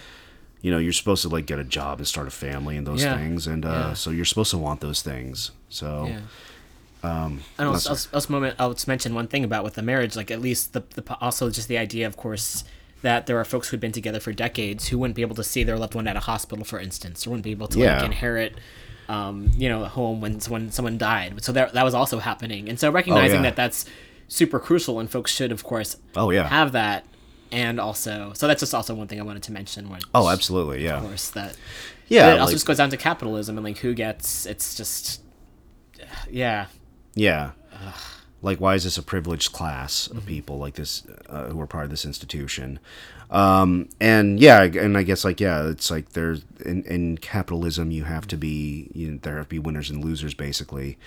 [0.61, 3.03] you know you're supposed to like get a job and start a family and those
[3.03, 3.17] Yeah.
[3.17, 3.93] things and uh, Yeah.
[3.95, 6.21] so you're supposed to want those things so Yeah.
[7.05, 10.15] Um, and also, also, also moment, I'll just mention one thing about with the marriage,
[10.15, 12.63] like at least the, the also just the idea, of course,
[13.03, 15.63] that there are folks who'd been together for decades who wouldn't be able to see
[15.65, 17.97] their loved one at a hospital, for instance, or wouldn't be able to Yeah.
[17.97, 18.55] like inherit,
[19.09, 21.43] um, you know, a home when someone someone died.
[21.45, 23.51] So that that was also happening, and so recognizing yeah.
[23.51, 23.85] that that's
[24.29, 26.49] super crucial, and folks should, of course, Oh, yeah.
[26.49, 27.05] have that,
[27.51, 29.89] and also, so that's just also one thing I wanted to mention.
[29.91, 31.57] When, oh absolutely yeah of course, that
[32.09, 34.47] yeah it also like- just goes down to capitalism and like who gets.
[34.47, 35.21] It's just,
[36.31, 36.67] yeah.
[37.15, 37.51] Yeah.
[38.43, 41.85] Like, why is this a privileged class of people like this uh, who are part
[41.85, 42.81] of this institution?
[43.31, 48.05] Um, and yeah, and I guess like yeah, it's like there's in, in capitalism you
[48.05, 50.99] have to be you know, there have to be winners and losers basically.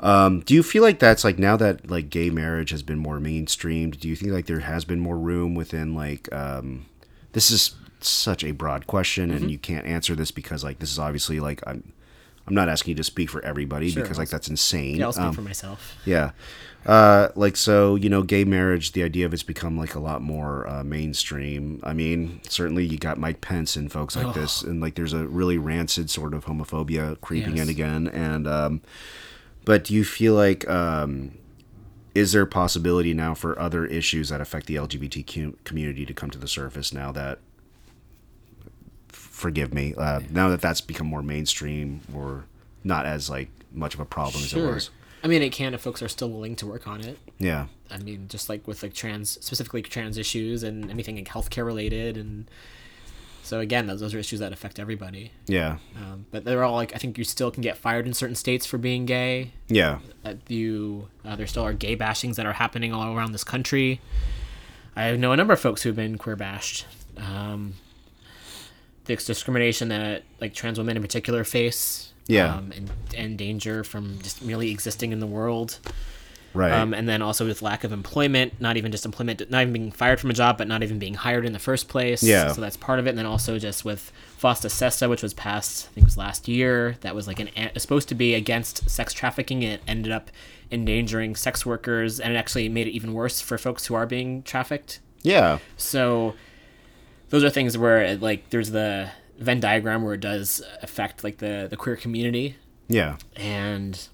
[0.00, 3.18] Um, do you feel like that's like now that like gay marriage has been more
[3.18, 3.98] mainstreamed?
[3.98, 6.86] Do you think like there has been more room within like um,
[7.32, 10.98] this is such a broad question and you can't answer this because like this is
[10.98, 11.92] obviously like I'm
[12.46, 14.96] I'm not asking you to speak for everybody Sure, because like that's insane.
[14.96, 15.96] Yeah, I'll speak Um, for myself.
[16.04, 16.30] yeah.
[16.84, 18.92] Uh, like so, you know, gay marriage.
[18.92, 21.80] The idea of it's become like a lot more uh, mainstream.
[21.82, 25.26] I mean, certainly you got Mike Pence and folks like this, and like there's a
[25.26, 28.06] really rancid sort of homophobia creeping in again.
[28.06, 28.82] And um,
[29.64, 31.32] but do you feel like um,
[32.14, 36.30] is there a possibility now for other issues that affect the LGBTQ community to come
[36.30, 37.40] to the surface now that?
[39.36, 39.92] Forgive me.
[39.94, 42.46] Uh, now that that's become more mainstream, or
[42.82, 44.88] not as like much of a problem as it was.
[45.22, 47.18] I mean, it can if folks are still willing to work on it.
[47.38, 47.66] Yeah.
[47.90, 52.16] I mean, just like with like trans, specifically trans issues and anything like healthcare related,
[52.16, 52.50] and
[53.42, 55.32] so again, those, those are issues that affect everybody.
[55.46, 55.76] Yeah.
[55.96, 58.64] Um, but they're all like, I think you still can get fired in certain states
[58.64, 59.52] for being gay.
[59.68, 59.98] Yeah.
[60.22, 64.00] That you, uh, there still are gay bashings that are happening all around this country.
[64.96, 66.86] I know a number of folks who've been queer bashed.
[67.18, 67.74] Um,
[69.06, 72.12] the discrimination that like trans women in particular face.
[72.26, 72.56] Yeah.
[72.56, 75.78] Um, and, and danger from just merely existing in the world.
[76.54, 76.72] Right.
[76.72, 79.92] Um, and then also with lack of employment, not even just employment, not even being
[79.92, 82.22] fired from a job, but not even being hired in the first place.
[82.22, 82.50] Yeah.
[82.52, 83.10] So that's part of it.
[83.10, 84.10] And then also just with
[84.40, 87.50] FOSTA SESTA, which was passed, I think it was last year, that was like an
[87.78, 89.62] supposed to be against sex trafficking.
[89.62, 90.30] It ended up
[90.72, 94.42] endangering sex workers, and it actually made it even worse for folks who are being
[94.42, 95.00] trafficked.
[95.22, 95.58] yeah.
[95.76, 96.34] So
[97.30, 101.66] those are things where like there's the Venn diagram where it does affect like the
[101.68, 102.56] the queer community
[102.88, 103.16] Yeah.
[103.36, 104.08] and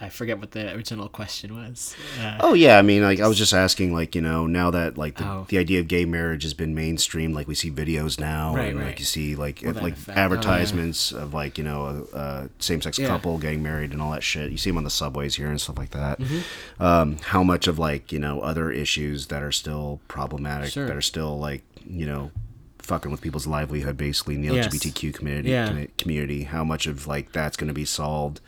[0.00, 1.96] I forget what the original question was.
[2.20, 4.96] Uh, Oh yeah, I mean, like I was just asking, like you know, now that
[4.96, 5.46] like the, Oh.
[5.48, 8.78] the idea of gay marriage has been mainstream, like we see videos now, Right, and
[8.78, 8.86] right.
[8.88, 10.24] like you see like like affect- oh, yeah.
[10.24, 13.08] advertisements of like you know a, a same-sex Yeah.
[13.08, 14.52] couple getting married and all that shit.
[14.52, 16.20] You see them on the subways here and stuff like that.
[16.20, 16.82] Mm-hmm.
[16.82, 20.86] Um, how much of like you know other issues that are still problematic, Sure.
[20.86, 22.30] that are still like you know
[22.78, 24.68] fucking with people's livelihood, basically in the Yes.
[24.68, 25.86] LGBTQ community Yeah.
[25.98, 26.44] community.
[26.44, 28.40] How much of like that's going to be solved?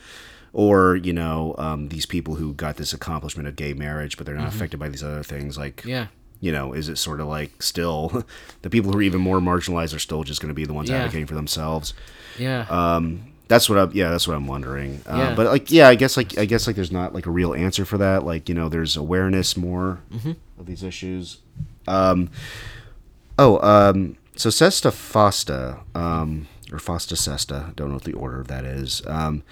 [0.52, 4.34] Or you know um, these people who got this accomplishment of gay marriage but they're
[4.34, 5.88] not affected by these other things like Mm-hmm.
[5.88, 6.06] yeah.
[6.40, 8.24] you know is it sort of like still
[8.62, 10.90] the people who are even more marginalized are still just going to be the ones
[10.90, 10.98] Yeah.
[10.98, 11.94] advocating for themselves
[12.38, 12.66] Yeah.
[12.68, 15.34] um, that's what i'm yeah that's what i'm wondering uh, Yeah.
[15.34, 17.84] but like yeah i guess like i guess like there's not like a real answer
[17.84, 20.32] for that like you know there's awareness more Mm-hmm.
[20.58, 21.38] of these issues
[21.88, 22.30] um
[23.38, 28.48] oh um so sesta fosta um or fosta sesta don't know what the order of
[28.48, 29.42] that is um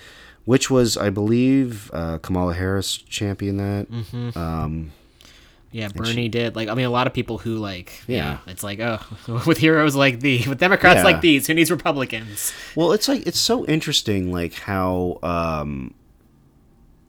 [0.48, 4.38] which was i believe uh kamala harris championed that Mm-hmm.
[4.38, 4.92] um
[5.70, 5.88] yeah.
[5.94, 6.56] Bernie did.
[6.56, 8.38] Like, I mean, a lot of people who like, yeah, Yeah.
[8.52, 9.00] it's like, oh,
[9.46, 11.04] with heroes like these, with Democrats Yeah.
[11.04, 12.54] like these, who needs Republicans?
[12.74, 15.92] Well, it's like it's so interesting, like how, um,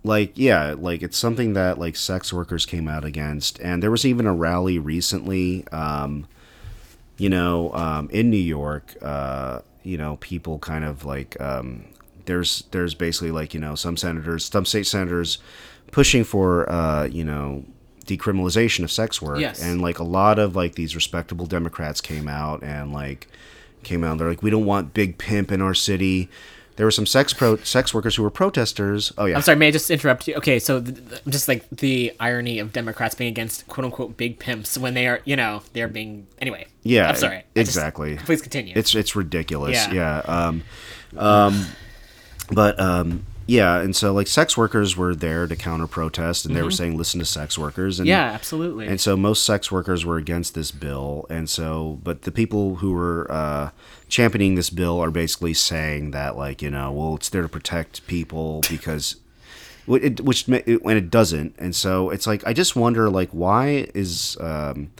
[0.03, 4.05] like yeah, like it's something that like sex workers came out against, and there was
[4.05, 6.27] even a rally recently, um,
[7.17, 8.93] you know, um, in New York.
[9.01, 11.85] Uh, you know, people kind of like um,
[12.29, 15.39] there's there's basically like you know some senators, some state senators
[15.91, 17.65] pushing for uh, you know
[18.05, 19.61] decriminalization of sex work Yes.
[19.61, 23.27] and like a lot of like these respectable democrats came out and like
[23.83, 26.27] came out and they're like we don't want big pimp in our city
[26.75, 29.67] there were some sex pro sex workers who were protesters oh yeah I'm sorry, may
[29.67, 30.33] I just interrupt you?
[30.35, 34.39] Okay, so th- th- just like the irony of Democrats being against quote unquote big
[34.39, 36.65] pimps when they are, you know, they're being anyway.
[36.83, 37.37] yeah I'm sorry.
[37.37, 38.73] I just- exactly please continue.
[38.77, 39.93] it's it's ridiculous Yeah.
[39.93, 40.63] yeah, um
[41.17, 41.65] um
[42.51, 46.61] but um yeah and so like sex workers were there to counter protest and they
[46.61, 48.11] were saying listen to sex workers and Mm-hmm.
[48.11, 48.87] yeah, absolutely.
[48.87, 52.91] And so most sex workers were against this bill, and so but the people who
[52.91, 53.71] were uh,
[54.07, 58.05] championing this bill are basically saying that like you know well it's there to protect
[58.07, 59.15] people because.
[59.87, 64.37] It, which when it doesn't, and so it's like I just wonder, like, why is,
[64.39, 64.91] um,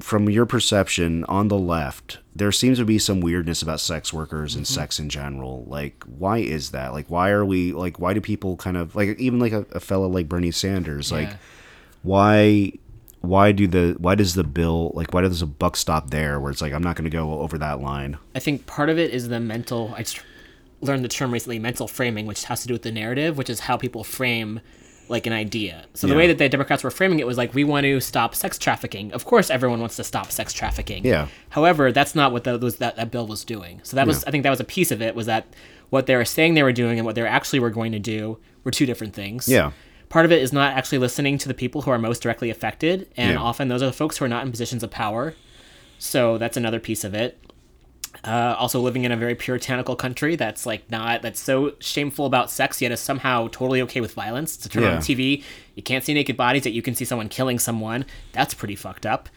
[0.00, 4.54] from your perception on the left, there seems to be some weirdness about sex workers
[4.54, 4.74] and mm-hmm.
[4.74, 5.66] sex in general.
[5.68, 6.94] Like, why is that?
[6.94, 7.98] Like, why are we like?
[7.98, 11.28] Why do people kind of like even like a, a fellow like Bernie Sanders, like,
[12.02, 12.72] why
[13.20, 16.50] why do the why does the bill like why does a buck stop there where
[16.50, 19.10] it's like i'm not going to go over that line I think part of it
[19.10, 19.92] is the mental.
[19.94, 20.22] I just
[20.80, 23.60] learned the term recently, mental framing, which has to do with the narrative, which is
[23.60, 24.60] how people frame
[25.10, 25.86] like an idea.
[25.94, 28.34] So the way that the Democrats were framing it was like, we want to stop
[28.34, 29.12] sex trafficking.
[29.12, 31.04] Of course, everyone wants to stop sex trafficking.
[31.04, 31.26] Yeah.
[31.50, 33.80] However, that's not what the, those, that that bill was doing.
[33.82, 35.46] So that was, I think, that was a piece of it was that
[35.90, 38.38] what they were saying they were doing and what they actually were going to do
[38.64, 39.48] were two different things.
[39.48, 39.72] Yeah.
[40.08, 43.08] Part of it is not actually listening to the people who are most directly affected,
[43.16, 43.40] and Yeah.
[43.40, 45.34] often those are the folks who are not in positions of power.
[45.98, 47.38] So that's another piece of it.
[48.22, 52.50] Uh, also living in a very puritanical country that's like not that's so shameful about
[52.50, 54.56] sex yet is somehow totally okay with violence.
[54.58, 54.96] To turn Yeah.
[54.96, 55.42] on tv
[55.74, 58.04] you can't see naked bodies yet you can see someone killing someone.
[58.32, 59.28] That's pretty fucked up.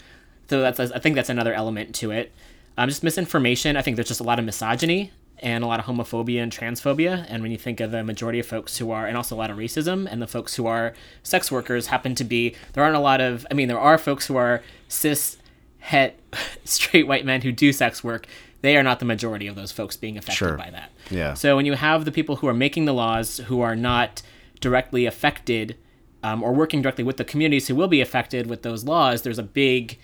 [0.49, 2.31] So that's i think that's another element to it.
[2.77, 3.77] Um, just misinformation.
[3.77, 7.26] I think there's just a lot of misogyny and a lot of homophobia and transphobia.
[7.30, 9.49] And when you think of the majority of folks who are and also a lot
[9.49, 12.99] of racism and the folks who are sex workers happen to be there aren't a
[12.99, 15.38] lot of i mean there are folks who are cis
[15.80, 16.18] het
[16.65, 18.26] straight white men who do sex work
[18.64, 20.57] they are not the majority of those folks being affected Sure.
[20.57, 21.34] by that Yeah.
[21.35, 24.22] so when you have the people who are making the laws who are not
[24.60, 25.76] directly affected
[26.23, 29.38] um, or working directly with the communities who will be affected with those laws there's
[29.40, 29.99] a big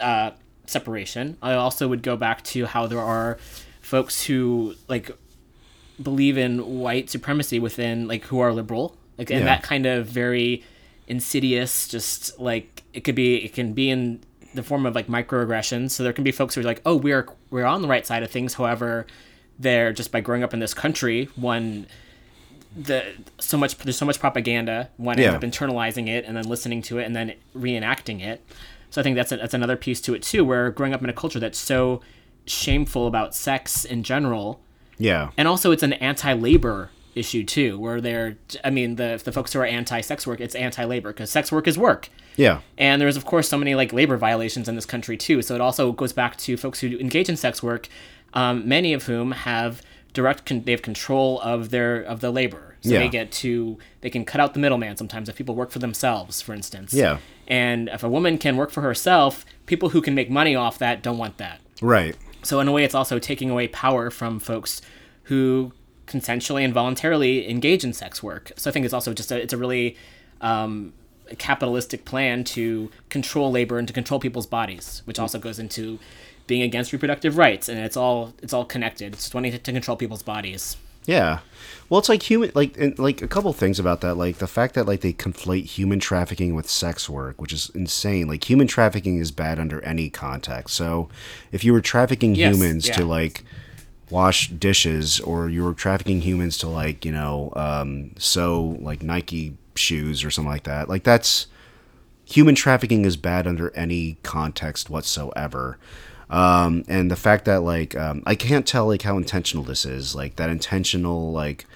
[0.00, 0.30] uh,
[0.66, 1.36] separation.
[1.40, 3.38] I also would go back to how there are
[3.80, 5.10] folks who like
[6.02, 9.46] believe in white supremacy within like who are liberal, like and Yeah.
[9.46, 10.62] that kind of very
[11.08, 14.20] insidious, just like it could be, it can be in
[14.56, 15.92] the form of like microaggressions.
[15.92, 18.22] So there can be folks who are like, oh, we're we're on the right side
[18.24, 18.54] of things.
[18.54, 19.06] However,
[19.58, 21.86] they're just by growing up in this country, one
[22.78, 23.02] the
[23.38, 25.32] so much there's so much propaganda one Yeah.
[25.32, 28.44] ends up internalizing it and then listening to it and then reenacting it
[28.90, 31.08] so i think that's a, that's another piece to it too where growing up in
[31.08, 32.02] a culture that's so
[32.44, 34.60] shameful about sex in general
[34.98, 35.30] Yeah.
[35.38, 39.58] and also it's an anti-labor issue too where they're i mean the the folks who
[39.58, 42.60] are anti-sex work it's anti-labor because sex work is work Yeah.
[42.76, 45.40] and there's of course so many like labor violations in this country too.
[45.40, 47.88] So it also goes back to folks who engage in sex work,
[48.34, 49.80] um, many of whom have
[50.12, 52.76] direct con- they have control of their of the labor.
[52.82, 52.98] So Yeah.
[52.98, 56.42] they get to they can cut out the middleman sometimes if people work for themselves,
[56.42, 56.92] for instance.
[56.92, 57.18] Yeah.
[57.48, 61.02] And if a woman can work for herself, people who can make money off that
[61.02, 61.60] don't want that.
[61.80, 62.14] Right.
[62.42, 64.82] So in a way, it's also taking away power from folks
[65.24, 65.72] who
[66.06, 68.52] consensually and voluntarily engage in sex work.
[68.56, 69.96] So I think it's also just a, it's a really
[70.40, 70.92] um,
[71.38, 75.98] capitalistic plan to control labor and to control people's bodies, which also goes into
[76.46, 79.14] being against reproductive rights, and it's all it's all connected.
[79.14, 80.76] It's wanting to, to control people's bodies.
[81.06, 81.40] Yeah.
[81.88, 84.74] Well, it's like human, like, and, like a couple things about that, like the fact
[84.74, 88.26] that like they conflate human trafficking with sex work, which is insane.
[88.26, 90.74] Like human trafficking is bad under any context.
[90.74, 91.08] So,
[91.52, 93.06] if you were trafficking Yes, humans to yeah.
[93.06, 93.44] like
[94.10, 99.56] wash dishes, or you were trafficking humans to like you know um, sew like Nike
[99.74, 101.46] shoes or something like that, like that's
[102.24, 105.78] human trafficking is bad under any context whatsoever.
[106.28, 110.14] Um, and the fact that like um, I can't tell like how intentional this is,
[110.14, 111.66] like that intentional like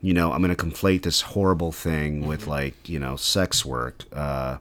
[0.00, 4.04] you know I'm gonna conflate this horrible thing with like you know sex work.
[4.12, 4.58] Uh,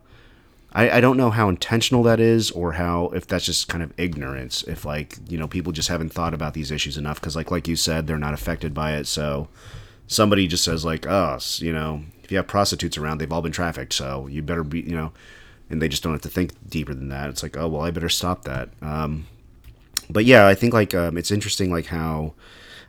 [0.74, 3.94] I, I don't know how intentional that is or how if that's just kind of
[3.98, 7.52] ignorance if like you know people just haven't thought about these issues enough because like
[7.52, 9.08] like you said they're not affected by it.
[9.08, 9.50] So
[10.08, 13.52] somebody just says like us you know if you have prostitutes around they've all been
[13.52, 15.12] trafficked so you better be you know
[15.70, 17.30] and they just don't have to think deeper than that.
[17.30, 18.70] It's like oh well i better stop that.
[18.82, 19.26] Um
[20.10, 22.34] but yeah i think like um it's interesting like how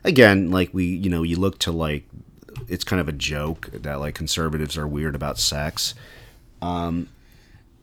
[0.04, 2.04] again like we you know you look to like
[2.68, 5.94] it's kind of a joke that like conservatives are weird about sex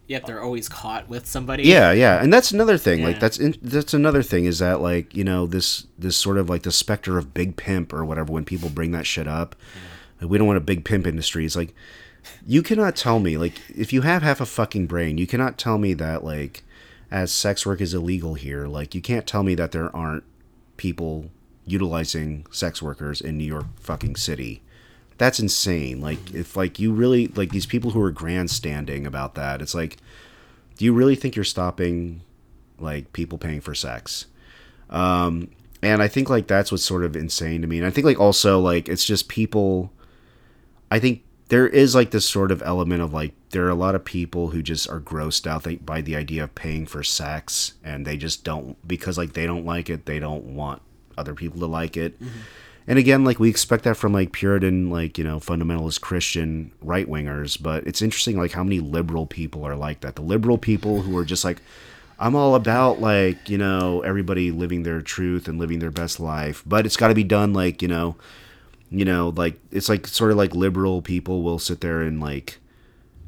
[0.10, 1.66] Yet they're always caught with somebody.
[1.66, 3.04] Yeah, yeah, and that's another thing.
[3.04, 6.50] Like that's in, that's another thing is that like you know this this sort of
[6.50, 9.56] like the specter of big pimp or whatever when people bring that shit up.
[10.20, 11.46] Like, we don't want a big pimp industry.
[11.46, 11.76] It's like
[12.48, 15.78] you cannot tell me like if you have half a fucking brain, you cannot tell
[15.78, 16.64] me that like
[17.12, 20.24] as sex work is illegal here, like you can't tell me that there aren't
[20.76, 21.30] people
[21.68, 24.64] utilizing sex workers in New York fucking city.
[25.20, 26.02] That's insane.
[26.02, 29.98] Like if like you really like these people who are grandstanding about that, it's like
[30.78, 32.22] do you really think you're stopping
[32.80, 34.26] like people paying for sex?
[34.90, 35.52] Um
[35.84, 37.78] and I think like that's what's sort of insane to me.
[37.78, 39.92] And I think like also like it's just people
[40.90, 43.96] I think there is like this sort of element of like there are a lot
[43.96, 48.06] of people who just are grossed out by the idea of paying for sex and
[48.06, 50.82] they just don't because like they don't like it, they don't want
[51.18, 52.18] other people to like it.
[52.90, 57.08] And again, like we expect that from like Puritan, like you know, fundamentalist Christian right
[57.08, 60.16] wingers, but it's interesting like how many liberal people are like that.
[60.16, 61.62] The liberal people who are just like,
[62.18, 66.64] I'm all about like you know everybody living their truth and living their best life,
[66.66, 68.16] but it's got to be done like you know,
[68.90, 72.58] you know, like it's like sort of like liberal people will sit there and like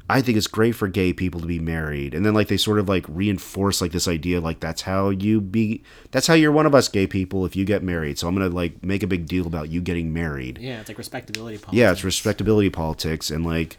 [0.08, 2.14] I think it's great for gay people to be married.
[2.14, 5.40] And then like they sort of like reinforce like this idea like that's how you
[5.40, 8.18] be that's how you're one of us gay people if you get married.
[8.18, 10.58] So I'm going to like make a big deal about you getting married.
[10.58, 11.76] Yeah, it's like respectability politics.
[11.76, 13.78] Yeah, it's respectability politics and like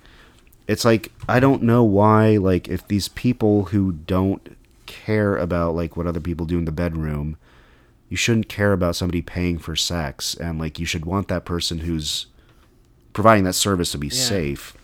[0.68, 4.56] it's like I don't know why like if these people who don't
[4.86, 7.38] care about like what other people do in the bedroom,
[8.10, 11.80] you shouldn't care about somebody paying for sex and like you should want that person
[11.80, 12.28] who's
[13.12, 14.76] providing that service to be safe.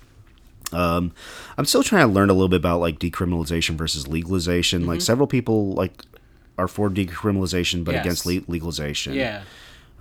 [0.71, 1.11] Um,
[1.57, 4.81] I'm still trying to learn a little bit about like decriminalization versus legalization.
[4.81, 4.89] Mm-hmm.
[4.89, 6.03] Like several people like
[6.57, 8.05] are for decriminalization but Yes.
[8.05, 9.13] against le- legalization.
[9.13, 9.43] Yeah.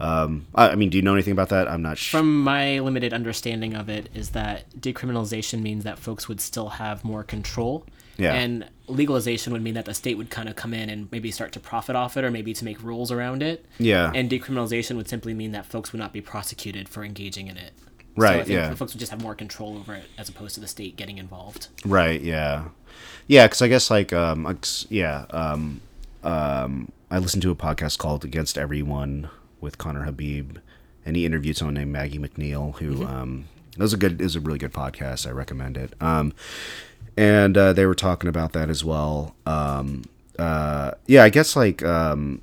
[0.00, 1.68] Um, I, I mean, do you know anything about that?
[1.68, 2.20] I'm not sure.
[2.20, 7.04] From my limited understanding of it, is that decriminalization means that folks would still have
[7.04, 7.84] more control.
[8.16, 8.34] Yeah.
[8.34, 11.52] And legalization would mean that the state would kind of come in and maybe start
[11.52, 13.64] to profit off it or maybe to make rules around it.
[13.78, 14.10] Yeah.
[14.14, 17.72] And decriminalization would simply mean that folks would not be prosecuted for engaging in it.
[18.18, 18.70] So Right, I think yeah.
[18.70, 21.18] the folks would just have more control over it as opposed to the state getting
[21.18, 21.68] involved.
[21.84, 22.20] Right.
[22.20, 22.64] Yeah.
[23.26, 23.46] Yeah.
[23.46, 24.58] Because I guess like um
[24.88, 25.80] yeah um
[26.24, 29.30] um I listened to a podcast called Against Everyone
[29.60, 30.58] with Conner Habib,
[31.06, 33.44] and he interviewed someone named Maggie McNeill who um
[33.78, 35.26] it was a good it was a really good podcast.
[35.26, 35.94] I recommend it.
[36.00, 36.32] Um,
[37.16, 39.34] and uh, they were talking about that as well.
[39.46, 40.04] Um,
[40.38, 41.24] uh, yeah.
[41.24, 42.42] I guess like um,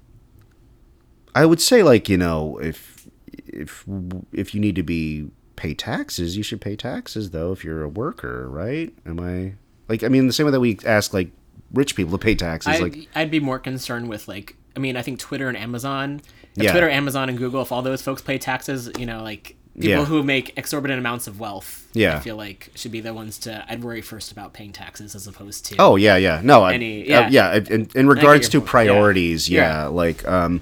[1.34, 3.08] I would say like you know if
[3.46, 3.84] if
[4.32, 7.90] if you need to be pay taxes, you should pay taxes though if you're a
[7.90, 8.94] worker, right?
[9.06, 9.54] Am I
[9.90, 11.30] like I mean the same way that we ask like
[11.74, 14.98] rich people to pay taxes, I'd, like I'd be more concerned with like I mean
[14.98, 16.22] I think Twitter and Amazon,
[16.56, 16.72] Yeah.
[16.72, 20.06] Twitter, Amazon, and Google, if all those folks pay taxes, you know, like people Yeah.
[20.06, 22.16] who make exorbitant amounts of wealth, Yeah.
[22.18, 25.28] I feel like should be the ones to I'd worry first about paying taxes as
[25.28, 26.40] opposed to Oh yeah, yeah.
[26.44, 27.48] No, I, Any- yeah, yeah.
[27.50, 27.76] uh, yeah.
[27.76, 29.84] In, in regards to point, priorities, yeah.
[29.84, 29.86] Yeah.
[29.88, 30.62] Like, um,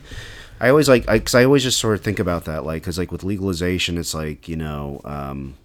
[0.64, 2.98] I always like, I, cause I always just sort of think about that, like, cause
[2.98, 5.56] like with legalization, it's like you know, um,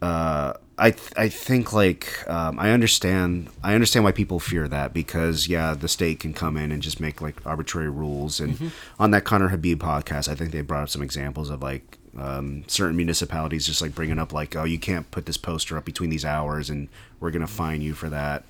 [0.00, 4.94] uh, I th- I think like um, I understand I understand why people fear that
[4.94, 8.68] because yeah, the state can come in and just make like arbitrary rules, and Mm-hmm.
[9.02, 11.98] on that Conner Habib podcast, I think they brought up some examples of like.
[12.16, 15.84] Um, certain municipalities just like bringing up like oh you can't put this poster up
[15.84, 16.88] between these hours and
[17.20, 18.42] we're gonna fine you for that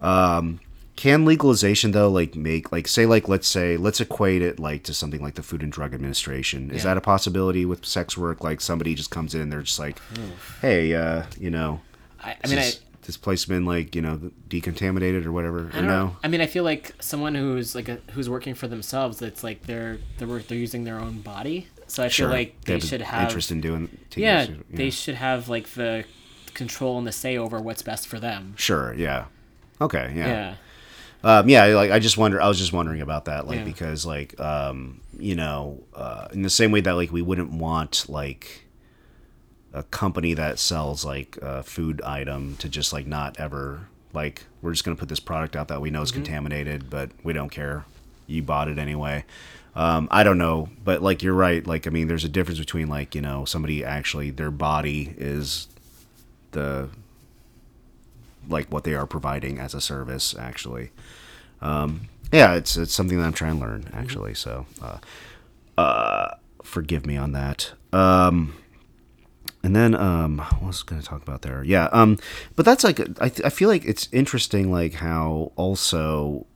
[0.00, 0.60] um,
[1.02, 4.94] can legalization though like make like say like let's say let's equate it like to
[4.94, 6.90] something like the food and drug administration is Yeah.
[6.90, 9.96] that a possibility with sex work like somebody just comes in and they're just like
[10.60, 11.80] hey uh you know
[12.22, 12.70] I, I mean I,
[13.02, 16.16] this, place has been like you know decontaminated or whatever I or no know.
[16.22, 19.20] I mean, I feel like someone who's like a, who's working for themselves.
[19.20, 21.66] It's like they're they're they're using their own body.
[21.88, 25.16] So I sure feel like they have should have interest in doing yeah, they should
[25.16, 26.04] have like the
[26.54, 28.54] control and the say over what's best for them.
[28.56, 29.24] sure yeah
[29.80, 30.54] okay Yeah.
[31.24, 32.40] Um, yeah, like I just wonder.
[32.40, 33.64] I was just wondering about that, like Yeah.
[33.64, 38.06] because like um, you know, uh, in the same way that like we wouldn't want
[38.08, 38.64] like
[39.72, 44.72] a company that sells like a food item to just like not ever like we're
[44.72, 47.84] just gonna put this product out that we know is contaminated, but we don't care.
[48.26, 49.24] You bought it anyway.
[49.74, 51.66] Um, I don't know, but like you're right.
[51.66, 55.68] Like I mean, there's a difference between like you know somebody actually their body is
[56.50, 56.90] the
[58.48, 60.90] like what they are providing as a service actually.
[61.60, 64.96] Um, yeah it's it's something that i'm trying to learn actually so uh,
[65.78, 67.72] uh, forgive me on that.
[67.92, 68.54] Um,
[69.62, 71.62] and then um, what was I going to talk about there?
[71.62, 72.18] Yeah um,
[72.56, 76.46] but that's like I, th- I feel like it's interesting like how also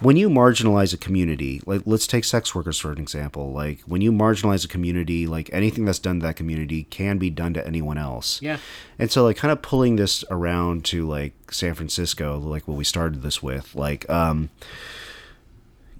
[0.00, 4.00] when you marginalize a community like let's take sex workers for an example like when
[4.00, 7.66] you marginalize a community like anything that's done to that community can be done to
[7.66, 8.58] anyone else Yeah.
[8.98, 12.84] and so like kind of pulling this around to like San Francisco, like what we
[12.84, 14.50] started this with, like um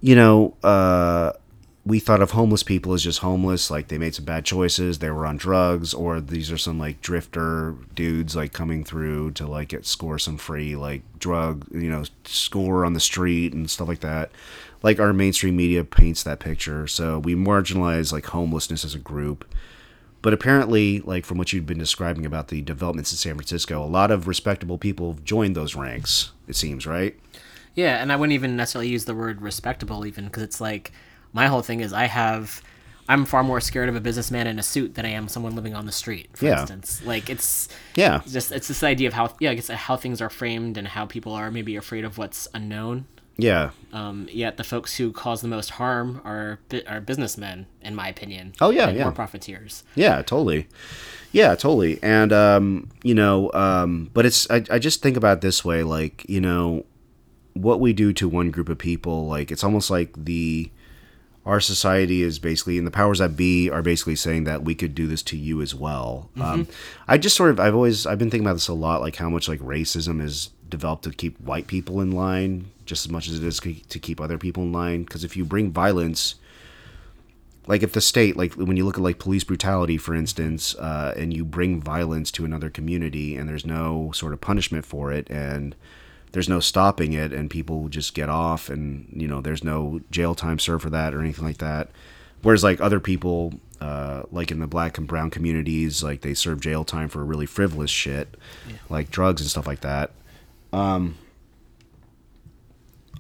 [0.01, 1.33] you know, uh
[1.89, 5.09] we thought of homeless people as just homeless, like they made some bad choices, they
[5.09, 9.69] were on drugs, or these are some like drifter dudes like coming through to like
[9.69, 14.01] get score some free like drug, you know, score on the street and stuff like
[14.01, 14.31] that.
[14.83, 16.87] Like our mainstream media paints that picture.
[16.87, 19.51] So we marginalize like homelessness as a group.
[20.21, 23.87] But apparently, like from what you've been describing about the developments in San Francisco, a
[23.87, 26.33] lot of respectable people joined those ranks.
[26.47, 27.19] It seems, right?
[27.75, 30.93] Yeah, and I wouldn't even necessarily use the word respectable even because it's like
[31.33, 32.63] my whole thing is I have
[33.11, 35.75] I'm far more scared of a businessman in a suit than I am someone living
[35.75, 36.61] on the street, for Yeah.
[36.61, 37.01] instance.
[37.05, 40.29] Like it's Yeah, just it's this idea of how yeah, I guess how things are
[40.31, 43.07] framed and how people are maybe afraid of what's unknown.
[43.39, 43.71] yeah.
[43.93, 48.53] Um, yet the folks who cause the most harm are are businessmen, in my opinion.
[48.61, 49.05] Oh, yeah, and yeah.
[49.05, 49.85] more profiteers.
[49.95, 50.67] Yeah, totally.
[51.33, 51.99] Yeah, totally.
[52.03, 55.83] And um, you know, um, but it's I, I just think about it this way,
[55.83, 56.85] like, you know,
[57.55, 60.71] what we do to one group of people, like it's almost like the
[61.49, 64.95] our society is basically and the powers that be are basically saying that we could
[64.95, 66.29] do this to you as well.
[66.39, 66.69] Um,
[67.09, 69.31] I just sort of I've always I've been thinking about this a lot, like how
[69.31, 73.43] much like racism is developed to keep white people in line just as much as
[73.43, 75.05] it is to keep other people in line.
[75.05, 76.35] Because if you bring violence
[77.67, 81.15] like if the state like when you look at like police brutality for instance uh,
[81.17, 85.29] and you bring violence to another community and there's no sort of punishment for it
[85.31, 85.77] and
[86.33, 90.35] there's no stopping it and people just get off and you know there's no jail
[90.35, 91.91] time served for that or anything like that
[92.43, 96.61] whereas like other people uh, like in the black and brown communities like they serve
[96.61, 98.37] jail time for really frivolous shit
[98.89, 100.11] like drugs and stuff like that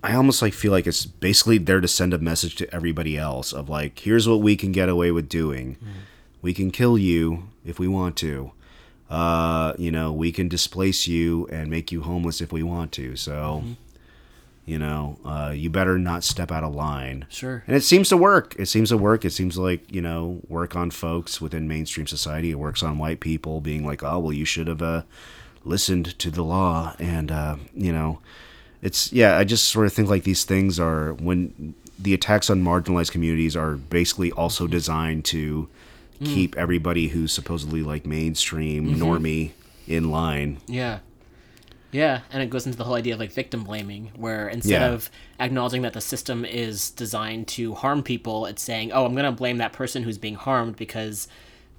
[0.02, 3.52] I almost like feel like it's basically there to send a message to everybody else
[3.52, 5.76] of like, here's what we can get away with doing.
[6.40, 8.52] We can kill you if we want to.
[9.10, 13.16] Uh, you know, we can displace you and make you homeless if we want to.
[13.16, 13.64] So,
[14.66, 17.24] you know, uh, you better not step out of line.
[17.30, 17.64] Sure.
[17.66, 18.54] And it seems to work.
[18.58, 19.24] It seems to work.
[19.24, 22.50] It seems like, you know, work on folks within mainstream society.
[22.50, 25.02] It works on white people being like, oh, well, you should have uh,
[25.64, 26.94] listened to the law.
[26.98, 28.20] And, uh, you know,
[28.82, 32.62] it's, yeah, I just sort of think like these things are when the attacks on
[32.62, 35.68] marginalized communities are basically also designed to
[36.20, 36.34] Mm.
[36.34, 39.02] keep everybody who's supposedly like mainstream mm-hmm.
[39.02, 39.50] normie
[39.86, 40.58] in line.
[40.66, 40.98] Yeah.
[41.90, 44.88] Yeah, and it goes into the whole idea of like victim blaming, where instead Yeah.
[44.88, 49.24] of acknowledging that the system is designed to harm people, it's saying, "Oh, I'm going
[49.24, 51.28] to blame that person who's being harmed because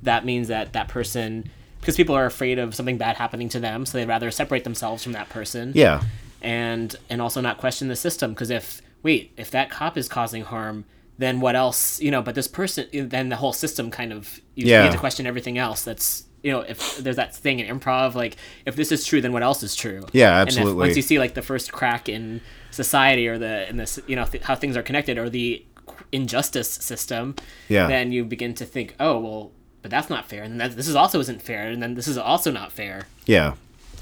[0.01, 1.49] that means that that person
[1.79, 5.03] because people are afraid of something bad happening to them, so they'd rather separate themselves
[5.03, 6.01] from that person." Yeah.
[6.41, 10.43] and and also not question the system because if wait if that cop is causing
[10.43, 10.85] harm
[11.19, 14.65] then what else you know but this person then the whole system kind of you,
[14.65, 14.83] Yeah.
[14.83, 18.37] have to question everything else that's you know if there's that thing in improv like
[18.65, 20.75] if this is true then what else is true Yeah, And absolutely.
[20.85, 22.41] once you see like the first crack in
[22.71, 25.63] society or the in this you know th- how things are connected or the
[26.11, 27.35] injustice system
[27.67, 27.87] Yeah.
[27.87, 29.51] then you begin to think oh well
[29.81, 32.17] but that's not fair and that, this is also isn't fair and then this is
[32.17, 33.53] also not fair Yeah.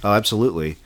[0.03, 0.77] Oh, absolutely.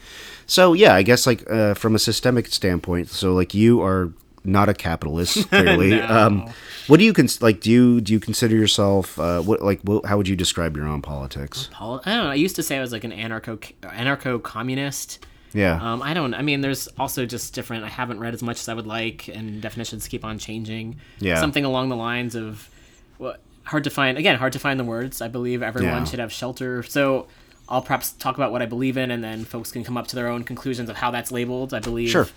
[0.48, 4.14] So yeah, I guess like uh, from a systemic standpoint, so like you are
[4.44, 5.92] not a capitalist clearly.
[5.92, 6.06] No.
[6.08, 6.54] Um,
[6.88, 7.62] what do you cons- like?
[7.62, 10.88] Do you do you consider yourself uh, what like what, how would you describe your
[10.88, 11.70] own politics?
[11.72, 12.32] Pol- I don't know.
[12.32, 15.26] I used to say I was like an anarcho anarcho communist.
[15.54, 15.80] Yeah.
[15.82, 16.34] Um, I don't.
[16.34, 17.84] I mean, there's also just different.
[17.84, 20.96] I haven't read as much as I would like, and definitions keep on changing.
[21.20, 21.40] Yeah.
[21.40, 22.70] Something along the lines of,
[23.18, 24.18] what hard to find.
[24.18, 25.22] Again, hard to find the words.
[25.22, 26.04] I believe everyone Yeah.
[26.06, 26.84] should have shelter.
[26.84, 27.28] So.
[27.70, 30.16] I'll perhaps talk about what I believe in, and then folks can come up to
[30.18, 31.74] their own conclusions of how that's labeled.
[31.74, 32.28] I believe Sure.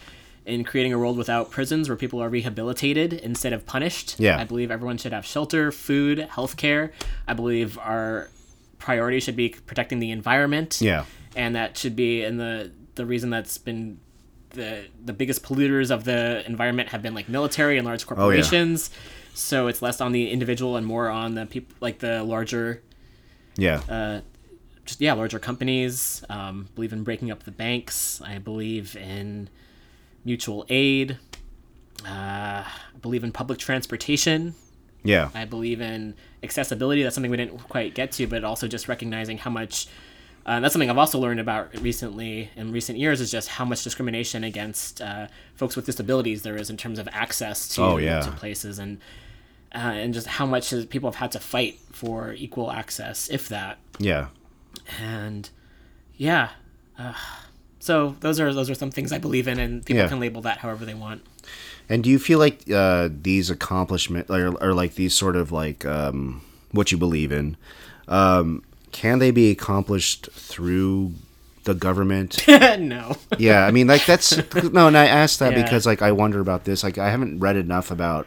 [0.46, 4.16] In creating a world without prisons where people are rehabilitated instead of punished.
[4.18, 4.38] Yeah.
[4.38, 6.92] I believe everyone should have shelter, food, health care.
[7.26, 8.28] I believe our
[8.78, 10.80] priority should be protecting the environment.
[10.80, 11.06] Yeah.
[11.34, 13.98] And that should be and the the reason that's been
[14.50, 18.90] the the biggest polluters of the environment have been like military and large corporations.
[19.34, 22.82] So it's less on the individual and more on the people like the larger
[23.56, 23.80] yeah.
[23.88, 24.20] uh,
[24.84, 26.24] just yeah, larger companies.
[26.28, 28.20] Um, believe in breaking up the banks.
[28.22, 29.48] I believe in
[30.24, 31.18] mutual aid.
[32.05, 32.66] Uh, I
[33.01, 34.55] believe in public transportation.
[35.02, 35.30] yeah.
[35.34, 37.02] I believe in accessibility.
[37.02, 39.86] That's something we didn't quite get to, but also just recognizing how much.
[40.46, 43.82] Uh, that's something I've also learned about recently in recent years is just how much
[43.82, 48.20] discrimination against uh, folks with disabilities there is in terms of access to, Oh, yeah.
[48.20, 48.98] to places and
[49.74, 53.78] uh, and just how much people have had to fight for equal access, if that
[53.98, 54.26] Yeah.
[55.01, 55.48] and
[56.16, 56.51] yeah
[56.98, 57.14] uh,
[57.85, 60.09] so those are those are some things i believe in and people Yeah.
[60.09, 61.20] can label that however they want
[61.89, 65.85] And do you feel like uh, these accomplishments, or, or like these sort of like
[65.85, 66.40] um,
[66.73, 67.56] what you believe in,
[68.09, 71.12] um, can they be accomplished through
[71.65, 72.43] the government?
[72.48, 74.32] no yeah, I mean, like that's
[74.73, 75.62] no, and I asked that Yeah.
[75.62, 76.82] because like I wonder about this.
[76.82, 78.27] Like I haven't read enough about.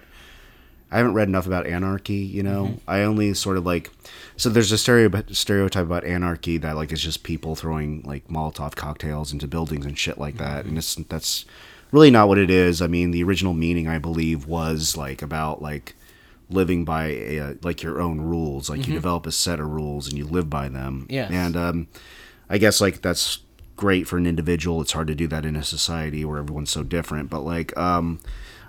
[0.91, 2.15] I haven't read enough about anarchy.
[2.15, 2.89] You know, Mm-hmm.
[2.89, 3.91] I only sort of like.
[4.37, 9.33] So there's a stereotype about anarchy that like it's just people throwing like Molotov cocktails
[9.33, 10.69] into buildings and shit like that, Mm-hmm.
[10.69, 11.45] and it's that's
[11.91, 12.81] really not what it is.
[12.81, 15.95] I mean, the original meaning I believe was like about like
[16.49, 18.69] living by uh, like your own rules.
[18.69, 21.01] Like you develop a set of rules and you live by them.
[21.03, 21.13] Mm-hmm.
[21.13, 21.31] Yes.
[21.31, 21.87] And um,
[22.49, 23.39] I guess like that's
[23.75, 24.81] great for an individual.
[24.81, 27.29] It's hard to do that in a society where everyone's so different.
[27.29, 28.19] But like, um,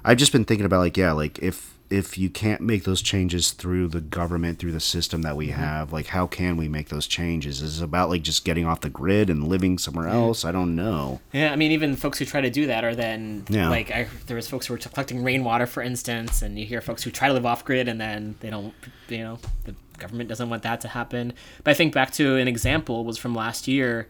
[0.05, 3.51] I've just been thinking about like, yeah, like if if you can't make those changes
[3.53, 5.61] through the government, through the system that we Mm-hmm.
[5.61, 7.63] have, like how can we make those changes?
[7.63, 10.45] Is it about like just getting off the grid and living somewhere else?
[10.45, 11.21] I don't know.
[11.33, 13.71] yeah i mean even folks who try to do that are then Yeah.
[13.71, 17.03] like I, there was folks who were collecting rainwater for instance and you hear folks
[17.03, 18.75] who try to live off grid and then they don't
[19.09, 21.33] you know the government doesn't want that to happen
[21.65, 24.09] but i think back to an example was from last year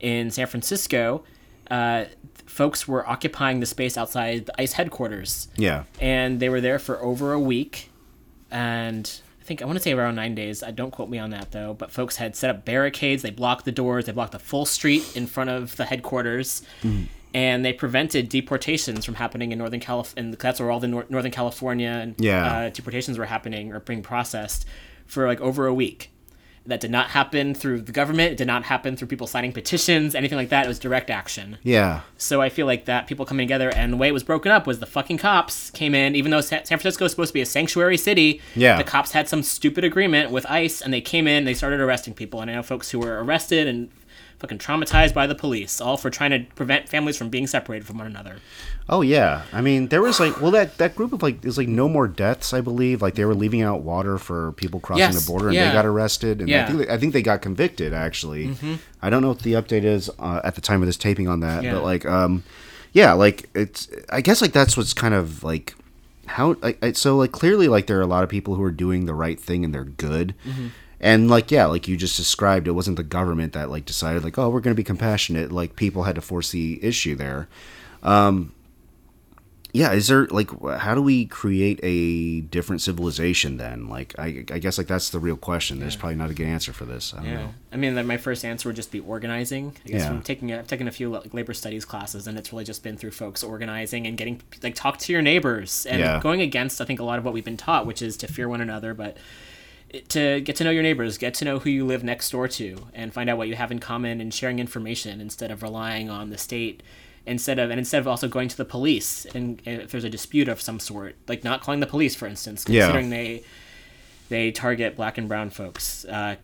[0.00, 1.22] in san francisco
[1.70, 2.04] uh,
[2.50, 5.48] folks were occupying the space outside the ice headquarters.
[5.56, 5.84] Yeah.
[6.00, 7.90] and they were there for over a week.
[8.50, 9.10] And
[9.40, 10.62] i think i want to say around nine days.
[10.62, 11.74] I don't quote me on that though.
[11.74, 13.22] But folks had set up barricades.
[13.22, 14.04] They blocked the doors.
[14.06, 16.62] They blocked the full street in front of the headquarters.
[17.32, 21.06] And they prevented deportations from happening in northern california and that's where all the nor-
[21.08, 22.52] northern california and Yeah.
[22.52, 24.66] uh, deportations were happening or being processed
[25.06, 26.10] for like over a week
[26.66, 30.14] that did not happen through the government it did not happen through people signing petitions
[30.14, 32.00] anything like that it was direct action Yeah.
[32.18, 34.66] so I feel like that people coming together and the way it was broken up
[34.66, 37.46] was the fucking cops came in, even though San Francisco is supposed to be a
[37.46, 38.40] sanctuary city.
[38.54, 38.76] Yeah.
[38.76, 42.14] The cops had some stupid agreement with ICE and they came in, they started arresting
[42.14, 42.40] people.
[42.42, 43.88] And I know folks who were arrested and
[44.40, 47.98] fucking traumatized by the police, all for trying to prevent families from being separated from
[47.98, 48.36] one another.
[48.88, 49.42] Oh yeah.
[49.52, 52.08] I mean, there was like, well, that that group of like, there's like no more
[52.08, 53.00] deaths, I believe.
[53.02, 55.68] Like they were leaving out water for people crossing Yes, the border, and yeah.
[55.68, 56.40] they got arrested.
[56.40, 56.66] And I Yeah.
[56.66, 56.76] Mm-hmm.
[56.78, 57.92] think they, I think they got convicted.
[57.92, 58.56] Actually,
[59.00, 61.40] I don't know what the update is uh, at the time of this taping on
[61.40, 61.74] that, Yeah.
[61.74, 62.42] but like, um,
[62.92, 63.88] yeah, like it's.
[64.10, 65.74] I guess like that's what's kind of like
[66.26, 66.56] how.
[66.62, 69.04] I, I, so like clearly like there are a lot of people who are doing
[69.06, 70.34] the right thing and they're good.
[70.46, 70.68] Mm-hmm.
[71.00, 74.36] And like yeah, like you just described, it wasn't the government that like decided like
[74.38, 75.50] oh we're going to be compassionate.
[75.50, 77.48] Like people had to force the issue there.
[78.02, 78.52] um
[79.72, 83.88] yeah, is there like how do we create a different civilization then?
[83.88, 85.78] Like I, I guess like that's the real question.
[85.78, 87.14] There's probably not a good answer for this.
[87.14, 87.54] I don't Yeah, know.
[87.72, 89.76] I mean, like, my first answer would just be organizing.
[89.86, 90.08] I guess Yeah.
[90.08, 92.82] from taking a, I've taken a few like, labor studies classes, and it's really just
[92.82, 96.18] been through folks organizing and getting like talk to your neighbors and Yeah.
[96.20, 98.48] going against I think a lot of what we've been taught, which is to fear
[98.48, 99.16] one another, but
[100.08, 102.86] to get to know your neighbors, get to know who you live next door to,
[102.94, 106.30] and find out what you have in common, and sharing information instead of relying on
[106.30, 106.82] the state.
[107.26, 110.48] Instead of and instead of also going to the police and if there's a dispute
[110.48, 112.86] of some sort, like not calling the police, for instance, Yeah.
[112.86, 113.42] considering they
[114.30, 116.04] they target black and brown folks.
[116.06, 116.36] Uh,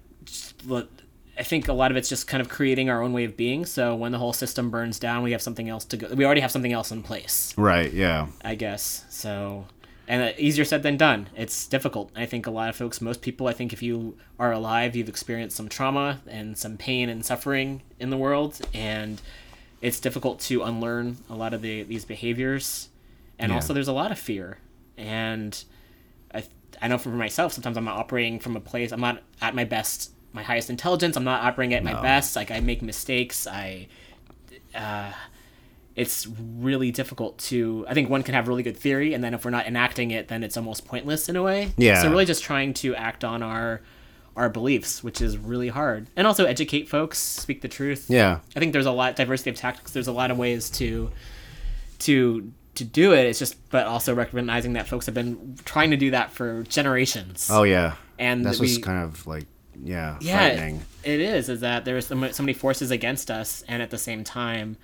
[1.38, 3.66] I think a lot of it's just kind of creating our own way of being.
[3.66, 6.08] So when the whole system burns down, we have something else to go.
[6.14, 7.92] We already have something else in place, Right.
[7.92, 8.28] Yeah.
[8.44, 9.04] I guess.
[9.10, 9.66] So,
[10.08, 11.28] and uh, easier said than done.
[11.34, 12.10] It's difficult.
[12.14, 15.08] I think a lot of folks, most people, I think if you are alive, you've
[15.08, 19.20] experienced some trauma and some pain and suffering in the world, and
[19.82, 22.88] it's difficult to unlearn a lot of the these behaviors.
[23.38, 23.56] And Yeah.
[23.56, 24.58] also, there's a lot of fear,
[24.96, 25.62] and
[26.34, 26.44] I,
[26.80, 29.64] I know for myself, sometimes I'm not operating from a place, I'm not at my
[29.64, 31.16] best, my highest intelligence.
[31.16, 32.36] I'm not operating at my best.
[32.36, 33.46] Like I make mistakes.
[33.46, 33.88] I,
[34.74, 35.12] uh,
[35.96, 36.28] it's
[36.58, 39.14] really difficult to, I think one can have really good theory.
[39.14, 41.72] And then if we're not enacting it, then it's almost pointless in a way.
[41.78, 42.02] Yeah.
[42.02, 43.80] So really just trying to act on our,
[44.36, 46.08] our beliefs, which is really hard.
[46.14, 48.10] And also educate folks, speak the truth.
[48.10, 48.40] Yeah.
[48.54, 49.92] I think there's a lot diversity of tactics.
[49.92, 51.10] There's a lot of ways to
[52.00, 53.24] to to do it.
[53.24, 57.48] It's just, but also recognizing that folks have been trying to do that for generations.
[57.50, 57.94] Oh yeah.
[58.18, 59.46] and That's we, what's kind of like
[59.82, 60.82] yeah, yeah, frightening.
[61.04, 61.48] it is.
[61.48, 64.76] Is that there's so many forces against us, and at the same time,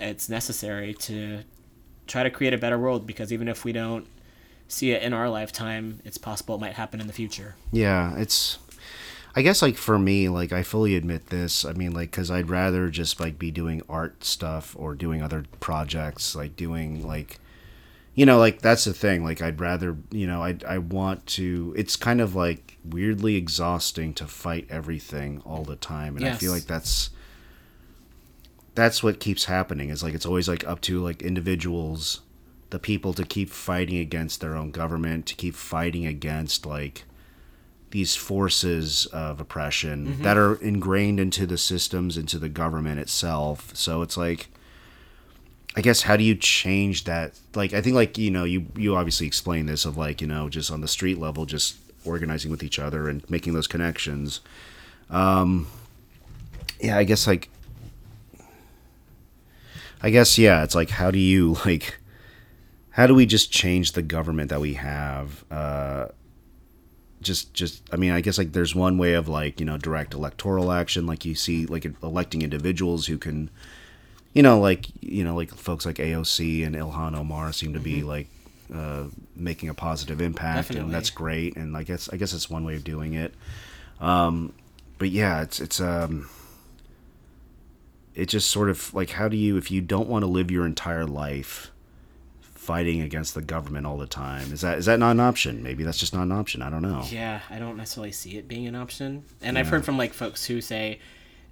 [0.00, 1.42] it's necessary to
[2.06, 4.06] try to create a better world because even if we don't
[4.68, 7.56] see it in our lifetime, it's possible it might happen in the future.
[7.72, 8.58] Yeah, it's.
[9.34, 11.64] I guess like for me, like I fully admit this.
[11.64, 15.44] I mean, like because I'd rather just like be doing art stuff or doing other
[15.60, 17.38] projects, like doing like,
[18.14, 19.22] you know, like that's the thing.
[19.22, 21.72] Like I'd rather, you know, I I want to.
[21.76, 26.50] It's kind of like weirdly exhausting to fight everything all the time, and I feel
[26.50, 27.10] like that's.
[28.74, 29.90] That's what keeps happening.
[29.90, 32.20] Is like it's always like up to like individuals,
[32.70, 37.04] the people to keep fighting against their own government, to keep fighting against like
[37.90, 43.74] these forces of oppression that are ingrained into the systems, into the government itself.
[43.74, 44.48] So it's like,
[45.74, 47.38] I guess, how do you change that?
[47.54, 50.48] Like, I think, like you know, you you obviously explain this of like you know,
[50.48, 54.40] just on the street level, just organizing with each other and making those connections.
[55.10, 55.66] Um,
[56.80, 57.50] yeah, I guess like,
[60.02, 61.98] I guess yeah, it's like, how do you like,
[62.90, 65.44] how do we just change the government that we have?
[65.50, 66.06] Uh,
[67.20, 70.14] just just i mean i guess like there's one way of like you know direct
[70.14, 73.50] electoral action like you see like electing individuals who can
[74.32, 78.02] you know like you know like folks like aoc and ilhan omar seem to be
[78.02, 78.26] like
[78.74, 79.04] uh,
[79.34, 80.84] making a positive impact Definitely.
[80.84, 83.34] and that's great and i guess i guess it's one way of doing it
[84.00, 84.52] um
[84.98, 86.28] but yeah it's it's um
[88.20, 90.66] it just sort of like how do you if you don't want to live your
[90.66, 91.70] entire life
[92.40, 95.82] fighting against the government all the time is that is that not an option maybe
[95.82, 98.66] that's just not an option i don't know Yeah, I don't necessarily see it being
[98.66, 99.24] an option.
[99.42, 101.00] And I've heard from like folks who say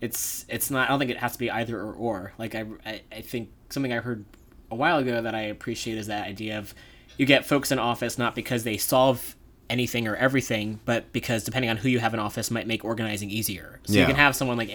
[0.01, 0.87] it's it's not.
[0.89, 2.33] I don't think it has to be either or or.
[2.39, 4.25] Like I, I I think something I heard
[4.71, 6.73] a while ago that I appreciate is that idea of
[7.17, 9.35] you get folks in office not because they solve
[9.69, 13.29] anything or everything, but because depending on who you have in office might make organizing
[13.31, 13.81] easier.
[13.85, 14.01] So Yeah.
[14.03, 14.71] you can have someone like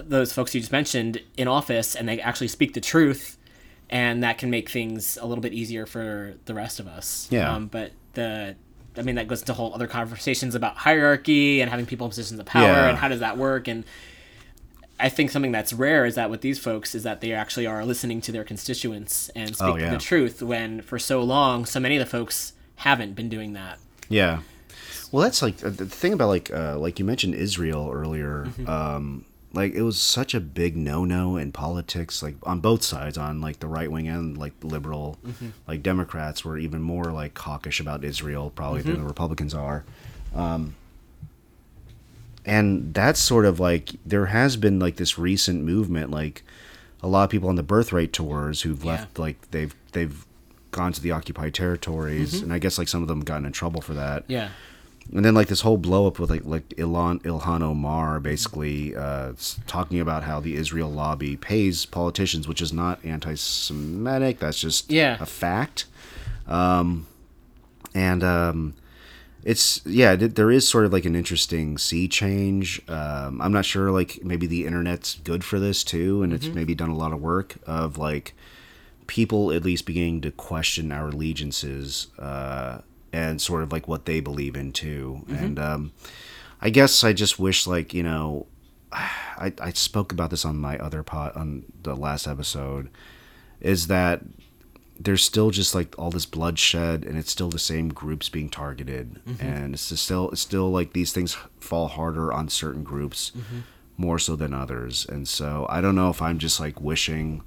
[0.00, 3.36] those folks you just mentioned in office and they actually speak the truth
[3.90, 7.52] and that can make things a little bit easier for the rest of us Yeah.
[7.54, 8.56] um, but the
[8.96, 12.38] i mean that goes into whole other conversations about hierarchy and having people in positions
[12.40, 12.88] of power Yeah.
[12.88, 13.84] and how does that work and
[15.00, 17.84] i think something that's rare is that with these folks is that they actually are
[17.84, 19.90] listening to their constituents and speaking Oh, yeah.
[19.90, 23.78] the truth when for so long so many of the folks haven't been doing that
[24.08, 24.40] Yeah.
[25.10, 28.48] Well, that's like uh, the thing about like uh, like you mentioned Israel earlier.
[28.66, 33.40] Um, like it was such a big no-no in politics, like on both sides, on
[33.40, 35.50] like the right wing and like liberal, mm-hmm.
[35.68, 39.02] like Democrats were even more like hawkish about Israel probably than mm-hmm.
[39.02, 39.84] the Republicans are.
[40.34, 40.74] Um,
[42.44, 46.42] and that's sort of like there has been like this recent movement, like
[47.02, 48.92] a lot of people on the birthright tours who've Yeah.
[48.92, 50.26] left, like they've they've
[50.70, 52.44] gone to the occupied territories, mm-hmm.
[52.44, 54.24] and I guess like some of them gotten in trouble for that.
[54.28, 54.48] Yeah
[55.12, 59.32] and then like this whole blow up with like like Ilhan Ilhan Omar basically uh,
[59.66, 64.38] talking about how the Israel lobby pays politicians, which is not anti-Semitic.
[64.38, 65.16] That's just Yeah.
[65.20, 65.84] a fact.
[66.46, 67.06] Um,
[67.94, 68.74] and um,
[69.44, 72.80] it's yeah, th- there is sort of like an interesting sea change.
[72.88, 76.74] Um, I'm not sure like maybe the internet's good for this too, and it's maybe
[76.74, 78.34] done a lot of work of like
[79.08, 82.78] people at least beginning to question our allegiances uh,
[83.12, 85.22] and sort of like what they believe in too.
[85.26, 85.44] Mm-hmm.
[85.44, 85.92] And um,
[86.60, 88.46] I guess I just wish like you know,
[88.92, 92.88] I I spoke about this on my other pot on the last episode,
[93.60, 94.22] is that
[94.98, 99.20] there's still just like all this bloodshed and it's still the same groups being targeted.
[99.26, 99.44] Mm-hmm.
[99.44, 103.60] And it's just still it's still like these things fall harder on certain groups mm-hmm.
[103.96, 105.06] more so than others.
[105.08, 107.42] And so i don't know if i'm just like wishing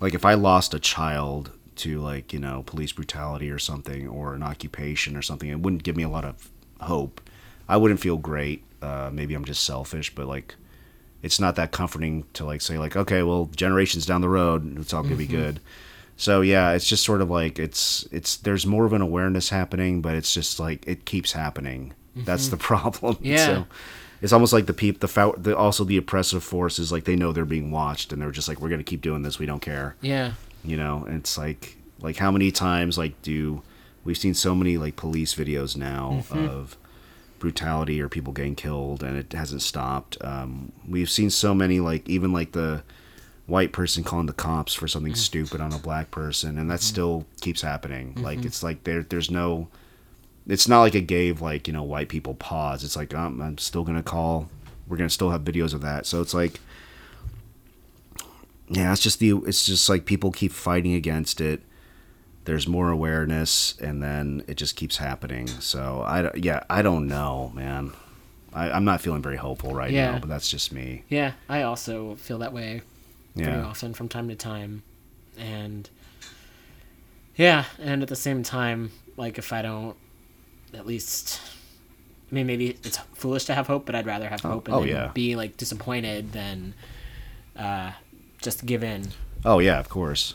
[0.00, 4.34] like if i lost a child to like you know police brutality or something or
[4.34, 6.50] an occupation or something it wouldn't give me a lot of
[6.80, 7.20] hope.
[7.68, 8.64] I wouldn't feel great.
[8.82, 10.56] Uh, maybe i'm just selfish but like
[11.22, 14.92] it's not that comforting to like say like okay well generations down the road it's
[14.92, 15.60] all gonna be good.
[16.16, 20.02] So yeah it's just sort of like it's it's there's more of an awareness happening
[20.02, 21.94] but it's just like it keeps happening.
[22.16, 23.16] That's the problem.
[23.20, 23.46] Yeah.
[23.46, 23.66] so
[24.20, 27.32] it's almost like the peop the, fou- the also the oppressive forces like they know
[27.32, 29.38] they're being watched and they're just like we're gonna keep doing this.
[29.38, 29.94] We don't care.
[30.00, 30.32] Yeah.
[30.64, 33.62] You know and it's like like how many times like do
[34.04, 36.76] we've seen so many like police videos now of
[37.42, 40.16] brutality or people getting killed and it hasn't stopped.
[40.22, 42.84] Um, we've seen so many like even like the
[43.46, 47.26] white person calling the cops for something stupid on a black person and that still
[47.40, 48.14] keeps happening.
[48.22, 49.66] Like it's like there there's no
[50.46, 52.84] it's not like it gave like you know white people pause.
[52.84, 54.48] It's like um, i'm still gonna call
[54.86, 56.06] we're gonna still have videos of that.
[56.06, 56.60] So it's like
[58.72, 61.60] yeah it's just the it's just like people keep fighting against it
[62.44, 67.06] there's more awareness and then it just keeps happening so i don't- yeah i don't
[67.06, 67.92] know man
[68.52, 70.12] I, i'm not feeling very hopeful right Yeah.
[70.12, 71.32] now but that's just me Yeah.
[71.48, 72.82] I also feel that way
[73.36, 74.82] pretty yeah often from time to time.
[75.38, 75.88] And
[77.36, 79.96] yeah, and at the same time, like if I don't
[80.74, 81.40] at least
[82.30, 84.82] I mean maybe it's foolish to have hope, but I'd rather have hope and oh,
[84.82, 85.10] yeah.
[85.14, 86.74] be like disappointed than
[87.56, 87.92] uh
[88.42, 89.08] just give in.
[89.44, 90.34] oh yeah of course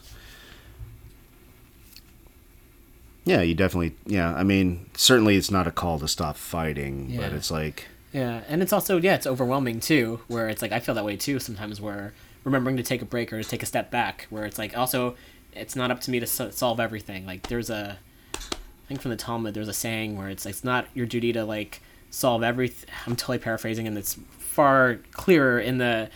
[3.26, 7.34] yeah you definitely yeah i mean certainly it's not a call to stop fighting but
[7.34, 10.22] it's like Yeah, and it's also yeah, it's overwhelming too.
[10.28, 11.82] Where it's like I feel that way too sometimes.
[11.82, 12.14] Where
[12.46, 14.26] remembering to take a break or to take a step back.
[14.30, 15.16] Where it's like also,
[15.54, 17.26] it's not up to me to so- solve everything.
[17.28, 18.00] Like there's a,
[18.34, 21.34] I think from the Talmud, there's a saying where it's like it's not your duty
[21.34, 22.90] to like solve everything.
[23.06, 26.10] I'm totally paraphrasing, and it's far clearer in the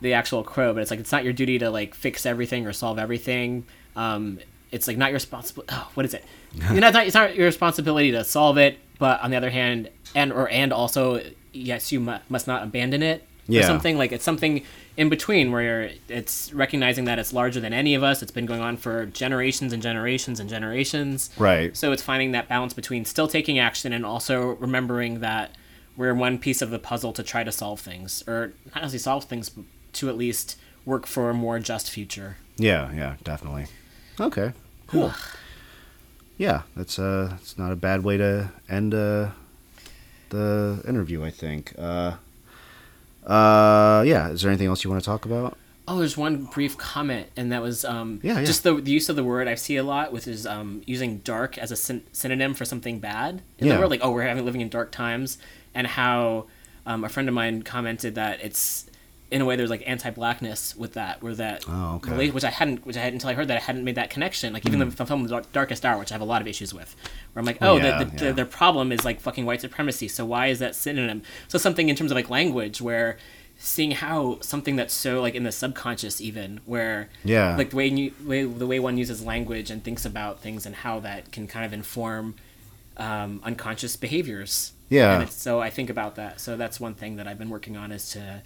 [0.00, 0.74] the actual quote.
[0.74, 3.64] But it's like it's not your duty to like fix everything or solve everything.
[3.96, 4.38] Um,
[4.70, 5.72] it's like not your responsibility.
[5.74, 6.24] Oh, what is it?
[6.72, 8.78] you know, it's not, it's not your responsibility to solve it.
[8.98, 11.22] But on the other hand, and or and also,
[11.52, 13.24] yes, you mu- must not abandon it.
[13.46, 13.62] Yeah.
[13.62, 14.62] Or something like it's something
[14.98, 18.20] in between where it's recognizing that it's larger than any of us.
[18.20, 21.30] It's been going on for generations and generations and generations.
[21.38, 21.74] Right.
[21.74, 25.52] So it's finding that balance between still taking action and also remembering that
[25.96, 29.24] we're one piece of the puzzle to try to solve things, or not necessarily solve
[29.24, 29.50] things,
[29.94, 32.36] to at least work for a more just future.
[32.56, 33.66] Yeah, yeah, definitely.
[34.20, 34.52] Okay,
[34.88, 35.12] cool.
[36.36, 39.28] yeah, that's uh, it's not a bad way to end uh,
[40.30, 41.24] the interview.
[41.24, 41.72] I think.
[41.78, 42.14] Uh,
[43.26, 44.28] uh, yeah.
[44.30, 45.56] Is there anything else you want to talk about?
[45.86, 48.44] Oh, there's one brief comment, and that was um, Yeah, yeah.
[48.44, 51.18] just the, the use of the word I see a lot, which is um, using
[51.18, 53.40] dark as a syn- synonym for something bad.
[53.58, 53.74] In Yeah.
[53.74, 55.38] the world, like oh, we're having living in dark times,
[55.74, 56.44] and how
[56.84, 58.84] um, a friend of mine commented that it's
[59.30, 62.30] in a way there's like anti-blackness with that, where that Oh, okay.
[62.30, 64.52] which I hadn't, which I had until I heard that I hadn't made that connection.
[64.54, 66.72] Like even the, the film The Darkest Hour, which I have a lot of issues
[66.72, 66.96] with,
[67.32, 67.76] where I'm like, oh.
[67.76, 68.18] Yeah, the, the, yeah.
[68.28, 70.08] the, their problem is like fucking white supremacy.
[70.08, 71.22] So why is that synonym?
[71.48, 73.18] So something in terms of like language where
[73.60, 77.56] seeing how something that's so like in the subconscious even where Yeah.
[77.56, 80.74] like the way you way, the way one uses language and thinks about things and
[80.76, 82.36] how that can kind of inform
[82.96, 85.14] um, unconscious behaviors Yeah.
[85.14, 87.76] and it's, so i think about that so that's one thing that i've been working
[87.76, 88.42] on is to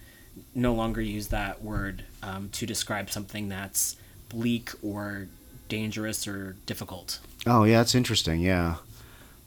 [0.55, 3.97] no longer use that word um, to describe something that's
[4.29, 5.29] bleak or
[5.69, 8.41] dangerous or difficult Oh yeah, that's interesting.
[8.41, 8.77] Yeah,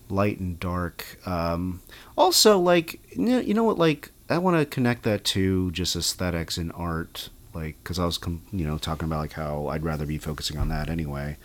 [0.10, 1.20] light and dark.
[1.26, 1.82] Um,
[2.18, 3.78] also, like you know, what?
[3.78, 7.30] Like I want to connect that to just aesthetics and art.
[7.54, 8.20] Like because I was
[8.52, 11.38] you know talking about like how I'd rather be focusing on that anyway.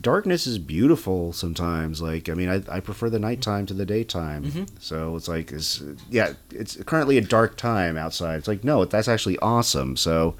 [0.00, 2.02] Darkness is beautiful sometimes.
[2.02, 4.66] Like I mean, I, I prefer the nighttime to the daytime.
[4.78, 8.36] So it's like it's yeah, it's currently a dark time outside.
[8.36, 9.96] It's like no, that's actually awesome.
[9.96, 10.34] So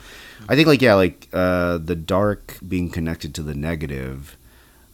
[0.48, 4.36] I think like yeah, like uh, the dark being connected to the negative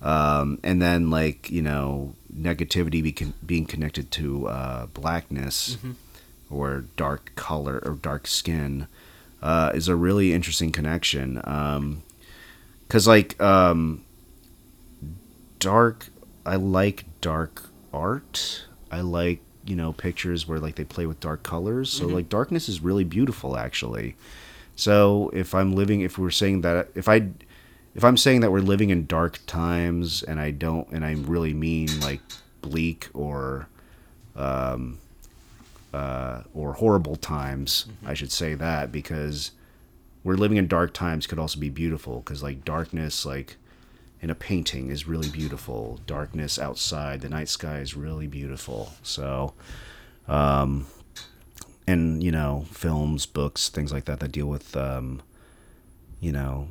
[0.02, 5.76] um, and then like you know negativity be con- being connected to uh, blackness
[6.48, 8.86] or dark color or dark skin
[9.42, 11.34] uh, is a really interesting connection
[12.86, 14.02] because like um,
[15.60, 16.08] dark
[16.44, 18.64] i like dark art.
[18.90, 21.90] I like you know pictures where like they play with dark colors.
[21.90, 24.16] So like darkness is really beautiful actually.
[24.74, 27.28] So if i'm living if we're saying that if i
[27.94, 31.52] if I'm saying that we're living in dark times, and I don't, and I really
[31.52, 32.20] mean like
[32.62, 33.68] bleak or,
[34.36, 34.98] um,
[35.92, 39.50] uh, or horrible times, I should say that because
[40.22, 43.56] we're living in dark times could also be beautiful because like darkness, like
[44.22, 46.00] in a painting, is really beautiful.
[46.06, 48.92] Darkness outside, the night sky is really beautiful.
[49.02, 49.54] So,
[50.28, 50.86] um,
[51.86, 55.22] and you know, films, books, things like that that deal with, um,
[56.20, 56.68] you know,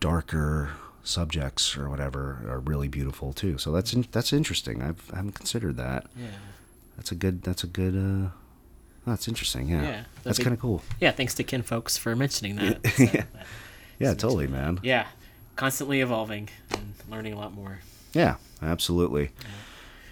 [0.00, 0.70] darker
[1.02, 3.58] subjects or whatever are really beautiful too.
[3.58, 4.82] So that's in, that's interesting.
[4.82, 6.06] I've I haven't considered that.
[6.16, 6.26] Yeah.
[6.96, 7.42] That's a good.
[7.42, 7.94] That's a good.
[7.96, 8.30] uh
[9.06, 9.68] That's interesting.
[9.68, 10.82] Yeah, Yeah, that's kind of cool.
[11.00, 12.80] Yeah, thanks to Kin folks for mentioning that.
[12.98, 13.24] Yeah.
[14.00, 14.80] Yeah, totally, man.
[14.82, 15.06] yeah,
[15.56, 17.80] constantly evolving and learning a lot more.
[18.12, 19.30] Yeah, absolutely.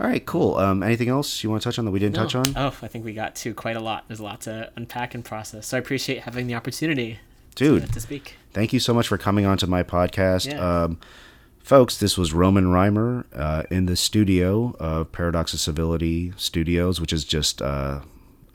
[0.00, 0.56] All right, cool.
[0.56, 2.44] Um, anything else you want to touch on that we didn't touch on?
[2.56, 4.04] Oh, I think we got to quite a lot.
[4.08, 5.66] There's a lot to unpack and process.
[5.68, 7.20] So I appreciate having the opportunity
[7.54, 7.86] Dude.
[7.86, 8.36] to, to speak.
[8.52, 10.50] Thank you so much for coming on to my podcast.
[10.50, 10.82] Yeah.
[10.84, 10.98] Um,
[11.60, 17.12] folks, this was Roman Reimer uh, in the studio of Paradox of Civility Studios, which
[17.12, 18.00] is just uh,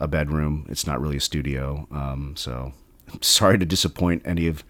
[0.00, 0.66] a bedroom.
[0.68, 1.86] It's not really a studio.
[1.90, 2.72] Um, so
[3.12, 4.64] I'm sorry to disappoint any of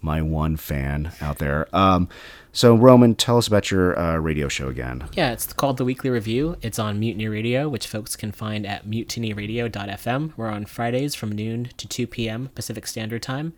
[0.00, 1.68] my one fan out there.
[1.72, 2.08] Um,
[2.52, 5.08] so, Roman, tell us about your uh, radio show again.
[5.12, 6.56] Yeah, it's called The Weekly Review.
[6.62, 10.32] It's on Mutiny Radio, which folks can find at mutinyradio.fm.
[10.36, 12.50] We're on Fridays from noon to 2 p.m.
[12.54, 13.52] Pacific Standard Time.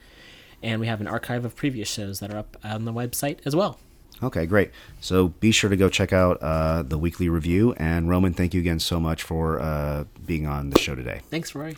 [0.63, 3.57] And we have an archive of previous shows that are up on the website as
[3.57, 3.79] well.
[4.23, 4.71] Okay, great.
[5.01, 7.73] So be sure to go check out uh, the weekly review.
[7.79, 11.23] And Roman, thank you again so much for uh, being on the show today.
[11.31, 11.77] Thanks, Roy.